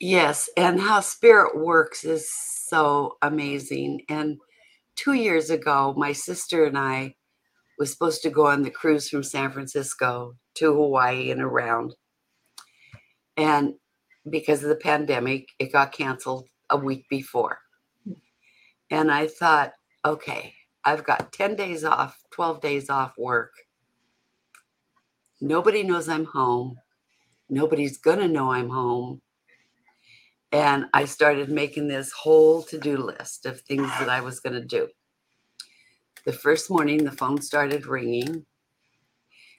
Yes, 0.00 0.50
and 0.56 0.80
how 0.80 1.00
spirit 1.00 1.56
works 1.56 2.04
is 2.04 2.28
so 2.32 3.16
amazing. 3.22 4.02
And 4.08 4.38
two 4.96 5.12
years 5.12 5.50
ago, 5.50 5.94
my 5.96 6.12
sister 6.12 6.64
and 6.64 6.76
I 6.76 7.14
was 7.78 7.92
supposed 7.92 8.22
to 8.22 8.30
go 8.30 8.46
on 8.46 8.62
the 8.62 8.70
cruise 8.70 9.08
from 9.08 9.22
San 9.22 9.52
Francisco 9.52 10.34
to 10.54 10.74
Hawaii 10.74 11.30
and 11.30 11.40
around. 11.40 11.94
And 13.36 13.74
because 14.28 14.62
of 14.62 14.68
the 14.68 14.76
pandemic, 14.76 15.48
it 15.58 15.72
got 15.72 15.92
canceled 15.92 16.48
a 16.68 16.76
week 16.76 17.04
before. 17.08 17.58
And 18.92 19.10
I 19.10 19.26
thought, 19.26 19.72
okay, 20.04 20.54
I've 20.84 21.02
got 21.02 21.32
10 21.32 21.56
days 21.56 21.82
off, 21.82 22.22
12 22.32 22.60
days 22.60 22.90
off 22.90 23.14
work. 23.16 23.54
Nobody 25.40 25.82
knows 25.82 26.10
I'm 26.10 26.26
home. 26.26 26.76
Nobody's 27.48 27.96
going 27.96 28.18
to 28.18 28.28
know 28.28 28.52
I'm 28.52 28.68
home. 28.68 29.22
And 30.52 30.84
I 30.92 31.06
started 31.06 31.48
making 31.48 31.88
this 31.88 32.12
whole 32.12 32.62
to 32.64 32.78
do 32.78 32.98
list 32.98 33.46
of 33.46 33.62
things 33.62 33.88
that 33.98 34.10
I 34.10 34.20
was 34.20 34.40
going 34.40 34.60
to 34.60 34.64
do. 34.64 34.88
The 36.26 36.34
first 36.34 36.70
morning, 36.70 37.02
the 37.02 37.12
phone 37.12 37.40
started 37.40 37.86
ringing. 37.86 38.44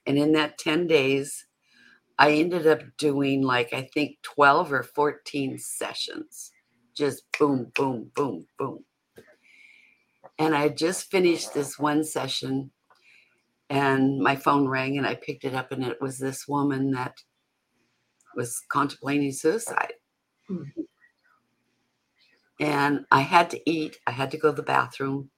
And 0.05 0.19
in 0.19 0.33
that 0.33 0.59
10 0.59 0.85
days, 0.85 1.47
I 2.19 2.33
ended 2.33 2.67
up 2.67 2.81
doing 2.99 3.41
like, 3.41 3.73
I 3.73 3.89
think 3.95 4.17
12 4.21 4.71
or 4.71 4.83
14 4.83 5.57
sessions. 5.57 6.51
Just 6.95 7.23
boom, 7.39 7.71
boom, 7.73 8.11
boom, 8.13 8.45
boom. 8.59 8.85
And 10.39 10.55
I 10.55 10.69
just 10.69 11.11
finished 11.11 11.53
this 11.53 11.77
one 11.77 12.03
session 12.03 12.71
and 13.69 14.19
my 14.19 14.35
phone 14.35 14.67
rang 14.67 14.97
and 14.97 15.07
I 15.07 15.15
picked 15.15 15.45
it 15.45 15.53
up 15.53 15.71
and 15.71 15.83
it 15.83 16.01
was 16.01 16.17
this 16.17 16.47
woman 16.47 16.91
that 16.91 17.15
was 18.35 18.61
contemplating 18.69 19.31
suicide. 19.31 19.93
Mm-hmm. 20.49 20.81
And 22.59 23.05
I 23.11 23.21
had 23.21 23.49
to 23.51 23.69
eat, 23.69 23.97
I 24.05 24.11
had 24.11 24.31
to 24.31 24.37
go 24.37 24.51
to 24.51 24.55
the 24.55 24.63
bathroom. 24.63 25.29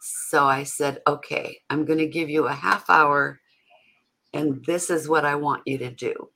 So 0.00 0.44
I 0.44 0.64
said, 0.64 1.00
okay, 1.06 1.58
I'm 1.70 1.84
going 1.84 1.98
to 1.98 2.06
give 2.06 2.28
you 2.28 2.46
a 2.46 2.52
half 2.52 2.88
hour, 2.90 3.40
and 4.32 4.64
this 4.64 4.90
is 4.90 5.08
what 5.08 5.24
I 5.24 5.36
want 5.36 5.62
you 5.66 5.78
to 5.78 5.90
do. 5.90 6.30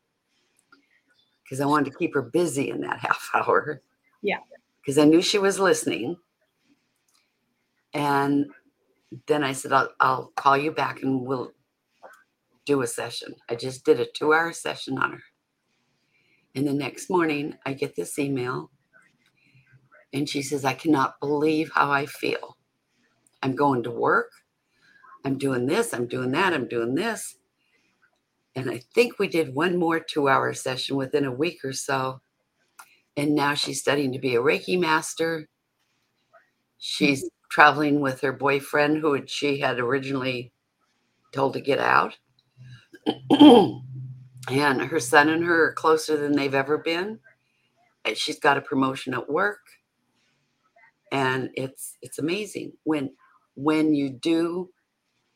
Because 1.43 1.61
I 1.61 1.66
wanted 1.66 1.91
to 1.91 1.99
keep 1.99 2.14
her 2.14 2.22
busy 2.22 2.70
in 2.70 2.81
that 2.83 2.99
half 3.01 3.31
hour. 3.35 3.83
Yeah. 4.22 4.39
Because 4.81 4.99
I 4.99 5.05
knew 5.05 5.22
she 5.22 5.39
was 5.39 5.59
listening. 5.59 6.16
And 7.97 8.51
then 9.26 9.42
I 9.42 9.53
said, 9.53 9.72
I'll, 9.72 9.88
I'll 10.01 10.32
call 10.36 10.59
you 10.59 10.70
back 10.70 11.03
and 11.03 11.22
we'll 11.22 11.53
do 12.66 12.82
a 12.82 12.86
session. 12.86 13.34
I 13.49 13.55
just 13.55 13.86
did 13.86 13.99
a 13.99 14.05
two 14.05 14.34
hour 14.34 14.53
session 14.53 14.99
on 14.99 15.12
her. 15.12 15.22
And 16.55 16.66
the 16.66 16.74
next 16.74 17.09
morning, 17.09 17.55
I 17.64 17.72
get 17.72 17.97
this 17.97 18.18
email, 18.18 18.70
and 20.12 20.28
she 20.28 20.42
says, 20.42 20.64
I 20.64 20.74
cannot 20.74 21.18
believe 21.20 21.70
how 21.74 21.90
I 21.90 22.05
feel. 22.05 22.59
I'm 23.42 23.57
going 23.57 23.82
to 23.84 23.90
work. 23.90 24.30
I'm 25.24 25.38
doing 25.38 25.66
this. 25.66 25.94
I'm 25.94 26.07
doing 26.07 26.32
that. 26.32 26.53
I'm 26.53 26.68
doing 26.68 26.94
this. 26.94 27.36
And 28.55 28.70
I 28.70 28.82
think 28.94 29.18
we 29.18 29.28
did 29.28 29.55
one 29.55 29.78
more 29.78 30.01
two 30.01 30.28
hour 30.28 30.53
session 30.53 30.97
within 30.97 31.24
a 31.24 31.32
week 31.32 31.64
or 31.64 31.72
so. 31.72 32.20
And 33.16 33.34
now 33.34 33.55
she's 33.55 33.80
studying 33.80 34.12
to 34.12 34.18
be 34.18 34.34
a 34.34 34.40
Reiki 34.40 34.78
master. 34.78 35.49
She's. 36.76 37.26
Traveling 37.51 38.01
with 38.01 38.20
her 38.20 38.32
boyfriend, 38.32 38.99
who 38.99 39.26
she 39.26 39.61
had 39.61 39.78
originally 39.78 40.53
told 41.32 41.55
to 41.55 41.61
get 41.61 41.78
out. 41.78 42.16
and 44.51 44.82
her 44.82 45.01
son 45.01 45.28
and 45.28 45.44
her 45.44 45.68
are 45.68 45.72
closer 45.72 46.16
than 46.16 46.32
they've 46.32 46.55
ever 46.55 46.78
been. 46.78 47.20
And 48.05 48.16
she's 48.16 48.38
got 48.38 48.57
a 48.57 48.62
promotion 48.62 49.14
at 49.14 49.28
work. 49.28 49.61
And 51.12 51.51
it's 51.55 51.97
it's 52.03 52.18
amazing 52.18 52.72
when 52.84 53.12
when 53.55 53.94
you 53.94 54.11
do 54.11 54.70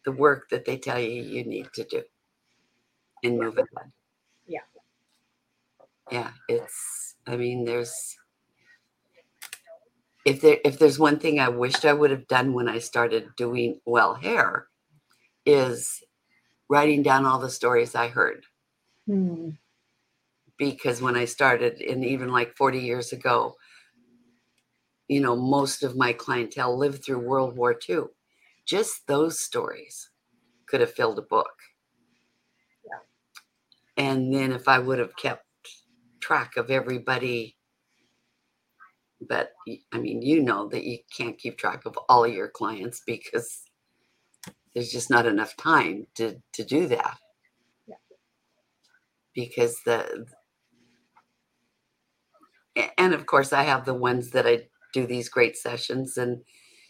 the 0.04 0.12
work 0.12 0.48
that 0.50 0.64
they 0.64 0.76
tell 0.76 0.98
you 0.98 1.22
you 1.22 1.44
need 1.44 1.66
to 1.74 1.84
do 1.84 2.02
and 3.22 3.38
move 3.38 3.54
ahead. 3.56 3.92
Yeah. 4.46 4.60
Yeah, 6.10 6.30
it's 6.48 7.16
I 7.26 7.36
mean 7.36 7.64
there's 7.64 7.92
if 10.24 10.40
there 10.40 10.58
if 10.64 10.78
there's 10.78 10.98
one 10.98 11.18
thing 11.18 11.40
I 11.40 11.48
wished 11.48 11.84
I 11.84 11.92
would 11.92 12.10
have 12.10 12.26
done 12.28 12.52
when 12.52 12.68
I 12.68 12.78
started 12.78 13.28
doing 13.36 13.80
well 13.86 14.14
hair 14.14 14.66
is 15.46 16.02
writing 16.68 17.02
down 17.02 17.26
all 17.26 17.38
the 17.38 17.50
stories 17.50 17.94
I 17.94 18.08
heard. 18.08 18.44
Hmm. 19.06 19.50
Because 20.58 21.00
when 21.00 21.16
I 21.16 21.24
started 21.24 21.80
and 21.80 22.04
even 22.04 22.28
like 22.28 22.56
40 22.56 22.78
years 22.78 23.12
ago, 23.12 23.56
you 25.08 25.20
know, 25.20 25.34
most 25.34 25.82
of 25.82 25.96
my 25.96 26.12
clientele 26.12 26.78
lived 26.78 27.04
through 27.04 27.18
World 27.18 27.56
War 27.56 27.76
II. 27.88 28.04
Just 28.66 29.06
those 29.08 29.40
stories 29.40 30.10
could 30.66 30.80
have 30.80 30.92
filled 30.92 31.18
a 31.18 31.22
book. 31.22 31.50
Yeah. 32.84 34.04
And 34.04 34.32
then 34.32 34.52
if 34.52 34.68
I 34.68 34.78
would 34.78 35.00
have 35.00 35.16
kept 35.16 35.44
track 36.20 36.56
of 36.56 36.70
everybody 36.70 37.56
but 39.28 39.52
I 39.92 39.98
mean, 39.98 40.22
you 40.22 40.42
know 40.42 40.68
that 40.68 40.84
you 40.84 40.98
can't 41.14 41.38
keep 41.38 41.58
track 41.58 41.84
of 41.86 41.98
all 42.08 42.24
of 42.24 42.32
your 42.32 42.48
clients 42.48 43.02
because 43.06 43.62
there's 44.74 44.90
just 44.90 45.10
not 45.10 45.26
enough 45.26 45.56
time 45.56 46.06
to 46.14 46.36
to 46.54 46.64
do 46.64 46.86
that. 46.88 47.18
Yeah. 47.86 47.94
Because 49.34 49.76
the 49.84 50.26
and 52.96 53.14
of 53.14 53.26
course 53.26 53.52
I 53.52 53.62
have 53.62 53.84
the 53.84 53.94
ones 53.94 54.30
that 54.30 54.46
I 54.46 54.68
do 54.92 55.06
these 55.06 55.28
great 55.28 55.56
sessions 55.56 56.16
and 56.16 56.42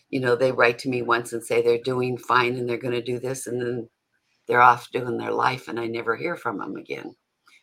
you 0.09 0.21
know 0.21 0.37
they 0.37 0.53
write 0.53 0.79
to 0.81 0.89
me 0.89 1.03
once 1.03 1.33
and 1.33 1.43
say 1.45 1.63
they're 1.63 1.79
doing 1.79 2.17
fine 2.17 2.57
and 2.57 2.69
they're 2.69 2.77
going 2.77 2.95
to 2.95 3.03
do 3.03 3.19
this 3.19 3.47
and 3.47 3.61
then 3.61 3.89
they're 4.47 4.61
off 4.61 4.91
doing 4.91 5.17
their 5.17 5.33
life 5.33 5.69
and 5.69 5.79
I 5.79 5.87
never 5.87 6.17
hear 6.17 6.37
from 6.37 6.59
them 6.59 6.77
again. 6.77 7.15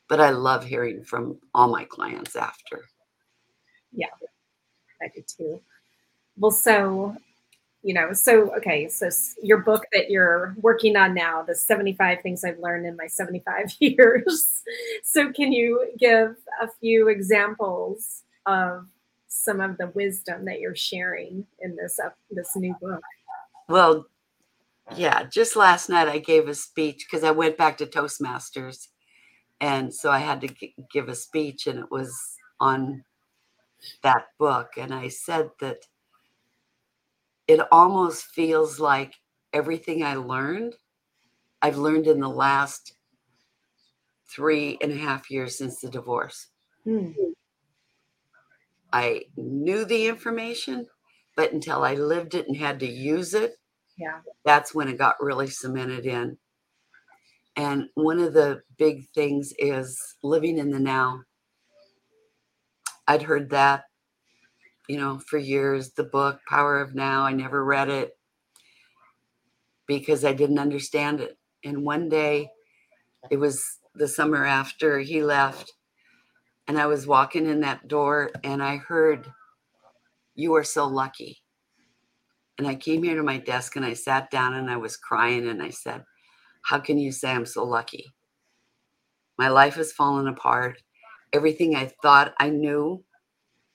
But 0.09 0.22
I 0.22 0.30
love 0.30 0.63
hearing 0.63 1.03
from 1.03 1.39
all 1.53 1.70
my 1.70 1.84
clients 1.84 2.36
after. 2.36 2.86
Yeah. 3.91 4.07
I 5.02 5.08
do 5.14 5.22
too. 5.22 5.62
Well, 6.38 6.52
so 6.52 7.18
you 7.84 7.93
know, 7.93 8.12
so 8.12 8.54
okay, 8.58 8.89
so 8.89 9.10
your 9.41 9.60
book 9.60 9.86
that 9.93 10.10
you're 10.10 10.56
working 10.62 10.98
on 10.98 11.14
now, 11.14 11.43
the 11.43 11.56
75 11.56 12.22
things 12.22 12.43
I've 12.43 12.60
learned 12.60 12.86
in 12.86 12.98
my 12.98 13.08
75 13.08 13.76
years. 13.80 14.64
so 15.04 15.32
can 15.32 15.54
you 15.54 15.91
give 15.98 16.36
a 16.62 16.68
few 16.82 17.08
examples 17.08 18.24
of 18.45 18.88
some 19.28 19.62
of 19.62 19.78
the 19.78 19.88
wisdom 19.88 20.45
that 20.45 20.60
you're 20.60 20.76
sharing 20.76 21.45
in 21.62 21.76
this 21.76 22.00
uh, 22.00 22.10
this 22.32 22.56
new 22.56 22.76
book? 22.82 23.02
Well, 23.70 24.06
yeah, 24.95 25.24
just 25.24 25.56
last 25.56 25.89
night 25.89 26.08
I 26.08 26.18
gave 26.18 26.48
a 26.48 26.56
speech 26.56 27.06
because 27.10 27.24
I 27.24 27.32
went 27.32 27.58
back 27.58 27.78
to 27.78 27.86
Toastmasters, 27.86 28.88
and 29.62 29.93
so 29.93 30.12
I 30.12 30.20
had 30.20 30.41
to 30.41 30.48
g- 30.48 30.76
give 30.91 31.10
a 31.10 31.16
speech, 31.16 31.68
and 31.68 31.80
it 31.80 31.91
was 31.91 32.20
on 32.60 33.04
that 34.01 34.28
book. 34.38 34.71
And 34.78 34.93
I 34.93 35.07
said 35.07 35.49
that 35.59 35.86
it 37.47 37.61
almost 37.71 38.25
feels 38.25 38.80
like 38.80 39.13
everything 39.53 40.03
I 40.03 40.15
learned, 40.15 40.75
I've 41.61 41.78
learned 41.78 42.07
in 42.07 42.19
the 42.19 42.30
last 42.30 42.93
three 44.30 44.78
and 44.82 44.91
a 44.91 44.97
half 44.97 45.32
years 45.32 45.57
since 45.57 45.80
the 45.80 45.89
divorce. 45.89 46.47
Hmm. 46.84 47.11
I 48.93 49.23
knew 49.36 49.86
the 49.86 50.07
information, 50.07 50.86
but 51.36 51.51
until 51.51 51.84
I 51.84 51.95
lived 51.95 52.36
it 52.36 52.47
and 52.47 52.55
had 52.55 52.80
to 52.82 52.88
use 52.88 53.34
it, 53.34 53.53
yeah, 53.97 54.19
that's 54.45 54.73
when 54.73 54.88
it 54.88 54.97
got 54.97 55.21
really 55.21 55.47
cemented 55.47 56.05
in. 56.05 56.38
And 57.55 57.89
one 57.95 58.19
of 58.19 58.34
the 58.34 58.61
big 58.78 59.09
things 59.15 59.53
is 59.57 59.99
living 60.23 60.57
in 60.57 60.69
the 60.69 60.80
now. 60.80 61.21
I'd 63.08 63.24
heard 63.24 63.49
that 63.51 63.86
you 64.88 64.97
know, 64.97 65.20
for 65.20 65.38
years, 65.38 65.91
the 65.91 66.03
book 66.03 66.39
Power 66.47 66.80
of 66.80 66.95
Now. 66.95 67.24
I 67.24 67.34
never 67.34 67.64
read 67.64 67.89
it 67.89 68.18
because 69.86 70.24
I 70.24 70.34
didn't 70.34 70.60
understand 70.60 71.20
it. 71.20 71.38
And 71.64 71.84
one 71.84 72.10
day, 72.10 72.49
it 73.30 73.38
was 73.38 73.62
the 73.95 74.08
summer 74.08 74.45
after 74.45 74.99
he 74.99 75.24
left, 75.24 75.74
and 76.68 76.80
I 76.80 76.86
was 76.86 77.08
walking 77.08 77.47
in 77.47 77.62
that 77.62 77.88
door 77.88 78.32
and 78.43 78.64
I 78.64 78.78
heard, 78.78 79.32
You 80.36 80.55
are 80.55 80.64
so 80.64 80.88
lucky. 80.88 81.39
And 82.58 82.68
I 82.68 82.76
came 82.76 83.03
here 83.03 83.16
to 83.16 83.24
my 83.24 83.38
desk 83.38 83.76
and 83.76 83.86
I 83.86 83.93
sat 83.93 84.32
down 84.32 84.53
and 84.53 84.70
I 84.70 84.78
was 84.78 84.97
crying 84.97 85.47
and 85.47 85.62
I 85.62 85.70
said, 85.70 86.03
How 86.64 86.80
can 86.80 86.97
you 86.97 87.12
say 87.12 87.32
I'm 87.32 87.45
so 87.45 87.64
lucky? 87.64 88.14
My 89.38 89.49
life 89.49 89.76
has 89.76 89.91
fallen 89.91 90.28
apart. 90.28 90.82
Everything 91.34 91.75
I 91.75 91.91
thought 92.01 92.34
I 92.39 92.49
knew 92.49 93.03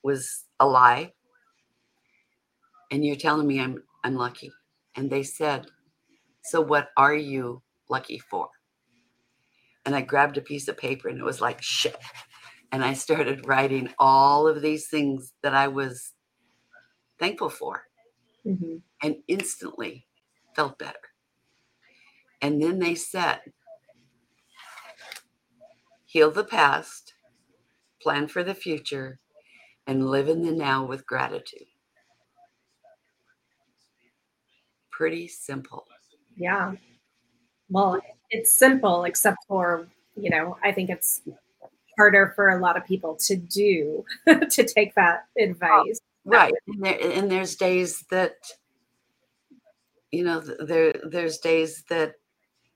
was 0.02 0.44
a 0.58 0.66
lie 0.66 1.12
and 2.92 3.04
you're 3.04 3.16
telling 3.16 3.46
me 3.46 3.58
I'm 3.58 3.82
I'm. 4.04 4.52
And 4.94 5.10
they 5.10 5.22
said, 5.22 5.66
So 6.44 6.60
what 6.60 6.90
are 6.96 7.14
you 7.14 7.62
lucky 7.88 8.18
for? 8.18 8.50
And 9.84 9.96
I 9.96 10.02
grabbed 10.02 10.36
a 10.36 10.42
piece 10.42 10.68
of 10.68 10.76
paper 10.76 11.08
and 11.08 11.18
it 11.18 11.24
was 11.24 11.40
like 11.40 11.62
shit. 11.62 11.96
And 12.70 12.84
I 12.84 12.92
started 12.92 13.46
writing 13.46 13.92
all 13.98 14.46
of 14.46 14.62
these 14.62 14.88
things 14.88 15.32
that 15.42 15.54
I 15.54 15.68
was 15.68 16.12
thankful 17.18 17.48
for. 17.48 17.84
Mm-hmm. 18.46 18.76
And 19.02 19.16
instantly 19.28 20.06
felt 20.54 20.78
better. 20.78 20.98
And 22.40 22.62
then 22.62 22.78
they 22.78 22.94
said, 22.94 23.40
heal 26.04 26.30
the 26.30 26.44
past, 26.44 27.11
plan 28.02 28.28
for 28.28 28.42
the 28.42 28.54
future, 28.54 29.18
and 29.86 30.10
live 30.10 30.28
in 30.28 30.42
the 30.42 30.52
now 30.52 30.84
with 30.84 31.06
gratitude. 31.06 31.66
Pretty 34.90 35.28
simple. 35.28 35.86
Yeah. 36.36 36.74
Well, 37.68 38.00
it's 38.30 38.52
simple, 38.52 39.04
except 39.04 39.38
for, 39.48 39.88
you 40.16 40.30
know, 40.30 40.56
I 40.62 40.72
think 40.72 40.90
it's 40.90 41.22
harder 41.98 42.32
for 42.34 42.50
a 42.50 42.58
lot 42.58 42.76
of 42.76 42.84
people 42.84 43.16
to 43.16 43.36
do 43.36 44.04
to 44.26 44.64
take 44.64 44.94
that 44.94 45.26
advice. 45.38 46.00
Oh, 46.26 46.30
right. 46.30 46.54
And, 46.66 46.84
there, 46.84 46.98
and 47.00 47.30
there's 47.30 47.56
days 47.56 48.04
that, 48.10 48.36
you 50.10 50.24
know, 50.24 50.40
there 50.40 50.92
there's 51.04 51.38
days 51.38 51.84
that 51.88 52.14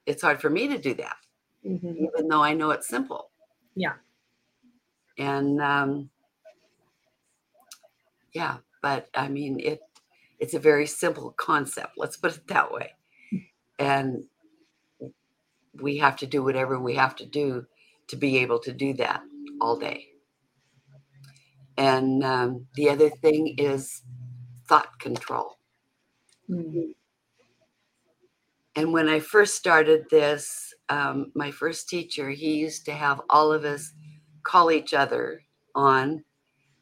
it's 0.06 0.22
hard 0.22 0.40
for 0.40 0.50
me 0.50 0.68
to 0.68 0.78
do 0.78 0.94
that, 0.94 1.16
mm-hmm. 1.64 1.88
even 1.88 2.28
though 2.28 2.42
I 2.42 2.54
know 2.54 2.70
it's 2.70 2.88
simple. 2.88 3.30
Yeah. 3.74 3.94
And 5.18 5.60
um, 5.62 6.10
yeah 8.36 8.58
but 8.82 9.08
i 9.14 9.28
mean 9.28 9.58
it 9.58 9.80
it's 10.38 10.52
a 10.54 10.58
very 10.58 10.86
simple 10.86 11.32
concept 11.38 11.92
let's 11.96 12.18
put 12.18 12.36
it 12.36 12.46
that 12.48 12.70
way. 12.70 12.92
And 13.78 14.24
we 15.80 15.98
have 15.98 16.16
to 16.18 16.26
do 16.26 16.42
whatever 16.42 16.78
we 16.78 16.94
have 16.96 17.16
to 17.16 17.26
do 17.26 17.66
to 18.08 18.16
be 18.16 18.38
able 18.38 18.58
to 18.60 18.72
do 18.72 18.94
that 18.94 19.22
all 19.60 19.78
day. 19.78 20.06
And 21.78 22.24
um, 22.24 22.66
the 22.74 22.90
other 22.90 23.10
thing 23.10 23.54
is 23.58 24.02
thought 24.68 24.98
control. 24.98 25.58
Mm-hmm. 26.50 26.92
and 28.76 28.92
when 28.92 29.08
i 29.08 29.18
first 29.18 29.56
started 29.56 30.04
this 30.10 30.72
um, 30.88 31.32
my 31.34 31.50
first 31.50 31.88
teacher 31.88 32.30
he 32.30 32.54
used 32.54 32.84
to 32.84 32.92
have 32.92 33.20
all 33.28 33.52
of 33.52 33.64
us 33.64 33.92
call 34.46 34.70
each 34.70 34.94
other 34.94 35.42
on 35.74 36.24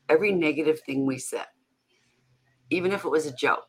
every 0.09 0.33
negative 0.33 0.81
thing 0.81 1.07
we 1.07 1.19
said, 1.19 1.47
even 2.71 2.93
if 2.93 3.05
it 3.05 3.11
was 3.11 3.27
a 3.27 3.35
joke. 3.35 3.69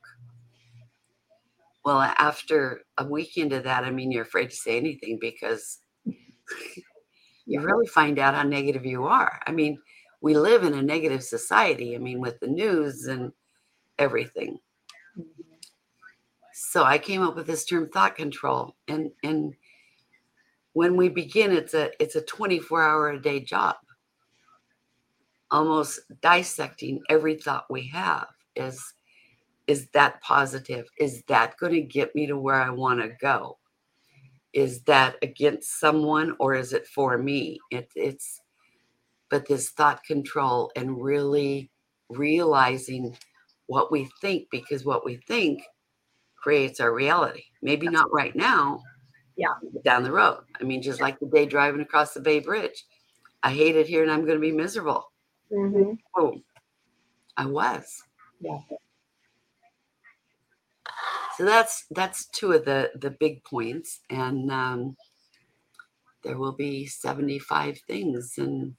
Well, 1.84 2.02
after 2.02 2.82
a 2.98 3.06
week 3.06 3.38
into 3.38 3.62
that, 3.62 3.84
I 3.84 3.92
mean, 3.92 4.12
you're 4.12 4.24
afraid 4.24 4.50
to 4.50 4.56
say 4.56 4.78
anything 4.78 5.18
because 5.22 5.80
you 7.46 7.62
really 7.62 7.88
find 7.88 8.20
out 8.20 8.34
how 8.34 8.44
negative 8.44 8.86
you 8.86 9.06
are. 9.06 9.40
I 9.46 9.52
mean, 9.52 9.78
we 10.22 10.36
live 10.36 10.64
in 10.64 10.74
a 10.74 10.82
negative 10.82 11.24
society. 11.24 11.96
I 11.96 12.00
mean, 12.00 12.20
with 12.20 12.40
the 12.40 12.48
news 12.48 13.06
and 13.06 13.32
everything. 14.00 14.58
Mm-hmm. 15.18 15.54
So 16.54 16.84
I 16.84 16.98
came 16.98 17.22
up 17.22 17.36
with 17.36 17.48
this 17.48 17.66
term 17.66 17.90
thought 17.90 18.16
control. 18.16 18.76
And 18.88 19.12
and 19.24 19.54
when 20.74 20.98
we 20.98 21.10
begin, 21.10 21.52
it's 21.52 21.74
a 21.74 21.92
it's 22.02 22.16
a 22.16 22.22
24 22.22 22.82
hour 22.82 23.10
a 23.12 23.22
day 23.22 23.42
job 23.42 23.76
almost 25.52 26.02
dissecting 26.22 27.02
every 27.10 27.36
thought 27.36 27.66
we 27.70 27.88
have. 27.90 28.28
Is 28.56 28.82
is 29.68 29.88
that 29.90 30.22
positive? 30.22 30.88
Is 31.00 31.24
that 31.28 31.58
going 31.58 31.74
to 31.74 31.82
get 31.82 32.14
me 32.14 32.28
to 32.28 32.38
where 32.38 32.62
i 32.62 32.70
want 32.70 33.02
to 33.02 33.10
go? 33.20 33.58
Is 34.54 34.84
that 34.84 35.16
against 35.22 35.80
someone 35.80 36.36
or 36.40 36.54
is 36.54 36.72
it 36.72 36.88
for 36.88 37.18
me? 37.18 37.60
It, 37.72 37.92
it's 37.96 38.42
but 39.30 39.48
this 39.48 39.72
thought 39.72 40.04
control 40.04 40.72
and 40.76 41.02
really 41.02 41.72
realizing 42.10 43.18
what 43.66 43.92
we 43.92 44.08
think 44.22 44.48
because 44.52 44.86
what 44.86 45.04
we 45.04 45.16
think 45.28 45.64
creates 46.38 46.80
our 46.80 46.94
reality. 46.94 47.44
Maybe 47.64 47.88
not 47.88 48.14
right 48.14 48.36
now 48.36 48.84
yeah. 49.36 49.56
down 49.84 50.04
the 50.04 50.12
road. 50.12 50.44
I 50.62 50.64
mean 50.64 50.82
just 50.82 51.02
like 51.02 51.20
the 51.20 51.26
day 51.26 51.48
driving 51.48 51.82
across 51.82 52.14
the 52.14 52.20
bay 52.20 52.40
bridge. 52.40 52.86
I 53.42 53.52
hate 53.52 53.76
it 53.76 53.88
here 53.88 54.04
and 54.04 54.12
i'm 54.12 54.26
going 54.26 54.38
to 54.38 54.40
be 54.40 54.52
miserable 54.52 55.12
Mm-hmm. 55.52 55.94
Oh, 56.18 56.42
I 57.38 57.46
was. 57.46 58.04
Yeah. 58.40 58.60
So 61.38 61.44
that's 61.44 61.86
that's 61.92 62.28
two 62.28 62.54
of 62.54 62.66
the 62.66 62.92
the 62.96 63.12
big 63.12 63.44
points, 63.44 64.00
and 64.10 64.50
um, 64.52 64.96
there 66.24 66.38
will 66.38 66.54
be 66.54 66.86
seventy 66.86 67.40
five 67.40 67.78
things. 67.88 68.36
And 68.38 68.76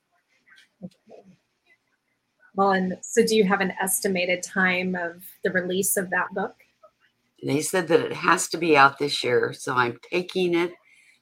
well, 2.55 2.71
and 2.71 2.97
so 3.03 3.25
do 3.25 3.37
you 3.37 3.45
have 3.45 3.61
an 3.61 3.75
estimated 3.81 4.43
time 4.43 4.95
of 4.95 5.23
the 5.45 5.51
release 5.51 5.97
of 5.97 6.11
that 6.11 6.33
book? 6.33 6.55
They 7.45 7.61
said 7.61 7.89
that 7.89 8.01
it 8.01 8.15
has 8.15 8.49
to 8.49 8.57
be 8.57 8.77
out 8.77 8.99
this 8.99 9.23
year, 9.23 9.53
so 9.53 9.75
I'm 9.75 9.99
taking 10.11 10.55
it 10.55 10.73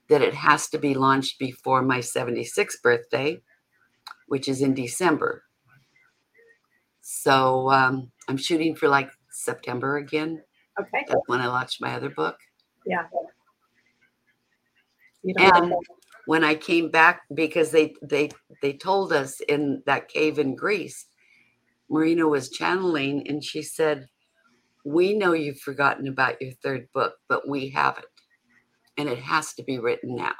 that 0.08 0.22
it 0.22 0.34
has 0.34 0.68
to 0.68 0.78
be 0.78 0.94
launched 0.94 1.38
before 1.38 1.82
my 1.82 1.98
76th 1.98 2.80
birthday 2.82 3.40
which 4.26 4.48
is 4.48 4.60
in 4.60 4.74
December. 4.74 5.44
So 7.00 7.70
um, 7.70 8.10
I'm 8.28 8.36
shooting 8.36 8.74
for 8.74 8.88
like 8.88 9.10
September 9.30 9.98
again. 9.98 10.42
Okay. 10.80 11.04
That's 11.06 11.20
when 11.26 11.40
I 11.40 11.46
launched 11.48 11.80
my 11.80 11.94
other 11.94 12.10
book. 12.10 12.38
Yeah. 12.86 13.04
And 15.38 15.74
when 16.26 16.44
I 16.44 16.54
came 16.54 16.90
back, 16.90 17.22
because 17.34 17.70
they 17.70 17.94
they 18.02 18.30
they 18.62 18.72
told 18.72 19.12
us 19.12 19.40
in 19.40 19.82
that 19.86 20.08
cave 20.08 20.38
in 20.38 20.54
Greece, 20.54 21.06
Marina 21.90 22.26
was 22.26 22.50
channeling, 22.50 23.26
and 23.28 23.42
she 23.42 23.62
said, 23.62 24.08
"We 24.84 25.14
know 25.14 25.32
you've 25.32 25.60
forgotten 25.60 26.08
about 26.08 26.40
your 26.40 26.52
third 26.62 26.88
book, 26.92 27.14
but 27.28 27.48
we 27.48 27.70
haven't, 27.70 28.06
and 28.96 29.08
it 29.08 29.18
has 29.18 29.54
to 29.54 29.62
be 29.62 29.78
written 29.78 30.16
now." 30.16 30.34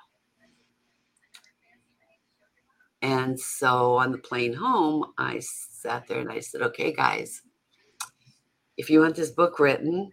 And 3.05 3.39
so 3.39 3.97
on 3.97 4.13
the 4.13 4.19
plane 4.19 4.55
home, 4.55 5.13
I 5.19 5.39
sat 5.41 6.09
there 6.09 6.21
and 6.21 6.33
I 6.33 6.41
said, 6.41 6.63
"Okay, 6.63 6.91
guys, 6.91 7.43
if 8.79 8.89
you 8.89 9.01
want 9.01 9.15
this 9.15 9.31
book 9.31 9.59
written, 9.59 10.11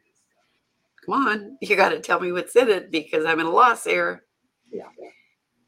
come 1.06 1.26
on, 1.26 1.58
you 1.62 1.78
got 1.78 1.90
to 1.90 2.02
tell 2.02 2.20
me 2.20 2.34
what's 2.34 2.58
in 2.58 2.68
it 2.68 2.92
because 2.92 3.26
I'm 3.26 3.40
in 3.40 3.46
a 3.46 3.50
loss 3.50 3.86
here." 3.86 4.26
Yeah. 4.74 4.90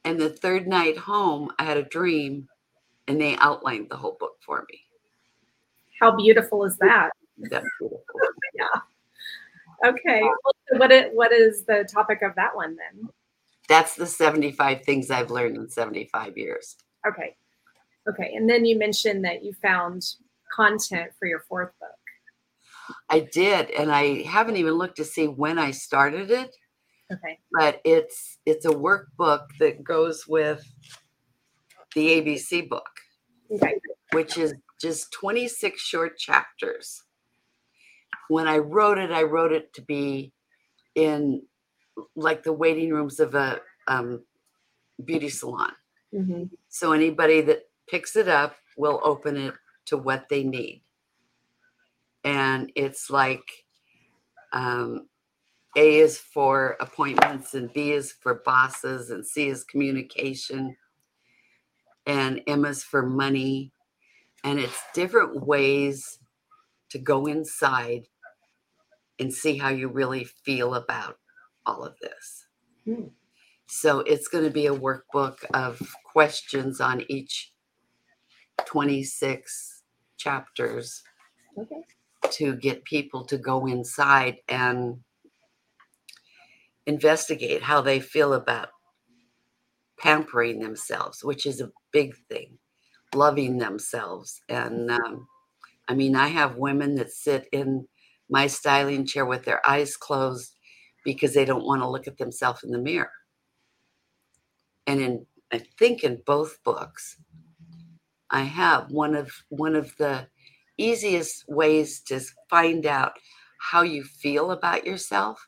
And 0.03 0.19
the 0.19 0.31
third 0.31 0.67
night 0.67 0.97
home, 0.97 1.49
I 1.57 1.63
had 1.63 1.77
a 1.77 1.83
dream, 1.83 2.49
and 3.07 3.21
they 3.21 3.37
outlined 3.37 3.87
the 3.89 3.95
whole 3.95 4.17
book 4.19 4.35
for 4.45 4.65
me. 4.69 4.81
How 6.01 6.13
beautiful 6.13 6.65
is 6.65 6.75
that? 6.79 7.11
That's 7.37 7.65
beautiful. 7.79 8.03
yeah. 8.53 9.89
Okay. 9.89 10.21
What 10.71 10.91
it, 10.91 11.15
what 11.15 11.31
is 11.31 11.63
the 11.63 11.87
topic 11.89 12.21
of 12.21 12.35
that 12.35 12.53
one 12.53 12.75
then? 12.75 13.07
That's 13.69 13.95
the 13.95 14.07
75 14.07 14.83
things 14.83 15.09
I've 15.09 15.31
learned 15.31 15.55
in 15.55 15.69
75 15.69 16.37
years. 16.37 16.75
Okay. 17.07 17.35
Okay. 18.09 18.33
And 18.35 18.49
then 18.49 18.65
you 18.65 18.77
mentioned 18.77 19.23
that 19.25 19.43
you 19.43 19.53
found 19.53 20.03
content 20.53 21.11
for 21.19 21.27
your 21.27 21.39
fourth 21.47 21.71
book. 21.79 21.89
I 23.09 23.21
did, 23.31 23.71
and 23.71 23.91
I 23.91 24.23
haven't 24.23 24.57
even 24.57 24.73
looked 24.73 24.97
to 24.97 25.05
see 25.05 25.27
when 25.27 25.57
I 25.57 25.71
started 25.71 26.31
it. 26.31 26.55
Okay. 27.11 27.39
But 27.51 27.81
it's 27.85 28.39
it's 28.45 28.65
a 28.65 28.69
workbook 28.69 29.47
that 29.59 29.83
goes 29.83 30.25
with 30.27 30.65
the 31.95 32.07
ABC 32.09 32.67
book. 32.67 32.89
Okay. 33.51 33.75
Which 34.11 34.37
is 34.37 34.53
just 34.81 35.11
26 35.13 35.81
short 35.81 36.17
chapters. 36.17 37.03
When 38.29 38.47
I 38.47 38.57
wrote 38.57 38.97
it, 38.97 39.11
I 39.11 39.23
wrote 39.23 39.51
it 39.51 39.73
to 39.75 39.81
be 39.81 40.33
in 40.95 41.43
like 42.15 42.43
the 42.43 42.53
waiting 42.53 42.91
rooms 42.91 43.19
of 43.19 43.35
a 43.35 43.61
um, 43.87 44.23
beauty 45.03 45.29
salon. 45.29 45.71
Mm-hmm. 46.13 46.43
So 46.73 46.91
anybody 46.91 47.41
that 47.41 47.69
picks 47.87 48.15
it 48.15 48.27
up 48.27 48.55
will 48.77 48.99
open 49.03 49.37
it 49.37 49.53
to 49.85 49.95
what 49.95 50.27
they 50.27 50.43
need. 50.43 50.81
And 52.23 52.71
it's 52.75 53.11
like 53.11 53.47
um, 54.53 55.07
A 55.77 55.99
is 55.99 56.17
for 56.17 56.75
appointments, 56.79 57.53
and 57.53 57.71
B 57.71 57.91
is 57.91 58.11
for 58.11 58.41
bosses, 58.43 59.11
and 59.11 59.23
C 59.23 59.49
is 59.49 59.63
communication, 59.63 60.75
and 62.07 62.41
M 62.47 62.65
is 62.65 62.83
for 62.83 63.03
money. 63.03 63.71
And 64.43 64.59
it's 64.59 64.81
different 64.95 65.45
ways 65.45 66.17
to 66.89 66.97
go 66.97 67.27
inside 67.27 68.07
and 69.19 69.31
see 69.31 69.59
how 69.59 69.69
you 69.69 69.89
really 69.89 70.23
feel 70.23 70.73
about 70.73 71.19
all 71.67 71.83
of 71.83 71.93
this. 72.01 72.47
Hmm. 72.83 73.09
So 73.67 73.99
it's 73.99 74.27
going 74.27 74.43
to 74.43 74.49
be 74.49 74.65
a 74.65 74.75
workbook 74.75 75.35
of 75.53 75.79
questions 76.13 76.79
on 76.81 77.03
each 77.09 77.51
26 78.65 79.83
chapters 80.17 81.03
Okay. 81.57 81.83
to 82.31 82.55
get 82.55 82.83
people 82.85 83.25
to 83.25 83.37
go 83.37 83.65
inside 83.67 84.37
and 84.49 85.03
investigate 86.85 87.61
how 87.63 87.81
they 87.81 87.99
feel 87.99 88.33
about 88.33 88.69
pampering 89.99 90.59
themselves, 90.59 91.23
which 91.23 91.45
is 91.45 91.61
a 91.61 91.71
big 91.91 92.15
thing, 92.29 92.57
loving 93.15 93.57
themselves. 93.57 94.41
And 94.49 94.91
um, 94.91 95.27
I 95.87 95.95
mean, 95.95 96.15
I 96.15 96.27
have 96.27 96.57
women 96.57 96.95
that 96.95 97.11
sit 97.11 97.47
in 97.51 97.87
my 98.29 98.47
styling 98.47 99.05
chair 99.05 99.25
with 99.25 99.45
their 99.45 99.67
eyes 99.67 99.97
closed 99.97 100.53
because 101.05 101.33
they 101.33 101.45
don't 101.45 101.65
want 101.65 101.81
to 101.81 101.89
look 101.89 102.07
at 102.07 102.17
themselves 102.17 102.63
in 102.63 102.71
the 102.71 102.79
mirror. 102.79 103.11
And 104.87 105.01
in 105.01 105.25
I 105.53 105.59
think 105.77 106.03
in 106.03 106.19
both 106.25 106.63
books, 106.63 107.15
I 108.31 108.41
have 108.41 108.89
one 108.89 109.13
of 109.13 109.31
one 109.49 109.75
of 109.75 109.95
the 109.97 110.27
easiest 110.79 111.45
ways 111.47 112.01
to 112.07 112.19
find 112.49 112.87
out 112.87 113.13
how 113.59 113.83
you 113.83 114.03
feel 114.03 114.49
about 114.49 114.83
yourself 114.83 115.47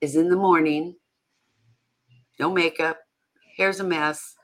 is 0.00 0.16
in 0.16 0.28
the 0.28 0.36
morning, 0.36 0.96
no 2.40 2.50
makeup, 2.50 2.98
hair's 3.56 3.78
a 3.78 3.84
mess. 3.84 4.34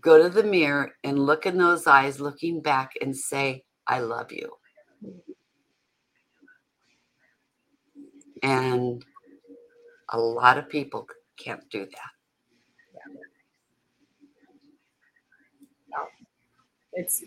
Go 0.00 0.22
to 0.22 0.30
the 0.30 0.42
mirror 0.42 0.92
and 1.04 1.18
look 1.18 1.44
in 1.44 1.58
those 1.58 1.86
eyes, 1.86 2.18
looking 2.18 2.62
back 2.62 2.92
and 3.02 3.14
say, 3.14 3.64
I 3.86 4.00
love 4.00 4.32
you. 4.32 4.50
And 8.42 9.04
a 10.08 10.18
lot 10.18 10.56
of 10.56 10.70
people 10.70 11.06
can't 11.36 11.68
do 11.70 11.84
that. 11.84 12.15
It's 16.96 17.22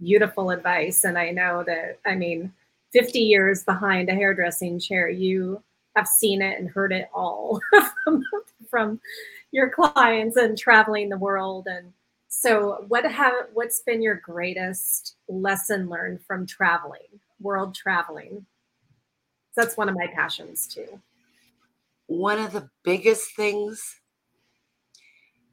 beautiful 0.00 0.50
advice. 0.50 1.04
And 1.04 1.18
I 1.18 1.30
know 1.30 1.64
that, 1.66 1.98
I 2.06 2.14
mean, 2.14 2.52
50 2.92 3.18
years 3.18 3.64
behind 3.64 4.08
a 4.08 4.14
hairdressing 4.14 4.78
chair, 4.78 5.08
you 5.08 5.62
have 5.96 6.06
seen 6.06 6.40
it 6.40 6.58
and 6.58 6.70
heard 6.70 6.92
it 6.92 7.08
all 7.12 7.60
from, 8.04 8.24
from 8.70 9.00
your 9.50 9.68
clients 9.68 10.36
and 10.36 10.56
traveling 10.56 11.08
the 11.08 11.18
world. 11.18 11.66
And 11.68 11.92
so 12.28 12.84
what 12.88 13.04
have 13.04 13.32
what's 13.52 13.80
been 13.80 14.00
your 14.00 14.16
greatest 14.16 15.16
lesson 15.28 15.88
learned 15.88 16.20
from 16.24 16.46
traveling, 16.46 17.20
world 17.40 17.74
traveling? 17.74 18.46
That's 19.56 19.76
one 19.76 19.88
of 19.88 19.96
my 19.96 20.06
passions 20.06 20.68
too. 20.68 21.00
One 22.06 22.38
of 22.38 22.52
the 22.52 22.70
biggest 22.84 23.34
things 23.34 23.82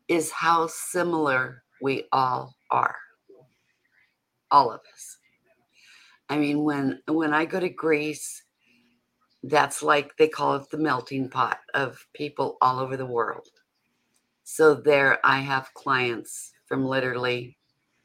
is 0.08 0.32
how 0.32 0.68
similar 0.68 1.64
we 1.82 2.06
all 2.12 2.56
are 2.72 2.96
all 4.52 4.72
of 4.72 4.82
us. 4.94 5.18
I 6.30 6.38
mean, 6.38 6.64
when 6.64 7.02
when 7.08 7.34
I 7.34 7.46
go 7.46 7.60
to 7.60 7.70
Greece, 7.70 8.44
that's 9.44 9.82
like 9.82 10.16
they 10.18 10.28
call 10.28 10.56
it 10.56 10.70
the 10.70 10.78
melting 10.78 11.30
pot 11.30 11.60
of 11.74 12.06
people 12.14 12.58
all 12.62 12.80
over 12.80 12.98
the 12.98 13.06
world. 13.06 13.48
So 14.44 14.74
there 14.74 15.20
I 15.26 15.40
have 15.40 15.74
clients 15.74 16.54
from 16.66 16.86
literally 16.86 17.58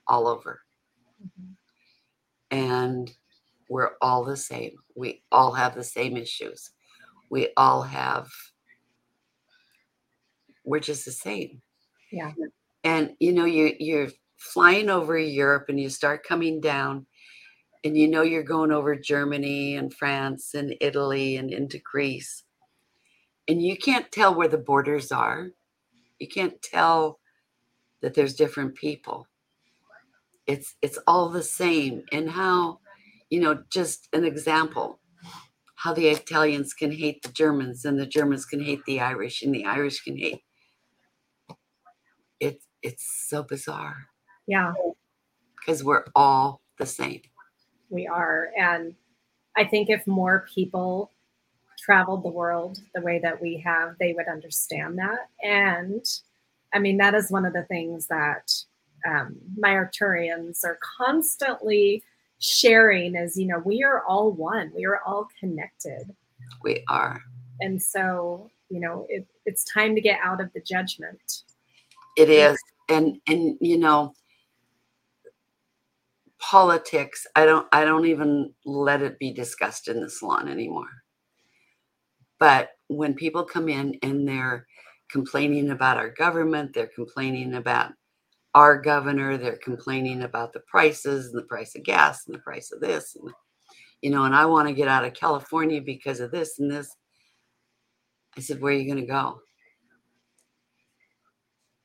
all 0.06 0.28
over. 0.28 0.60
Mm-hmm. 1.22 1.52
And 2.56 3.10
we're 3.68 3.92
all 4.00 4.24
the 4.24 4.36
same. 4.36 4.72
We 4.94 5.22
all 5.32 5.52
have 5.52 5.74
the 5.74 5.84
same 5.84 6.16
issues. 6.16 6.70
We 7.30 7.48
all 7.56 7.82
have 7.82 8.28
we're 10.64 10.80
just 10.80 11.04
the 11.04 11.12
same. 11.12 11.60
Yeah. 12.10 12.32
And 12.84 13.14
you 13.18 13.32
know, 13.32 13.46
you 13.46 13.74
you're 13.78 14.08
flying 14.42 14.90
over 14.90 15.16
Europe 15.16 15.66
and 15.68 15.78
you 15.78 15.88
start 15.88 16.26
coming 16.26 16.60
down 16.60 17.06
and 17.84 17.96
you 17.96 18.08
know 18.08 18.22
you're 18.22 18.42
going 18.42 18.72
over 18.72 18.96
Germany 18.96 19.76
and 19.76 19.94
France 19.94 20.54
and 20.54 20.74
Italy 20.80 21.36
and 21.36 21.52
into 21.52 21.78
Greece. 21.78 22.44
And 23.48 23.62
you 23.62 23.76
can't 23.76 24.10
tell 24.10 24.34
where 24.34 24.48
the 24.48 24.58
borders 24.58 25.10
are. 25.12 25.48
You 26.18 26.28
can't 26.28 26.60
tell 26.62 27.18
that 28.00 28.14
there's 28.14 28.34
different 28.34 28.74
people. 28.74 29.26
It's 30.46 30.74
it's 30.82 30.98
all 31.06 31.28
the 31.28 31.42
same. 31.42 32.02
And 32.12 32.30
how, 32.30 32.80
you 33.30 33.40
know, 33.40 33.62
just 33.70 34.08
an 34.12 34.24
example, 34.24 34.98
how 35.76 35.92
the 35.92 36.08
Italians 36.08 36.74
can 36.74 36.92
hate 36.92 37.22
the 37.22 37.32
Germans 37.32 37.84
and 37.84 37.98
the 37.98 38.06
Germans 38.06 38.44
can 38.44 38.62
hate 38.62 38.84
the 38.86 39.00
Irish 39.00 39.42
and 39.42 39.54
the 39.54 39.64
Irish 39.64 40.02
can 40.02 40.16
hate. 40.16 40.42
It's 42.38 42.66
it's 42.82 43.28
so 43.28 43.42
bizarre. 43.42 44.11
Yeah. 44.46 44.72
Because 45.58 45.84
we're 45.84 46.04
all 46.14 46.60
the 46.78 46.86
same. 46.86 47.22
We 47.90 48.06
are. 48.06 48.50
And 48.58 48.94
I 49.56 49.64
think 49.64 49.90
if 49.90 50.06
more 50.06 50.46
people 50.54 51.12
traveled 51.78 52.24
the 52.24 52.30
world 52.30 52.80
the 52.94 53.00
way 53.00 53.18
that 53.18 53.40
we 53.40 53.58
have, 53.58 53.96
they 53.98 54.12
would 54.12 54.28
understand 54.28 54.98
that. 54.98 55.28
And 55.42 56.04
I 56.72 56.78
mean, 56.78 56.96
that 56.98 57.14
is 57.14 57.30
one 57.30 57.44
of 57.44 57.52
the 57.52 57.64
things 57.64 58.06
that 58.06 58.52
um, 59.06 59.36
my 59.56 59.70
Arcturians 59.70 60.64
are 60.64 60.78
constantly 60.96 62.02
sharing 62.38 63.14
is, 63.14 63.36
you 63.36 63.46
know, 63.46 63.58
we 63.64 63.82
are 63.82 64.04
all 64.04 64.32
one, 64.32 64.72
we 64.74 64.84
are 64.84 65.00
all 65.04 65.28
connected. 65.38 66.14
We 66.62 66.84
are. 66.88 67.20
And 67.60 67.80
so, 67.80 68.50
you 68.68 68.80
know, 68.80 69.06
it, 69.08 69.26
it's 69.44 69.64
time 69.64 69.94
to 69.94 70.00
get 70.00 70.18
out 70.22 70.40
of 70.40 70.52
the 70.52 70.60
judgment. 70.60 71.42
It 72.16 72.28
is. 72.28 72.56
And, 72.88 73.18
and, 73.26 73.56
you 73.60 73.78
know, 73.78 74.14
politics 76.42 77.24
i 77.36 77.46
don't 77.46 77.68
i 77.72 77.84
don't 77.84 78.04
even 78.04 78.52
let 78.64 79.00
it 79.00 79.18
be 79.18 79.32
discussed 79.32 79.86
in 79.88 80.00
the 80.00 80.10
salon 80.10 80.48
anymore. 80.48 80.88
But 82.40 82.70
when 82.88 83.14
people 83.14 83.44
come 83.44 83.68
in 83.68 83.96
and 84.02 84.26
they're 84.26 84.66
complaining 85.08 85.70
about 85.70 85.98
our 85.98 86.10
government 86.10 86.74
they're 86.74 86.90
complaining 86.94 87.54
about 87.54 87.92
our 88.54 88.80
governor 88.80 89.36
they're 89.38 89.56
complaining 89.56 90.22
about 90.22 90.52
the 90.52 90.60
prices 90.60 91.26
and 91.28 91.38
the 91.38 91.46
price 91.46 91.76
of 91.76 91.84
gas 91.84 92.26
and 92.26 92.34
the 92.34 92.40
price 92.40 92.72
of 92.72 92.80
this 92.80 93.14
and 93.14 93.30
you 94.00 94.10
know 94.10 94.24
and 94.24 94.34
i 94.34 94.44
want 94.44 94.66
to 94.66 94.74
get 94.74 94.88
out 94.88 95.04
of 95.04 95.14
california 95.14 95.80
because 95.80 96.18
of 96.20 96.32
this 96.32 96.58
and 96.58 96.70
this. 96.70 96.90
I 98.36 98.40
said 98.40 98.60
where 98.60 98.72
are 98.72 98.76
you 98.76 98.86
going 98.86 99.04
to 99.06 99.12
go? 99.12 99.40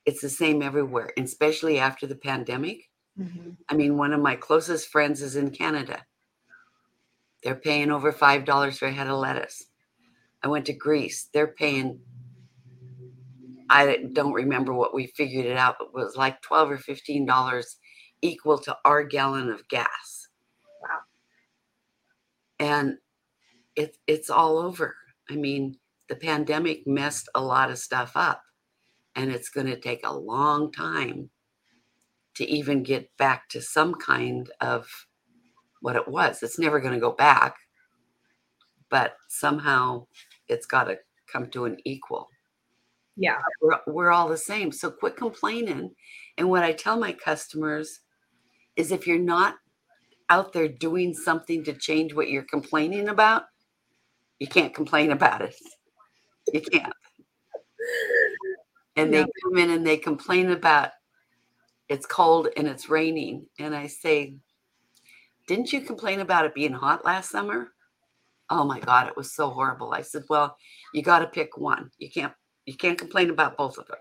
It's 0.05 0.21
the 0.21 0.29
same 0.29 0.63
everywhere 0.63 1.11
and 1.15 1.27
especially 1.27 1.77
after 1.77 2.07
the 2.07 2.15
pandemic 2.15 2.89
Mm-hmm. 3.20 3.51
I 3.70 3.74
mean, 3.74 3.97
one 3.97 4.13
of 4.13 4.22
my 4.22 4.36
closest 4.36 4.89
friends 4.89 5.22
is 5.22 5.36
in 5.36 5.51
Canada. 5.51 6.05
They're 7.43 7.55
paying 7.55 7.91
over 7.91 8.11
$5 8.11 8.78
for 8.78 8.88
a 8.88 8.91
head 8.91 9.07
of 9.07 9.18
lettuce. 9.18 9.65
I 10.43 10.47
went 10.47 10.65
to 10.68 10.74
Greece. 10.74 11.30
They're 11.34 11.47
paying, 11.47 11.99
I 13.70 14.05
don't 14.13 14.34
remember 14.34 14.74
what 14.74 14.93
we 14.93 15.07
figured 15.07 15.45
it 15.45 15.57
out, 15.57 15.76
but 15.80 15.88
it 15.88 15.93
was 15.93 16.15
like 16.15 16.41
12 16.41 16.72
or 16.72 16.78
$15 16.78 17.63
equal 18.22 18.57
to 18.59 18.78
our 18.86 19.03
gallon 19.03 19.49
of 19.49 19.68
gas. 19.68 20.28
Wow. 20.82 20.99
And 22.59 22.97
it, 23.76 23.97
it's 24.07 24.30
all 24.30 24.57
over. 24.57 24.95
I 25.30 25.36
mean, 25.36 25.78
the 26.09 26.15
pandemic 26.15 26.88
messed 26.88 27.30
a 27.36 27.41
lot 27.41 27.70
of 27.70 27.78
stuff 27.78 28.13
up, 28.15 28.41
and 29.15 29.32
it's 29.32 29.49
going 29.49 29.68
to 29.68 29.80
take 29.80 30.05
a 30.05 30.15
long 30.15 30.72
time 30.72 31.30
to 32.38 32.45
even 32.45 32.83
get 32.83 33.09
back 33.17 33.49
to 33.49 33.61
some 33.61 33.95
kind 33.95 34.49
of 34.61 34.88
what 35.81 35.95
it 35.95 36.07
was. 36.07 36.43
It's 36.43 36.59
never 36.59 36.79
going 36.79 36.93
to 36.93 36.99
go 36.99 37.11
back, 37.11 37.55
but 38.89 39.15
somehow 39.27 40.05
it's 40.47 40.65
got 40.65 40.85
to 40.85 40.97
come 41.31 41.49
to 41.51 41.65
an 41.65 41.77
equal. 41.83 42.29
Yeah. 43.15 43.39
We're, 43.61 43.79
we're 43.88 44.11
all 44.11 44.29
the 44.29 44.38
same. 44.38 44.71
So 44.71 44.91
quit 44.91 45.17
complaining. 45.17 45.91
And 46.38 46.49
what 46.49 46.63
I 46.63 46.73
tell 46.73 46.99
my 46.99 47.11
customers 47.11 48.01
is 48.75 48.91
if 48.91 49.07
you're 49.07 49.17
not 49.17 49.55
out 50.29 50.53
there 50.53 50.67
doing 50.67 51.15
something 51.15 51.63
to 51.63 51.73
change 51.73 52.13
what 52.13 52.29
you're 52.29 52.43
complaining 52.43 53.09
about, 53.09 53.45
you 54.39 54.47
can't 54.47 54.75
complain 54.75 55.11
about 55.11 55.41
it. 55.41 55.55
You 56.53 56.61
can't. 56.61 56.93
And 58.95 59.11
they 59.11 59.25
come 59.43 59.57
in 59.57 59.71
and 59.71 59.85
they 59.85 59.97
complain 59.97 60.51
about 60.51 60.91
it's 61.89 62.05
cold 62.05 62.49
and 62.57 62.67
it's 62.67 62.89
raining. 62.89 63.45
And 63.59 63.75
I 63.75 63.88
say, 63.88 64.35
Didn't 65.47 65.71
you 65.71 65.81
complain 65.81 66.19
about 66.19 66.45
it 66.45 66.53
being 66.53 66.73
hot 66.73 67.05
last 67.05 67.29
summer? 67.29 67.71
Oh 68.49 68.63
my 68.63 68.79
God, 68.79 69.07
it 69.07 69.17
was 69.17 69.33
so 69.33 69.49
horrible. 69.49 69.93
I 69.93 70.01
said, 70.01 70.23
Well, 70.29 70.57
you 70.93 71.01
got 71.01 71.19
to 71.19 71.27
pick 71.27 71.57
one. 71.57 71.91
You 71.97 72.09
can't 72.09 72.33
you 72.65 72.75
can't 72.75 72.97
complain 72.97 73.29
about 73.29 73.57
both 73.57 73.77
of 73.77 73.88
them. 73.88 73.97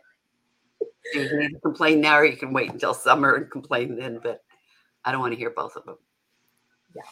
You 1.14 1.28
can 1.28 1.43
either 1.43 1.59
complain 1.62 2.01
now 2.01 2.18
or 2.18 2.24
you 2.24 2.37
can 2.37 2.53
wait 2.53 2.70
until 2.70 2.93
summer 2.93 3.37
and 3.37 3.51
complain 3.51 3.97
then, 3.97 4.18
but 4.20 4.43
I 5.05 5.12
don't 5.12 5.20
want 5.20 5.32
to 5.34 5.39
hear 5.39 5.51
both 5.51 5.76
of 5.76 5.84
them. 5.84 5.99
Yeah. 6.95 7.03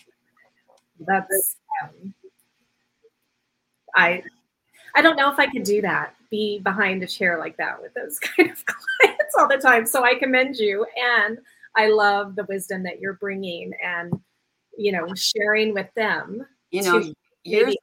That's 1.06 1.56
um, 1.82 2.14
I 3.94 4.22
I 4.96 5.02
don't 5.02 5.16
know 5.16 5.30
if 5.30 5.38
I 5.38 5.46
could 5.46 5.62
do 5.62 5.80
that, 5.82 6.14
be 6.30 6.58
behind 6.58 7.02
a 7.02 7.06
chair 7.06 7.38
like 7.38 7.56
that 7.58 7.80
with 7.80 7.94
those 7.94 8.18
kind 8.36 8.50
of 8.50 8.64
clients 8.66 9.13
all 9.38 9.48
the 9.48 9.58
time. 9.58 9.86
So 9.86 10.04
I 10.04 10.14
commend 10.14 10.56
you. 10.56 10.86
And 10.96 11.38
I 11.76 11.88
love 11.88 12.36
the 12.36 12.44
wisdom 12.44 12.82
that 12.84 13.00
you're 13.00 13.14
bringing 13.14 13.72
and, 13.84 14.12
you 14.76 14.92
know, 14.92 15.06
sharing 15.14 15.74
with 15.74 15.88
them. 15.96 16.46
You 16.70 16.82
know, 16.82 17.12
years, 17.44 17.76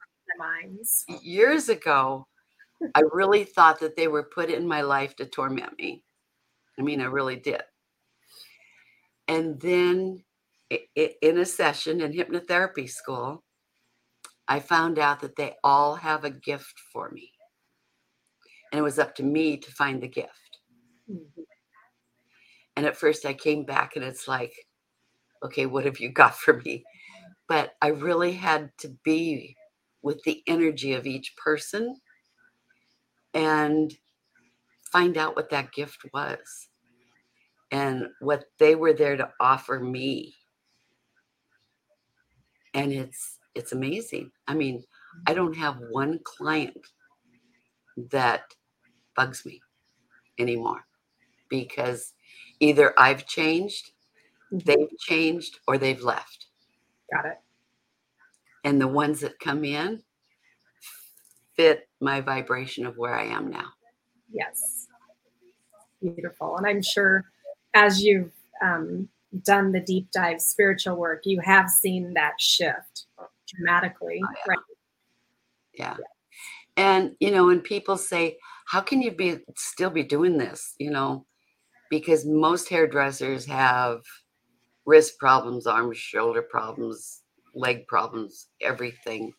years 1.22 1.68
ago, 1.68 2.26
I 2.94 3.02
really 3.12 3.44
thought 3.44 3.80
that 3.80 3.96
they 3.96 4.08
were 4.08 4.24
put 4.24 4.50
in 4.50 4.66
my 4.66 4.80
life 4.80 5.14
to 5.16 5.26
torment 5.26 5.78
me. 5.78 6.02
I 6.78 6.82
mean, 6.82 7.00
I 7.00 7.04
really 7.04 7.36
did. 7.36 7.62
And 9.28 9.60
then 9.60 10.24
in 10.96 11.38
a 11.38 11.44
session 11.44 12.00
in 12.00 12.12
hypnotherapy 12.12 12.90
school, 12.90 13.44
I 14.48 14.58
found 14.58 14.98
out 14.98 15.20
that 15.20 15.36
they 15.36 15.54
all 15.62 15.94
have 15.94 16.24
a 16.24 16.30
gift 16.30 16.74
for 16.92 17.10
me. 17.10 17.30
And 18.72 18.78
it 18.78 18.82
was 18.82 18.98
up 18.98 19.14
to 19.16 19.22
me 19.22 19.58
to 19.58 19.70
find 19.70 20.02
the 20.02 20.08
gift. 20.08 20.41
And 22.82 22.88
at 22.88 22.96
first 22.96 23.24
I 23.24 23.32
came 23.32 23.62
back 23.62 23.94
and 23.94 24.04
it's 24.04 24.26
like, 24.26 24.52
okay, 25.44 25.66
what 25.66 25.84
have 25.84 26.00
you 26.00 26.10
got 26.10 26.36
for 26.36 26.54
me? 26.64 26.82
But 27.48 27.74
I 27.80 27.90
really 27.90 28.32
had 28.32 28.72
to 28.78 28.88
be 29.04 29.54
with 30.02 30.20
the 30.24 30.42
energy 30.48 30.94
of 30.94 31.06
each 31.06 31.36
person 31.36 31.94
and 33.34 33.94
find 34.90 35.16
out 35.16 35.36
what 35.36 35.50
that 35.50 35.70
gift 35.72 35.98
was 36.12 36.68
and 37.70 38.08
what 38.20 38.46
they 38.58 38.74
were 38.74 38.94
there 38.94 39.16
to 39.16 39.30
offer 39.38 39.78
me. 39.78 40.34
And 42.74 42.92
it's 42.92 43.38
it's 43.54 43.70
amazing. 43.70 44.32
I 44.48 44.54
mean, 44.54 44.82
I 45.28 45.34
don't 45.34 45.56
have 45.56 45.76
one 45.90 46.18
client 46.24 46.76
that 48.10 48.42
bugs 49.14 49.46
me 49.46 49.60
anymore 50.40 50.80
because 51.48 52.12
either 52.62 52.94
I've 52.98 53.26
changed, 53.26 53.90
mm-hmm. 54.52 54.58
they've 54.64 54.98
changed, 54.98 55.58
or 55.66 55.76
they've 55.76 56.02
left. 56.02 56.46
Got 57.12 57.26
it. 57.26 57.38
And 58.64 58.80
the 58.80 58.88
ones 58.88 59.20
that 59.20 59.38
come 59.40 59.64
in 59.64 60.02
fit 61.54 61.88
my 62.00 62.20
vibration 62.20 62.86
of 62.86 62.96
where 62.96 63.14
I 63.14 63.24
am 63.24 63.50
now. 63.50 63.66
Yes. 64.32 64.86
Beautiful. 66.00 66.56
And 66.56 66.66
I'm 66.66 66.82
sure 66.82 67.24
as 67.74 68.02
you've 68.02 68.32
um, 68.62 69.08
done 69.44 69.72
the 69.72 69.80
deep 69.80 70.10
dive 70.12 70.40
spiritual 70.40 70.96
work, 70.96 71.22
you 71.24 71.40
have 71.40 71.68
seen 71.68 72.14
that 72.14 72.40
shift 72.40 73.06
dramatically. 73.48 74.20
Oh, 74.24 74.28
yeah. 74.32 74.48
Right. 74.48 74.58
Yeah. 75.74 75.96
And 76.76 77.16
you 77.20 77.30
know, 77.30 77.46
when 77.46 77.60
people 77.60 77.96
say, 77.98 78.38
"How 78.66 78.80
can 78.80 79.02
you 79.02 79.12
be 79.12 79.38
still 79.56 79.90
be 79.90 80.02
doing 80.02 80.38
this?" 80.38 80.74
You 80.78 80.90
know, 80.90 81.26
because 81.92 82.24
most 82.24 82.70
hairdressers 82.70 83.44
have 83.44 84.00
wrist 84.86 85.18
problems, 85.18 85.66
arms, 85.66 85.98
shoulder 85.98 86.40
problems, 86.40 87.20
leg 87.54 87.86
problems, 87.86 88.48
everything. 88.62 89.30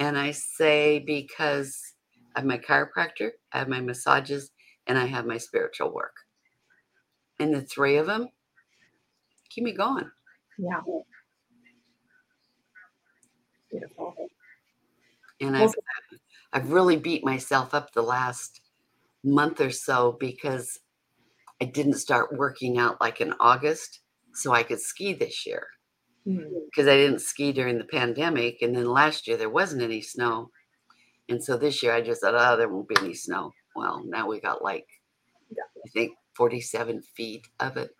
And 0.00 0.18
I 0.18 0.32
say 0.32 0.98
because 0.98 1.80
I 2.34 2.40
have 2.40 2.46
my 2.48 2.58
chiropractor, 2.58 3.30
I 3.52 3.60
have 3.60 3.68
my 3.68 3.80
massages, 3.80 4.50
and 4.88 4.98
I 4.98 5.06
have 5.06 5.24
my 5.24 5.38
spiritual 5.38 5.94
work. 5.94 6.16
And 7.38 7.54
the 7.54 7.62
three 7.62 7.96
of 7.96 8.06
them 8.06 8.26
keep 9.50 9.62
me 9.62 9.72
going. 9.72 10.10
Yeah. 10.58 10.80
Beautiful. 13.70 14.16
And 15.40 15.56
I've, 15.56 15.74
I've 16.52 16.72
really 16.72 16.96
beat 16.96 17.24
myself 17.24 17.72
up 17.72 17.92
the 17.92 18.02
last 18.02 18.62
month 19.22 19.60
or 19.60 19.70
so 19.70 20.16
because 20.18 20.80
I 21.64 21.66
didn't 21.68 21.94
start 21.94 22.36
working 22.36 22.76
out 22.76 23.00
like 23.00 23.22
in 23.22 23.32
August 23.40 24.00
so 24.34 24.52
I 24.52 24.62
could 24.62 24.80
ski 24.80 25.14
this 25.14 25.46
year 25.46 25.66
because 26.26 26.42
mm-hmm. 26.42 26.90
I 26.90 26.96
didn't 26.96 27.22
ski 27.22 27.52
during 27.52 27.78
the 27.78 27.84
pandemic. 27.84 28.60
And 28.60 28.76
then 28.76 28.84
last 28.84 29.26
year 29.26 29.38
there 29.38 29.48
wasn't 29.48 29.80
any 29.80 30.02
snow. 30.02 30.50
And 31.30 31.42
so 31.42 31.56
this 31.56 31.82
year 31.82 31.94
I 31.94 32.02
just 32.02 32.20
thought, 32.20 32.34
oh, 32.36 32.58
there 32.58 32.68
won't 32.68 32.86
be 32.86 32.98
any 33.00 33.14
snow. 33.14 33.50
Well, 33.74 34.02
now 34.04 34.28
we 34.28 34.40
got 34.40 34.62
like, 34.62 34.84
I 35.58 35.88
think 35.94 36.12
47 36.36 37.00
feet 37.00 37.48
of 37.60 37.78
it. 37.78 37.92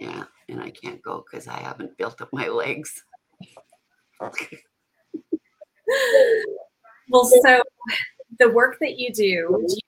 Yeah. 0.00 0.24
And 0.48 0.62
I 0.62 0.70
can't 0.70 1.02
go 1.02 1.22
because 1.30 1.48
I 1.48 1.58
haven't 1.58 1.98
built 1.98 2.22
up 2.22 2.30
my 2.32 2.48
legs. 2.48 3.04
well, 7.10 7.26
so 7.26 7.62
the 8.38 8.48
work 8.48 8.78
that 8.80 8.98
you 8.98 9.12
do, 9.12 9.66
do 9.68 9.74
you, 9.74 9.80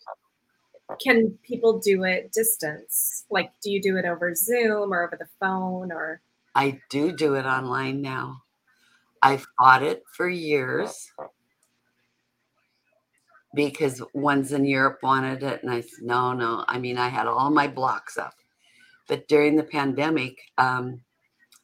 can 1.01 1.39
people 1.43 1.79
do 1.79 2.05
it 2.05 2.33
distance? 2.33 3.25
Like, 3.31 3.53
do 3.63 3.71
you 3.71 3.81
do 3.81 3.97
it 3.97 4.05
over 4.05 4.35
Zoom 4.35 4.93
or 4.93 5.05
over 5.05 5.17
the 5.17 5.29
phone 5.41 5.93
or? 5.93 6.21
I 6.55 6.81
do 6.91 7.13
do 7.13 7.35
it 7.35 7.47
online 7.47 8.03
now. 8.03 8.43
I've 9.23 9.47
fought 9.59 9.83
it 9.83 10.03
for 10.13 10.29
years 10.29 11.13
because 13.55 14.03
ones 14.15 14.53
in 14.53 14.65
Europe 14.65 14.99
wanted 15.03 15.43
it, 15.43 15.63
and 15.63 15.71
I 15.71 15.83
said, 15.83 16.03
no, 16.03 16.33
no. 16.33 16.65
I 16.67 16.79
mean, 16.79 16.99
I 16.99 17.09
had 17.09 17.27
all 17.27 17.51
my 17.51 17.69
blocks 17.69 18.19
up, 18.19 18.35
but 19.09 19.29
during 19.29 19.57
the 19.57 19.63
pandemic, 19.63 20.39
um, 20.59 21.03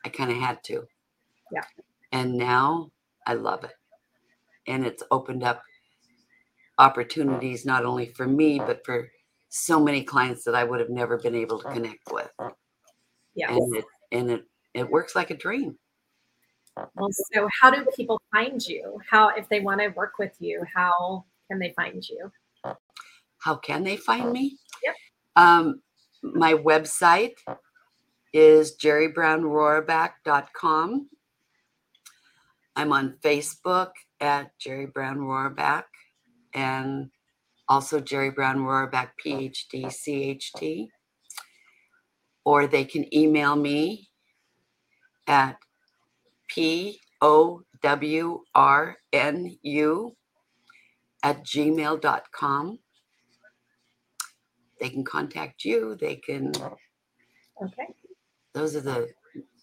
I 0.05 0.09
kind 0.09 0.31
of 0.31 0.37
had 0.37 0.63
to. 0.65 0.87
Yeah. 1.53 1.65
And 2.13 2.37
now 2.37 2.93
I 3.27 3.35
love 3.35 3.65
it. 3.65 3.75
And 4.67 4.87
it's 4.87 5.03
opened 5.11 5.43
up 5.43 5.63
opportunities 6.79 7.67
not 7.67 7.85
only 7.85 8.07
for 8.07 8.27
me, 8.27 8.59
but 8.59 8.85
for 8.85 9.11
so 9.49 9.81
many 9.81 10.03
clients 10.03 10.45
that 10.45 10.55
I 10.55 10.65
would 10.65 10.81
have 10.81 10.91
never 10.91 11.19
been 11.19 11.35
able 11.35 11.59
to 11.61 11.69
uh, 11.69 11.73
connect 11.73 12.13
with. 12.13 12.31
Uh. 12.39 12.51
Yeah. 13.35 13.53
and 13.53 13.77
it 13.77 13.85
and 14.11 14.31
it 14.31 14.45
it 14.75 14.91
works 14.91 15.15
like 15.15 15.31
a 15.31 15.37
dream. 15.37 15.79
Uh. 16.77 16.87
Well, 16.95 17.11
so 17.33 17.49
how 17.61 17.71
do 17.71 17.87
people 17.97 18.21
find 18.33 18.65
you? 18.67 18.99
How, 19.11 19.29
if 19.31 19.49
they 19.49 19.61
want 19.61 19.81
to 19.81 19.89
work 19.89 20.19
with 20.19 20.33
you, 20.39 20.65
how 20.75 21.25
can 21.51 21.59
they 21.59 21.73
find 21.77 22.07
you? 22.09 22.31
How 23.39 23.57
can 23.57 23.83
they 23.85 23.97
find 23.97 24.33
me? 24.33 24.59
Yep. 24.83 24.95
Um, 25.37 25.81
my 26.23 26.55
website 26.55 27.35
is 28.33 28.77
jeribrownroraback.com. 28.77 31.09
I'm 32.77 32.93
on 32.93 33.15
Facebook 33.23 33.93
at 34.21 34.51
Jeri 34.59 34.93
Brown 34.93 35.19
Roraback 35.19 35.85
and 36.55 37.11
also 37.69 38.01
Jeri 38.01 38.35
Brown 38.35 38.59
Roraback 38.59 39.11
PhD 39.25 39.87
CHT. 39.87 40.89
Or 42.45 42.67
they 42.67 42.85
can 42.85 43.15
email 43.15 43.57
me 43.57 44.09
at 45.27 45.59
P 46.49 47.01
O 47.21 47.63
W 47.83 48.41
R 48.55 48.97
N 49.13 49.57
U 49.63 50.17
at 51.23 51.45
gmail.com. 51.45 52.79
They 54.81 54.89
can 54.89 55.05
contact 55.05 55.65
you. 55.65 55.97
They 56.01 56.17
can, 56.17 56.53
Okay. 57.61 57.87
those 58.55 58.77
are 58.77 58.81
the 58.81 59.09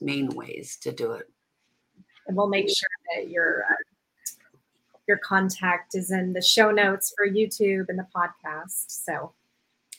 main 0.01 0.27
ways 0.29 0.77
to 0.81 0.91
do 0.91 1.13
it. 1.13 1.25
And 2.27 2.35
we'll 2.35 2.49
make 2.49 2.67
sure 2.67 2.89
that 3.15 3.29
your 3.29 3.63
uh, 3.63 3.75
your 5.07 5.17
contact 5.17 5.95
is 5.95 6.11
in 6.11 6.33
the 6.33 6.41
show 6.41 6.71
notes 6.71 7.13
for 7.15 7.27
YouTube 7.27 7.89
and 7.89 7.99
the 7.99 8.07
podcast. 8.15 8.85
So 8.87 9.33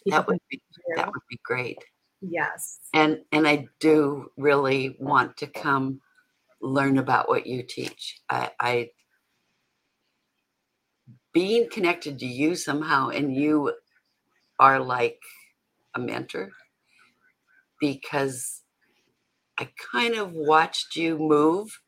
That 0.07 0.26
would 0.26 0.40
be 0.50 0.61
that 0.96 1.07
would 1.07 1.22
be 1.28 1.38
great. 1.44 1.78
Yes. 2.20 2.80
And 2.92 3.20
and 3.32 3.46
I 3.46 3.68
do 3.80 4.30
really 4.36 4.96
want 4.98 5.36
to 5.38 5.46
come 5.46 6.00
learn 6.61 6.98
about 6.98 7.28
what 7.28 7.46
you 7.46 7.62
teach. 7.62 8.20
I, 8.28 8.50
I 8.59 8.90
being 11.32 11.68
connected 11.70 12.18
to 12.18 12.26
you 12.26 12.54
somehow 12.57 13.11
and 13.11 13.34
you 13.34 13.74
are 14.59 14.80
like 14.80 15.20
a 15.94 15.98
mentor 15.98 16.50
because 17.78 18.62
I 19.59 19.68
kind 19.92 20.14
of 20.14 20.32
watched 20.32 20.96
you 20.96 21.18
move 21.18 21.78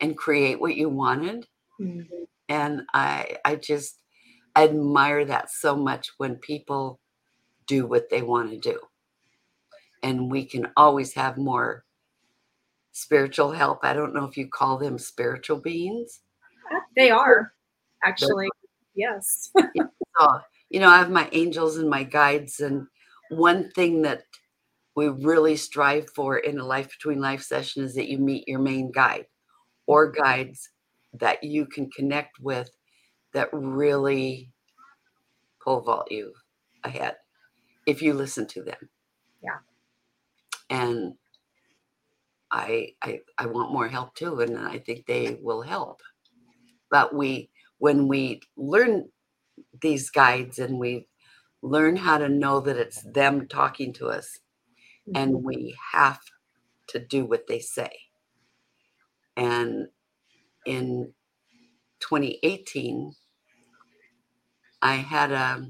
and 0.00 0.16
create 0.16 0.60
what 0.60 0.76
you 0.76 0.88
wanted 0.88 1.46
Mhm. 1.80 2.26
and 2.48 2.82
I 2.94 3.38
I 3.44 3.56
just 3.56 3.98
admire 4.56 5.24
that 5.26 5.50
so 5.50 5.76
much 5.76 6.10
when 6.18 6.36
people 6.36 7.00
do 7.66 7.86
what 7.86 8.10
they 8.10 8.22
want 8.22 8.50
to 8.52 8.58
do. 8.58 8.80
And 10.02 10.28
we 10.30 10.44
can 10.44 10.72
always 10.76 11.14
have 11.14 11.38
more 11.38 11.84
spiritual 12.92 13.52
help. 13.52 13.80
I 13.82 13.92
don't 13.92 14.14
know 14.14 14.24
if 14.24 14.36
you 14.36 14.48
call 14.48 14.78
them 14.78 14.98
spiritual 14.98 15.58
beings. 15.60 16.20
They 16.96 17.10
are 17.10 17.52
actually. 18.04 18.48
Yes. 18.94 19.50
So, 20.20 20.40
you 20.70 20.80
know, 20.80 20.88
I 20.88 20.98
have 20.98 21.10
my 21.10 21.28
angels 21.32 21.76
and 21.76 21.88
my 21.88 22.02
guides 22.02 22.60
and 22.60 22.86
one 23.30 23.70
thing 23.70 24.02
that 24.02 24.22
we 24.96 25.08
really 25.08 25.56
strive 25.56 26.10
for 26.14 26.38
in 26.38 26.58
a 26.58 26.64
life 26.66 26.88
between 26.90 27.20
life 27.20 27.42
session 27.42 27.84
is 27.84 27.94
that 27.94 28.08
you 28.08 28.18
meet 28.18 28.48
your 28.48 28.60
main 28.60 28.92
guide 28.92 29.26
or 29.86 30.10
guides 30.12 30.70
that 31.14 31.42
you 31.42 31.66
can 31.66 31.90
connect 31.90 32.40
with 32.40 32.70
that 33.32 33.48
really 33.52 34.50
pole 35.62 35.80
vault 35.80 36.08
you 36.10 36.32
ahead 36.84 37.16
if 37.86 38.02
you 38.02 38.14
listen 38.14 38.46
to 38.46 38.62
them. 38.62 38.88
Yeah. 39.42 39.58
And 40.70 41.14
I 42.50 42.94
I 43.02 43.20
I 43.36 43.46
want 43.46 43.72
more 43.72 43.88
help 43.88 44.14
too 44.14 44.40
and 44.40 44.58
I 44.58 44.78
think 44.78 45.06
they 45.06 45.38
will 45.40 45.62
help. 45.62 46.02
But 46.90 47.14
we 47.14 47.50
when 47.78 48.08
we 48.08 48.40
learn 48.56 49.08
these 49.80 50.10
guides 50.10 50.58
and 50.58 50.78
we 50.78 51.08
learn 51.62 51.96
how 51.96 52.18
to 52.18 52.28
know 52.28 52.60
that 52.60 52.76
it's 52.76 53.02
them 53.02 53.48
talking 53.48 53.92
to 53.94 54.06
us 54.06 54.38
and 55.14 55.34
mm-hmm. 55.34 55.46
we 55.46 55.76
have 55.92 56.20
to 56.88 56.98
do 56.98 57.24
what 57.24 57.46
they 57.46 57.58
say. 57.58 57.90
And 59.36 59.88
in 60.68 61.12
2018, 62.00 63.12
I 64.82 64.94
had 64.96 65.32
a, 65.32 65.66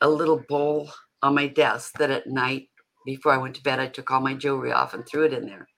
a 0.00 0.08
little 0.08 0.42
bowl 0.48 0.90
on 1.22 1.36
my 1.36 1.46
desk 1.46 1.96
that 1.98 2.10
at 2.10 2.26
night, 2.26 2.68
before 3.06 3.32
I 3.32 3.38
went 3.38 3.54
to 3.56 3.62
bed, 3.62 3.78
I 3.78 3.86
took 3.86 4.10
all 4.10 4.20
my 4.20 4.34
jewelry 4.34 4.72
off 4.72 4.94
and 4.94 5.06
threw 5.06 5.24
it 5.24 5.32
in 5.32 5.46
there. 5.46 5.68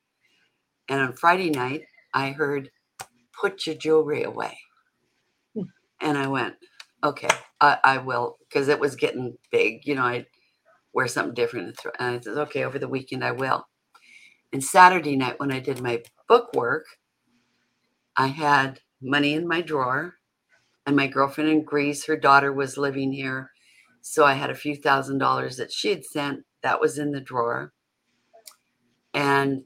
And 0.88 1.00
on 1.00 1.12
Friday 1.12 1.50
night, 1.50 1.82
I 2.14 2.30
heard, 2.30 2.70
put 3.38 3.66
your 3.66 3.76
jewelry 3.76 4.22
away. 4.22 4.58
Hmm. 5.54 5.64
And 6.00 6.16
I 6.16 6.28
went, 6.28 6.54
okay, 7.04 7.28
I, 7.60 7.78
I 7.84 7.98
will, 7.98 8.38
because 8.48 8.68
it 8.68 8.80
was 8.80 8.96
getting 8.96 9.36
big. 9.52 9.86
You 9.86 9.96
know, 9.96 10.04
I 10.04 10.24
wear 10.94 11.06
something 11.06 11.34
different. 11.34 11.66
And, 11.66 11.78
throw, 11.78 11.92
and 11.98 12.16
I 12.16 12.20
said, 12.20 12.38
okay, 12.38 12.64
over 12.64 12.78
the 12.78 12.88
weekend 12.88 13.22
I 13.22 13.32
will. 13.32 13.66
And 14.52 14.64
Saturday 14.64 15.16
night, 15.16 15.38
when 15.38 15.52
I 15.52 15.60
did 15.60 15.82
my 15.82 16.02
book 16.28 16.54
work, 16.54 16.86
I 18.16 18.28
had 18.28 18.80
money 19.02 19.34
in 19.34 19.46
my 19.46 19.60
drawer, 19.60 20.14
and 20.86 20.96
my 20.96 21.06
girlfriend 21.06 21.50
in 21.50 21.64
Greece, 21.64 22.06
her 22.06 22.16
daughter 22.16 22.52
was 22.52 22.78
living 22.78 23.12
here. 23.12 23.50
So 24.00 24.24
I 24.24 24.34
had 24.34 24.50
a 24.50 24.54
few 24.54 24.76
thousand 24.76 25.18
dollars 25.18 25.56
that 25.56 25.72
she 25.72 25.90
had 25.90 26.04
sent 26.04 26.44
that 26.62 26.80
was 26.80 26.98
in 26.98 27.10
the 27.10 27.20
drawer. 27.20 27.72
And 29.12 29.64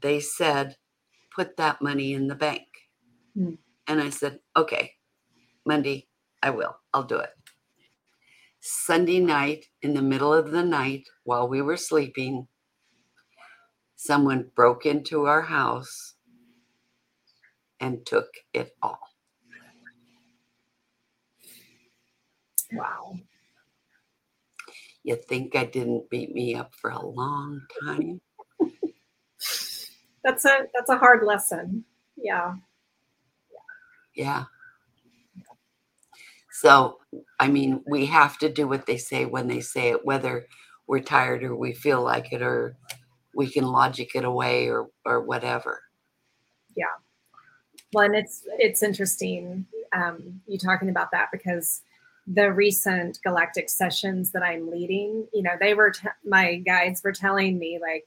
they 0.00 0.20
said, 0.20 0.76
put 1.34 1.56
that 1.56 1.82
money 1.82 2.14
in 2.14 2.28
the 2.28 2.34
bank. 2.34 2.66
Hmm. 3.34 3.54
And 3.86 4.00
I 4.00 4.10
said, 4.10 4.40
okay, 4.56 4.92
Monday, 5.66 6.08
I 6.42 6.50
will. 6.50 6.76
I'll 6.94 7.02
do 7.04 7.18
it. 7.18 7.30
Sunday 8.60 9.18
night, 9.18 9.66
in 9.82 9.92
the 9.94 10.02
middle 10.02 10.32
of 10.32 10.50
the 10.50 10.62
night, 10.62 11.04
while 11.24 11.48
we 11.48 11.60
were 11.60 11.76
sleeping, 11.76 12.46
someone 13.96 14.50
broke 14.54 14.86
into 14.86 15.26
our 15.26 15.42
house 15.42 16.11
and 17.82 18.06
took 18.06 18.28
it 18.54 18.70
all. 18.80 19.00
Wow. 22.72 23.18
You 25.02 25.16
think 25.16 25.56
I 25.56 25.64
didn't 25.64 26.08
beat 26.08 26.32
me 26.32 26.54
up 26.54 26.74
for 26.80 26.90
a 26.90 27.04
long 27.04 27.60
time? 27.84 28.20
That's 30.24 30.44
a 30.44 30.66
that's 30.72 30.88
a 30.88 30.96
hard 30.96 31.26
lesson. 31.26 31.84
Yeah. 32.16 32.54
Yeah. 34.14 34.44
So, 36.52 36.98
I 37.40 37.48
mean, 37.48 37.82
we 37.88 38.06
have 38.06 38.38
to 38.38 38.48
do 38.48 38.68
what 38.68 38.86
they 38.86 38.98
say 38.98 39.24
when 39.24 39.48
they 39.48 39.60
say 39.60 39.90
it, 39.90 40.04
whether 40.04 40.46
we're 40.86 41.00
tired 41.00 41.42
or 41.42 41.56
we 41.56 41.72
feel 41.72 42.02
like 42.04 42.32
it 42.32 42.40
or 42.40 42.76
we 43.34 43.50
can 43.50 43.64
logic 43.64 44.10
it 44.14 44.24
away 44.24 44.68
or 44.68 44.90
or 45.04 45.22
whatever. 45.22 45.82
Well, 47.92 48.12
it's 48.14 48.42
it's 48.58 48.82
interesting 48.82 49.66
um, 49.92 50.40
you 50.46 50.58
talking 50.58 50.88
about 50.88 51.10
that 51.12 51.28
because 51.32 51.82
the 52.26 52.52
recent 52.52 53.18
galactic 53.22 53.68
sessions 53.68 54.30
that 54.30 54.42
I'm 54.42 54.70
leading, 54.70 55.26
you 55.32 55.42
know, 55.42 55.52
they 55.60 55.74
were 55.74 55.90
t- 55.90 56.08
my 56.24 56.56
guides 56.56 57.02
were 57.02 57.12
telling 57.12 57.58
me 57.58 57.78
like, 57.80 58.06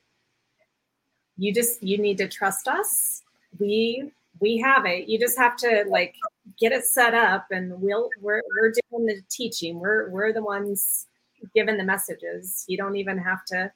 you 1.37 1.53
just 1.53 1.83
you 1.83 1.97
need 1.97 2.17
to 2.17 2.27
trust 2.27 2.67
us. 2.67 3.21
We 3.59 4.11
we 4.39 4.57
have 4.57 4.85
it. 4.85 5.07
You 5.07 5.19
just 5.19 5.37
have 5.37 5.55
to 5.57 5.85
like 5.87 6.15
get 6.59 6.71
it 6.71 6.85
set 6.85 7.13
up, 7.13 7.47
and 7.51 7.81
we'll 7.81 8.09
we're 8.21 8.41
we're 8.59 8.73
doing 8.89 9.05
the 9.05 9.21
teaching. 9.29 9.79
We're 9.79 10.09
we're 10.09 10.33
the 10.33 10.43
ones 10.43 11.07
given 11.53 11.77
the 11.77 11.83
messages. 11.83 12.63
You 12.67 12.77
don't 12.77 12.95
even 12.95 13.17
have 13.17 13.43
to 13.45 13.71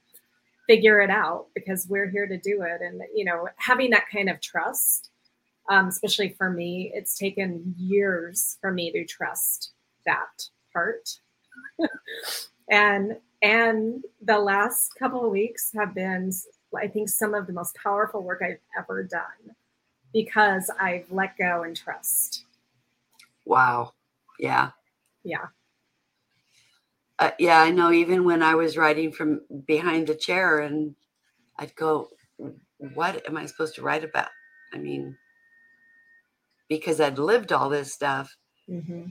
figure 0.67 1.01
it 1.01 1.09
out 1.09 1.47
because 1.53 1.87
we're 1.89 2.09
here 2.09 2.27
to 2.27 2.37
do 2.37 2.61
it. 2.61 2.81
And 2.81 3.01
you 3.13 3.25
know, 3.25 3.49
having 3.57 3.89
that 3.91 4.05
kind 4.11 4.29
of 4.29 4.39
trust 4.39 5.09
um, 5.69 5.87
especially 5.87 6.29
for 6.29 6.49
me, 6.49 6.91
it's 6.93 7.17
taken 7.17 7.75
years 7.77 8.57
for 8.59 8.71
me 8.71 8.91
to 8.91 9.05
trust 9.05 9.71
that 10.05 10.49
part. 10.73 11.19
and 12.69 13.17
and 13.41 14.03
the 14.21 14.37
last 14.37 14.91
couple 14.97 15.23
of 15.23 15.31
weeks 15.31 15.71
have 15.77 15.93
been, 15.95 16.33
I 16.75 16.87
think, 16.87 17.07
some 17.07 17.33
of 17.33 17.47
the 17.47 17.53
most 17.53 17.75
powerful 17.75 18.21
work 18.21 18.41
I've 18.43 18.59
ever 18.77 19.03
done 19.03 19.55
because 20.11 20.69
I've 20.79 21.09
let 21.09 21.37
go 21.37 21.63
and 21.63 21.77
trust. 21.77 22.45
Wow. 23.45 23.93
Yeah. 24.39 24.71
Yeah. 25.23 25.47
Uh, 27.17 27.31
yeah, 27.37 27.61
I 27.61 27.69
know. 27.71 27.91
Even 27.91 28.23
when 28.23 28.41
I 28.41 28.55
was 28.55 28.77
writing 28.77 29.11
from 29.11 29.41
behind 29.67 30.07
the 30.07 30.15
chair, 30.15 30.59
and 30.59 30.95
I'd 31.57 31.75
go, 31.75 32.09
"What 32.77 33.27
am 33.27 33.37
I 33.37 33.45
supposed 33.45 33.75
to 33.75 33.81
write 33.81 34.05
about?" 34.05 34.29
I 34.73 34.77
mean, 34.77 35.17
because 36.69 37.01
I'd 37.01 37.19
lived 37.19 37.51
all 37.51 37.69
this 37.69 37.93
stuff, 37.93 38.35
Mm-hmm. 38.69 39.07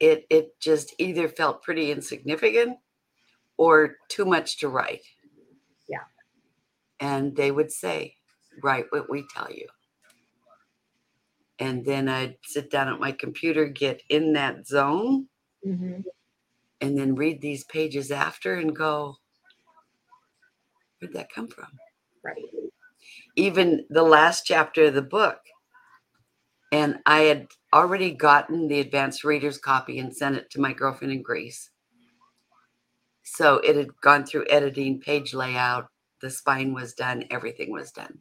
it 0.00 0.26
it 0.30 0.60
just 0.60 0.94
either 0.98 1.28
felt 1.28 1.62
pretty 1.62 1.90
insignificant, 1.90 2.78
or 3.56 3.96
too 4.08 4.26
much 4.26 4.58
to 4.58 4.68
write. 4.68 5.02
Yeah. 5.88 6.04
And 7.00 7.34
they 7.36 7.50
would 7.50 7.72
say, 7.72 8.16
write 8.62 8.86
what 8.90 9.10
we 9.10 9.26
tell 9.34 9.50
you. 9.50 9.66
And 11.58 11.84
then 11.86 12.08
I'd 12.08 12.36
sit 12.44 12.70
down 12.70 12.88
at 12.88 13.00
my 13.00 13.12
computer, 13.12 13.66
get 13.66 14.02
in 14.10 14.34
that 14.34 14.66
zone, 14.66 15.28
hmm 15.64 16.00
and 16.82 16.98
then 16.98 17.14
read 17.14 17.40
these 17.40 17.64
pages 17.64 18.10
after 18.10 18.56
and 18.56 18.76
go, 18.76 19.16
where'd 21.00 21.14
that 21.14 21.32
come 21.32 21.48
from? 21.48 21.68
Right. 22.22 22.36
Even 23.36 23.86
the 23.88 24.02
last 24.02 24.44
chapter 24.44 24.84
of 24.86 24.94
the 24.94 25.02
book. 25.02 25.38
And 26.72 26.98
I 27.06 27.20
had 27.20 27.48
already 27.72 28.12
gotten 28.12 28.68
the 28.68 28.80
advanced 28.80 29.24
reader's 29.24 29.58
copy 29.58 29.98
and 29.98 30.14
sent 30.14 30.36
it 30.36 30.50
to 30.50 30.60
my 30.60 30.72
girlfriend 30.72 31.12
in 31.12 31.22
Greece. 31.22 31.70
So 33.24 33.56
it 33.58 33.76
had 33.76 34.00
gone 34.02 34.26
through 34.26 34.46
editing, 34.50 35.00
page 35.00 35.34
layout, 35.34 35.88
the 36.22 36.30
spine 36.30 36.74
was 36.74 36.94
done, 36.94 37.24
everything 37.30 37.72
was 37.72 37.92
done. 37.92 38.20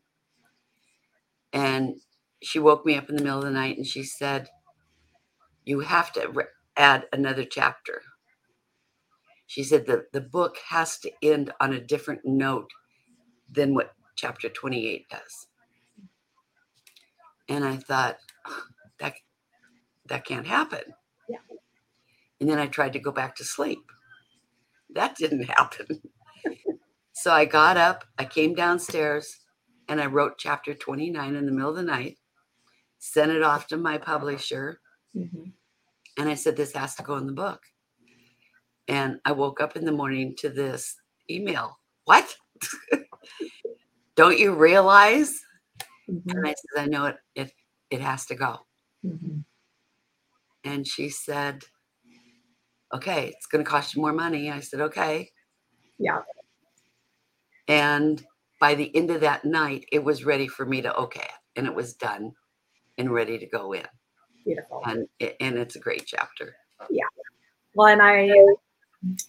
And 1.53 1.95
she 2.43 2.59
woke 2.59 2.85
me 2.85 2.95
up 2.97 3.09
in 3.09 3.15
the 3.17 3.23
middle 3.23 3.39
of 3.39 3.45
the 3.45 3.51
night 3.51 3.77
and 3.77 3.87
she 3.87 4.03
said, 4.03 4.49
You 5.65 5.81
have 5.81 6.11
to 6.13 6.27
re- 6.29 6.45
add 6.77 7.07
another 7.13 7.45
chapter. 7.45 8.01
She 9.47 9.63
said 9.63 9.85
the, 9.87 10.05
the 10.13 10.21
book 10.21 10.57
has 10.69 10.99
to 10.99 11.11
end 11.23 11.53
on 11.61 11.73
a 11.73 11.81
different 11.81 12.21
note 12.25 12.71
than 13.51 13.73
what 13.75 13.93
chapter 14.17 14.49
28 14.49 15.09
does. 15.09 15.47
And 17.49 17.65
I 17.65 17.77
thought, 17.77 18.17
"Ugh, 18.17 18.34
that 18.99 19.13
that 20.07 20.25
can't 20.25 20.47
happen. 20.47 20.81
Yeah. 21.29 21.37
And 22.39 22.49
then 22.49 22.59
I 22.59 22.67
tried 22.67 22.93
to 22.93 22.99
go 22.99 23.11
back 23.11 23.35
to 23.37 23.43
sleep. 23.43 23.79
That 24.93 25.15
didn't 25.15 25.43
happen. 25.49 26.01
so 27.13 27.31
I 27.31 27.45
got 27.45 27.77
up, 27.77 28.05
I 28.17 28.25
came 28.25 28.53
downstairs, 28.53 29.39
and 29.87 30.01
I 30.01 30.05
wrote 30.05 30.37
chapter 30.37 30.73
29 30.73 31.35
in 31.35 31.45
the 31.45 31.51
middle 31.51 31.71
of 31.71 31.75
the 31.75 31.83
night, 31.83 32.17
sent 32.99 33.31
it 33.31 33.43
off 33.43 33.67
to 33.67 33.77
my 33.77 33.97
publisher, 33.97 34.79
hmm 35.13 35.49
and 36.17 36.29
I 36.29 36.35
said, 36.35 36.55
This 36.55 36.73
has 36.73 36.95
to 36.95 37.03
go 37.03 37.17
in 37.17 37.27
the 37.27 37.33
book. 37.33 37.61
And 38.87 39.19
I 39.25 39.31
woke 39.31 39.59
up 39.61 39.75
in 39.75 39.85
the 39.85 39.91
morning 39.91 40.35
to 40.37 40.49
this 40.49 40.95
email. 41.29 41.79
What? 42.05 42.35
Don't 44.15 44.39
you 44.39 44.53
realize? 44.53 45.39
hmm 46.07 46.19
And 46.29 46.47
I 46.47 46.53
said, 46.53 46.83
I 46.83 46.85
know 46.85 47.05
it, 47.05 47.17
it, 47.35 47.51
it 47.95 48.01
has 48.01 48.25
to 48.27 48.35
go. 48.35 48.59
hmm 49.01 49.39
And 50.63 50.87
she 50.87 51.09
said, 51.09 51.63
Okay, 52.93 53.27
it's 53.27 53.47
going 53.47 53.63
to 53.63 53.69
cost 53.69 53.95
you 53.95 54.01
more 54.01 54.13
money. 54.13 54.51
I 54.51 54.59
said, 54.59 54.81
Okay. 54.81 55.29
Yeah. 55.97 56.21
And 57.67 58.23
by 58.59 58.75
the 58.75 58.95
end 58.95 59.11
of 59.11 59.21
that 59.21 59.43
night, 59.43 59.85
it 59.91 60.03
was 60.03 60.25
ready 60.25 60.47
for 60.47 60.65
me 60.65 60.81
to 60.81 60.95
okay 60.95 61.21
it, 61.21 61.31
and 61.55 61.67
it 61.67 61.73
was 61.73 61.93
done 61.93 62.31
and 62.97 63.11
ready 63.11 63.37
to 63.37 63.45
go 63.47 63.73
in. 63.73 63.85
Beautiful. 64.45 64.81
And 64.85 65.07
it, 65.19 65.35
and 65.39 65.57
it's 65.57 65.75
a 65.75 65.79
great 65.79 66.05
chapter. 66.05 66.55
Yeah. 66.89 67.05
Well, 67.73 67.87
and 67.87 68.01
I 68.01 68.29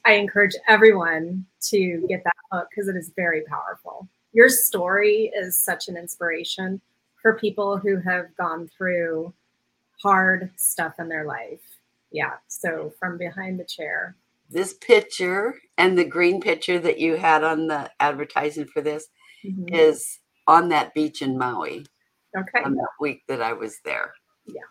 I 0.05 0.13
encourage 0.13 0.55
everyone 0.69 1.45
to 1.71 2.07
get 2.09 2.23
that 2.25 2.37
book 2.51 2.69
because 2.71 2.89
it 2.89 2.97
is 2.97 3.13
very 3.17 3.43
powerful. 3.43 4.09
Your 4.33 4.49
story 4.49 5.33
is 5.35 5.61
such 5.61 5.89
an 5.89 5.97
inspiration 5.97 6.81
for 7.27 7.35
people 7.37 7.77
who 7.77 7.97
have 7.97 8.27
gone 8.37 8.69
through 8.69 9.35
hard 10.01 10.49
stuff 10.55 10.95
in 11.01 11.09
their 11.09 11.25
life. 11.27 11.59
Yeah. 12.13 12.35
So 12.47 12.93
from 13.01 13.19
behind 13.19 13.59
the 13.59 13.65
chair. 13.65 14.15
This 14.49 14.75
picture 14.75 15.57
and 15.77 15.99
the 15.99 16.05
green 16.05 16.41
picture 16.41 16.79
that 16.79 17.01
you 17.01 17.17
had 17.17 17.43
on 17.43 17.67
the 17.67 17.91
advertising 17.99 18.67
for 18.67 18.81
this 18.81 19.09
Mhm. 19.45 19.75
is 19.75 20.21
on 20.47 20.69
that 20.69 20.95
beach 20.95 21.21
in 21.21 21.37
Maui 21.37 21.85
Okay. 22.37 22.63
on 22.63 22.77
that 22.77 22.91
week 23.01 23.25
that 23.27 23.43
I 23.43 23.55
was 23.55 23.81
there. 23.81 24.15
Yeah. 24.45 24.63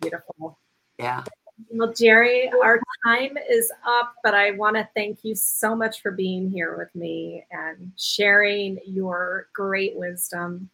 Beautiful. 0.00 0.60
Yeah. 1.00 1.24
Well, 1.68 1.92
Jeri, 1.92 2.48
our 2.62 2.80
time 3.04 3.36
is 3.50 3.72
up, 3.84 4.14
but 4.22 4.34
I 4.34 4.52
want 4.52 4.76
to 4.76 4.88
thank 4.94 5.24
you 5.24 5.34
so 5.34 5.74
much 5.74 6.00
for 6.00 6.12
being 6.12 6.48
here 6.48 6.76
with 6.78 6.94
me 6.94 7.44
and 7.50 7.90
sharing 7.96 8.78
your 8.86 9.48
great 9.52 9.96
wisdom. 9.96 10.70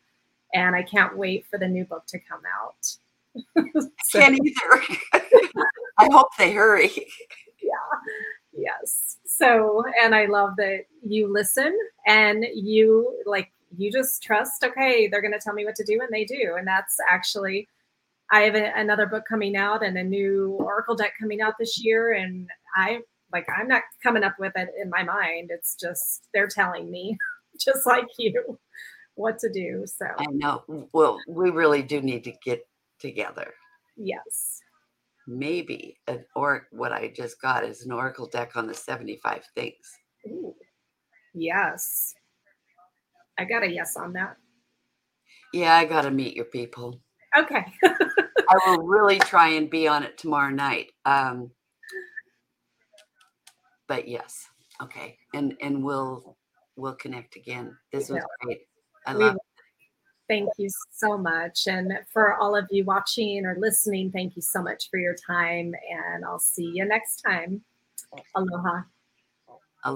And 0.55 0.75
I 0.75 0.83
can't 0.83 1.17
wait 1.17 1.47
for 1.51 1.59
the 1.59 1.69
new 1.69 1.85
book 1.85 2.07
to 2.09 2.19
come 2.19 2.43
out. 2.61 2.97
So, 4.05 4.21
Can't 4.21 4.39
either. 4.43 4.83
I 5.99 6.09
hope 6.11 6.29
they 6.39 6.53
hurry. 6.53 6.91
Yeah. 7.61 7.99
Yes. 8.53 9.19
So, 9.27 9.85
and 10.03 10.15
I 10.15 10.27
love 10.27 10.57
that 10.57 10.85
you 11.07 11.31
listen 11.33 11.77
and 12.07 12.47
you 12.55 13.23
like, 13.27 13.53
you 13.77 13.93
just 13.93 14.23
trust, 14.23 14.65
okay, 14.65 15.09
they're 15.09 15.21
going 15.21 15.33
to 15.33 15.39
tell 15.39 15.53
me 15.53 15.65
what 15.65 15.77
to 15.77 15.85
do, 15.85 16.01
and 16.01 16.09
they 16.11 16.25
do. 16.25 16.55
And 16.57 16.67
that's 16.67 16.97
actually, 17.11 17.69
I 18.33 18.41
have 18.41 18.55
a, 18.55 18.73
another 18.77 19.07
book 19.07 19.25
coming 19.29 19.57
out 19.57 19.85
and 19.85 19.97
a 19.99 20.03
new 20.03 20.57
Oracle 20.59 20.97
deck 20.97 21.13
coming 21.21 21.43
out 21.43 21.55
this 21.59 21.83
year. 21.83 22.15
And 22.15 22.49
I, 22.75 23.01
like, 23.33 23.47
I'm 23.55 23.69
not 23.69 23.83
coming 24.03 24.25
up 24.25 24.37
with 24.39 24.55
it 24.57 24.71
in 24.81 24.89
my 24.89 25.03
mind. 25.03 25.51
It's 25.53 25.75
just, 25.75 26.29
they're 26.33 26.49
telling 26.49 26.91
me, 26.91 27.17
just 27.59 27.87
like 27.87 28.07
you, 28.19 28.59
what 29.19 29.39
to 29.41 29.51
do. 29.53 29.85
So, 29.87 30.07
I 30.19 30.27
know. 30.31 30.63
Well, 30.93 31.19
we 31.29 31.51
really 31.51 31.83
do 31.83 32.01
need 32.01 32.25
to 32.25 32.33
get 32.45 32.67
together. 33.01 33.53
yes. 33.97 34.61
Maybe 35.31 35.99
an 36.07 36.25
or 36.35 36.69
what 36.71 36.91
I 36.93 37.13
just 37.15 37.39
got 37.43 37.63
is 37.63 37.85
an 37.85 37.93
oracle 37.93 38.27
deck 38.27 38.57
on 38.57 38.67
the 38.67 38.73
75 38.73 39.45
things. 39.55 39.75
Ooh. 40.27 40.55
Yes. 41.35 42.15
I 43.39 43.45
got 43.45 43.63
a 43.63 43.71
yes 43.71 43.95
on 43.97 44.15
that. 44.15 44.37
Yeah, 45.53 45.75
I 45.75 45.85
got 45.85 46.03
to 46.03 46.11
meet 46.11 46.35
your 46.35 46.47
people. 46.47 47.03
Okay. 47.37 47.63
I 47.85 48.57
will 48.67 48.87
really 48.87 49.19
try 49.19 49.49
and 49.51 49.69
be 49.69 49.87
on 49.87 50.03
it 50.03 50.17
tomorrow 50.17 50.49
night. 50.51 50.93
Um, 51.05 51.51
but 53.87 54.09
yes, 54.09 54.47
okay, 54.83 55.17
and 55.35 55.55
and 55.61 55.85
we'll 55.85 56.37
we'll 56.77 56.95
connect 56.97 57.37
again. 57.37 57.77
This 57.93 58.09
was 58.09 58.17
Yeah. 58.19 58.25
great. 58.41 58.61
I 59.09 59.13
love. 59.13 59.37
Thank 60.29 60.51
you 60.59 60.69
so 60.93 61.17
much. 61.17 61.67
And 61.67 61.93
for 62.13 62.35
all 62.35 62.55
of 62.55 62.67
you 62.71 62.85
watching 62.85 63.47
or 63.47 63.57
listening, 63.59 64.13
thank 64.13 64.37
you 64.37 64.43
so 64.43 64.63
much 64.63 64.91
for 64.91 64.99
your 64.99 65.17
time. 65.27 65.75
And 65.91 66.25
I'll 66.25 66.39
see 66.39 66.71
you 66.75 66.85
next 66.85 67.23
time. 67.23 67.63
Aloha. 68.35 68.83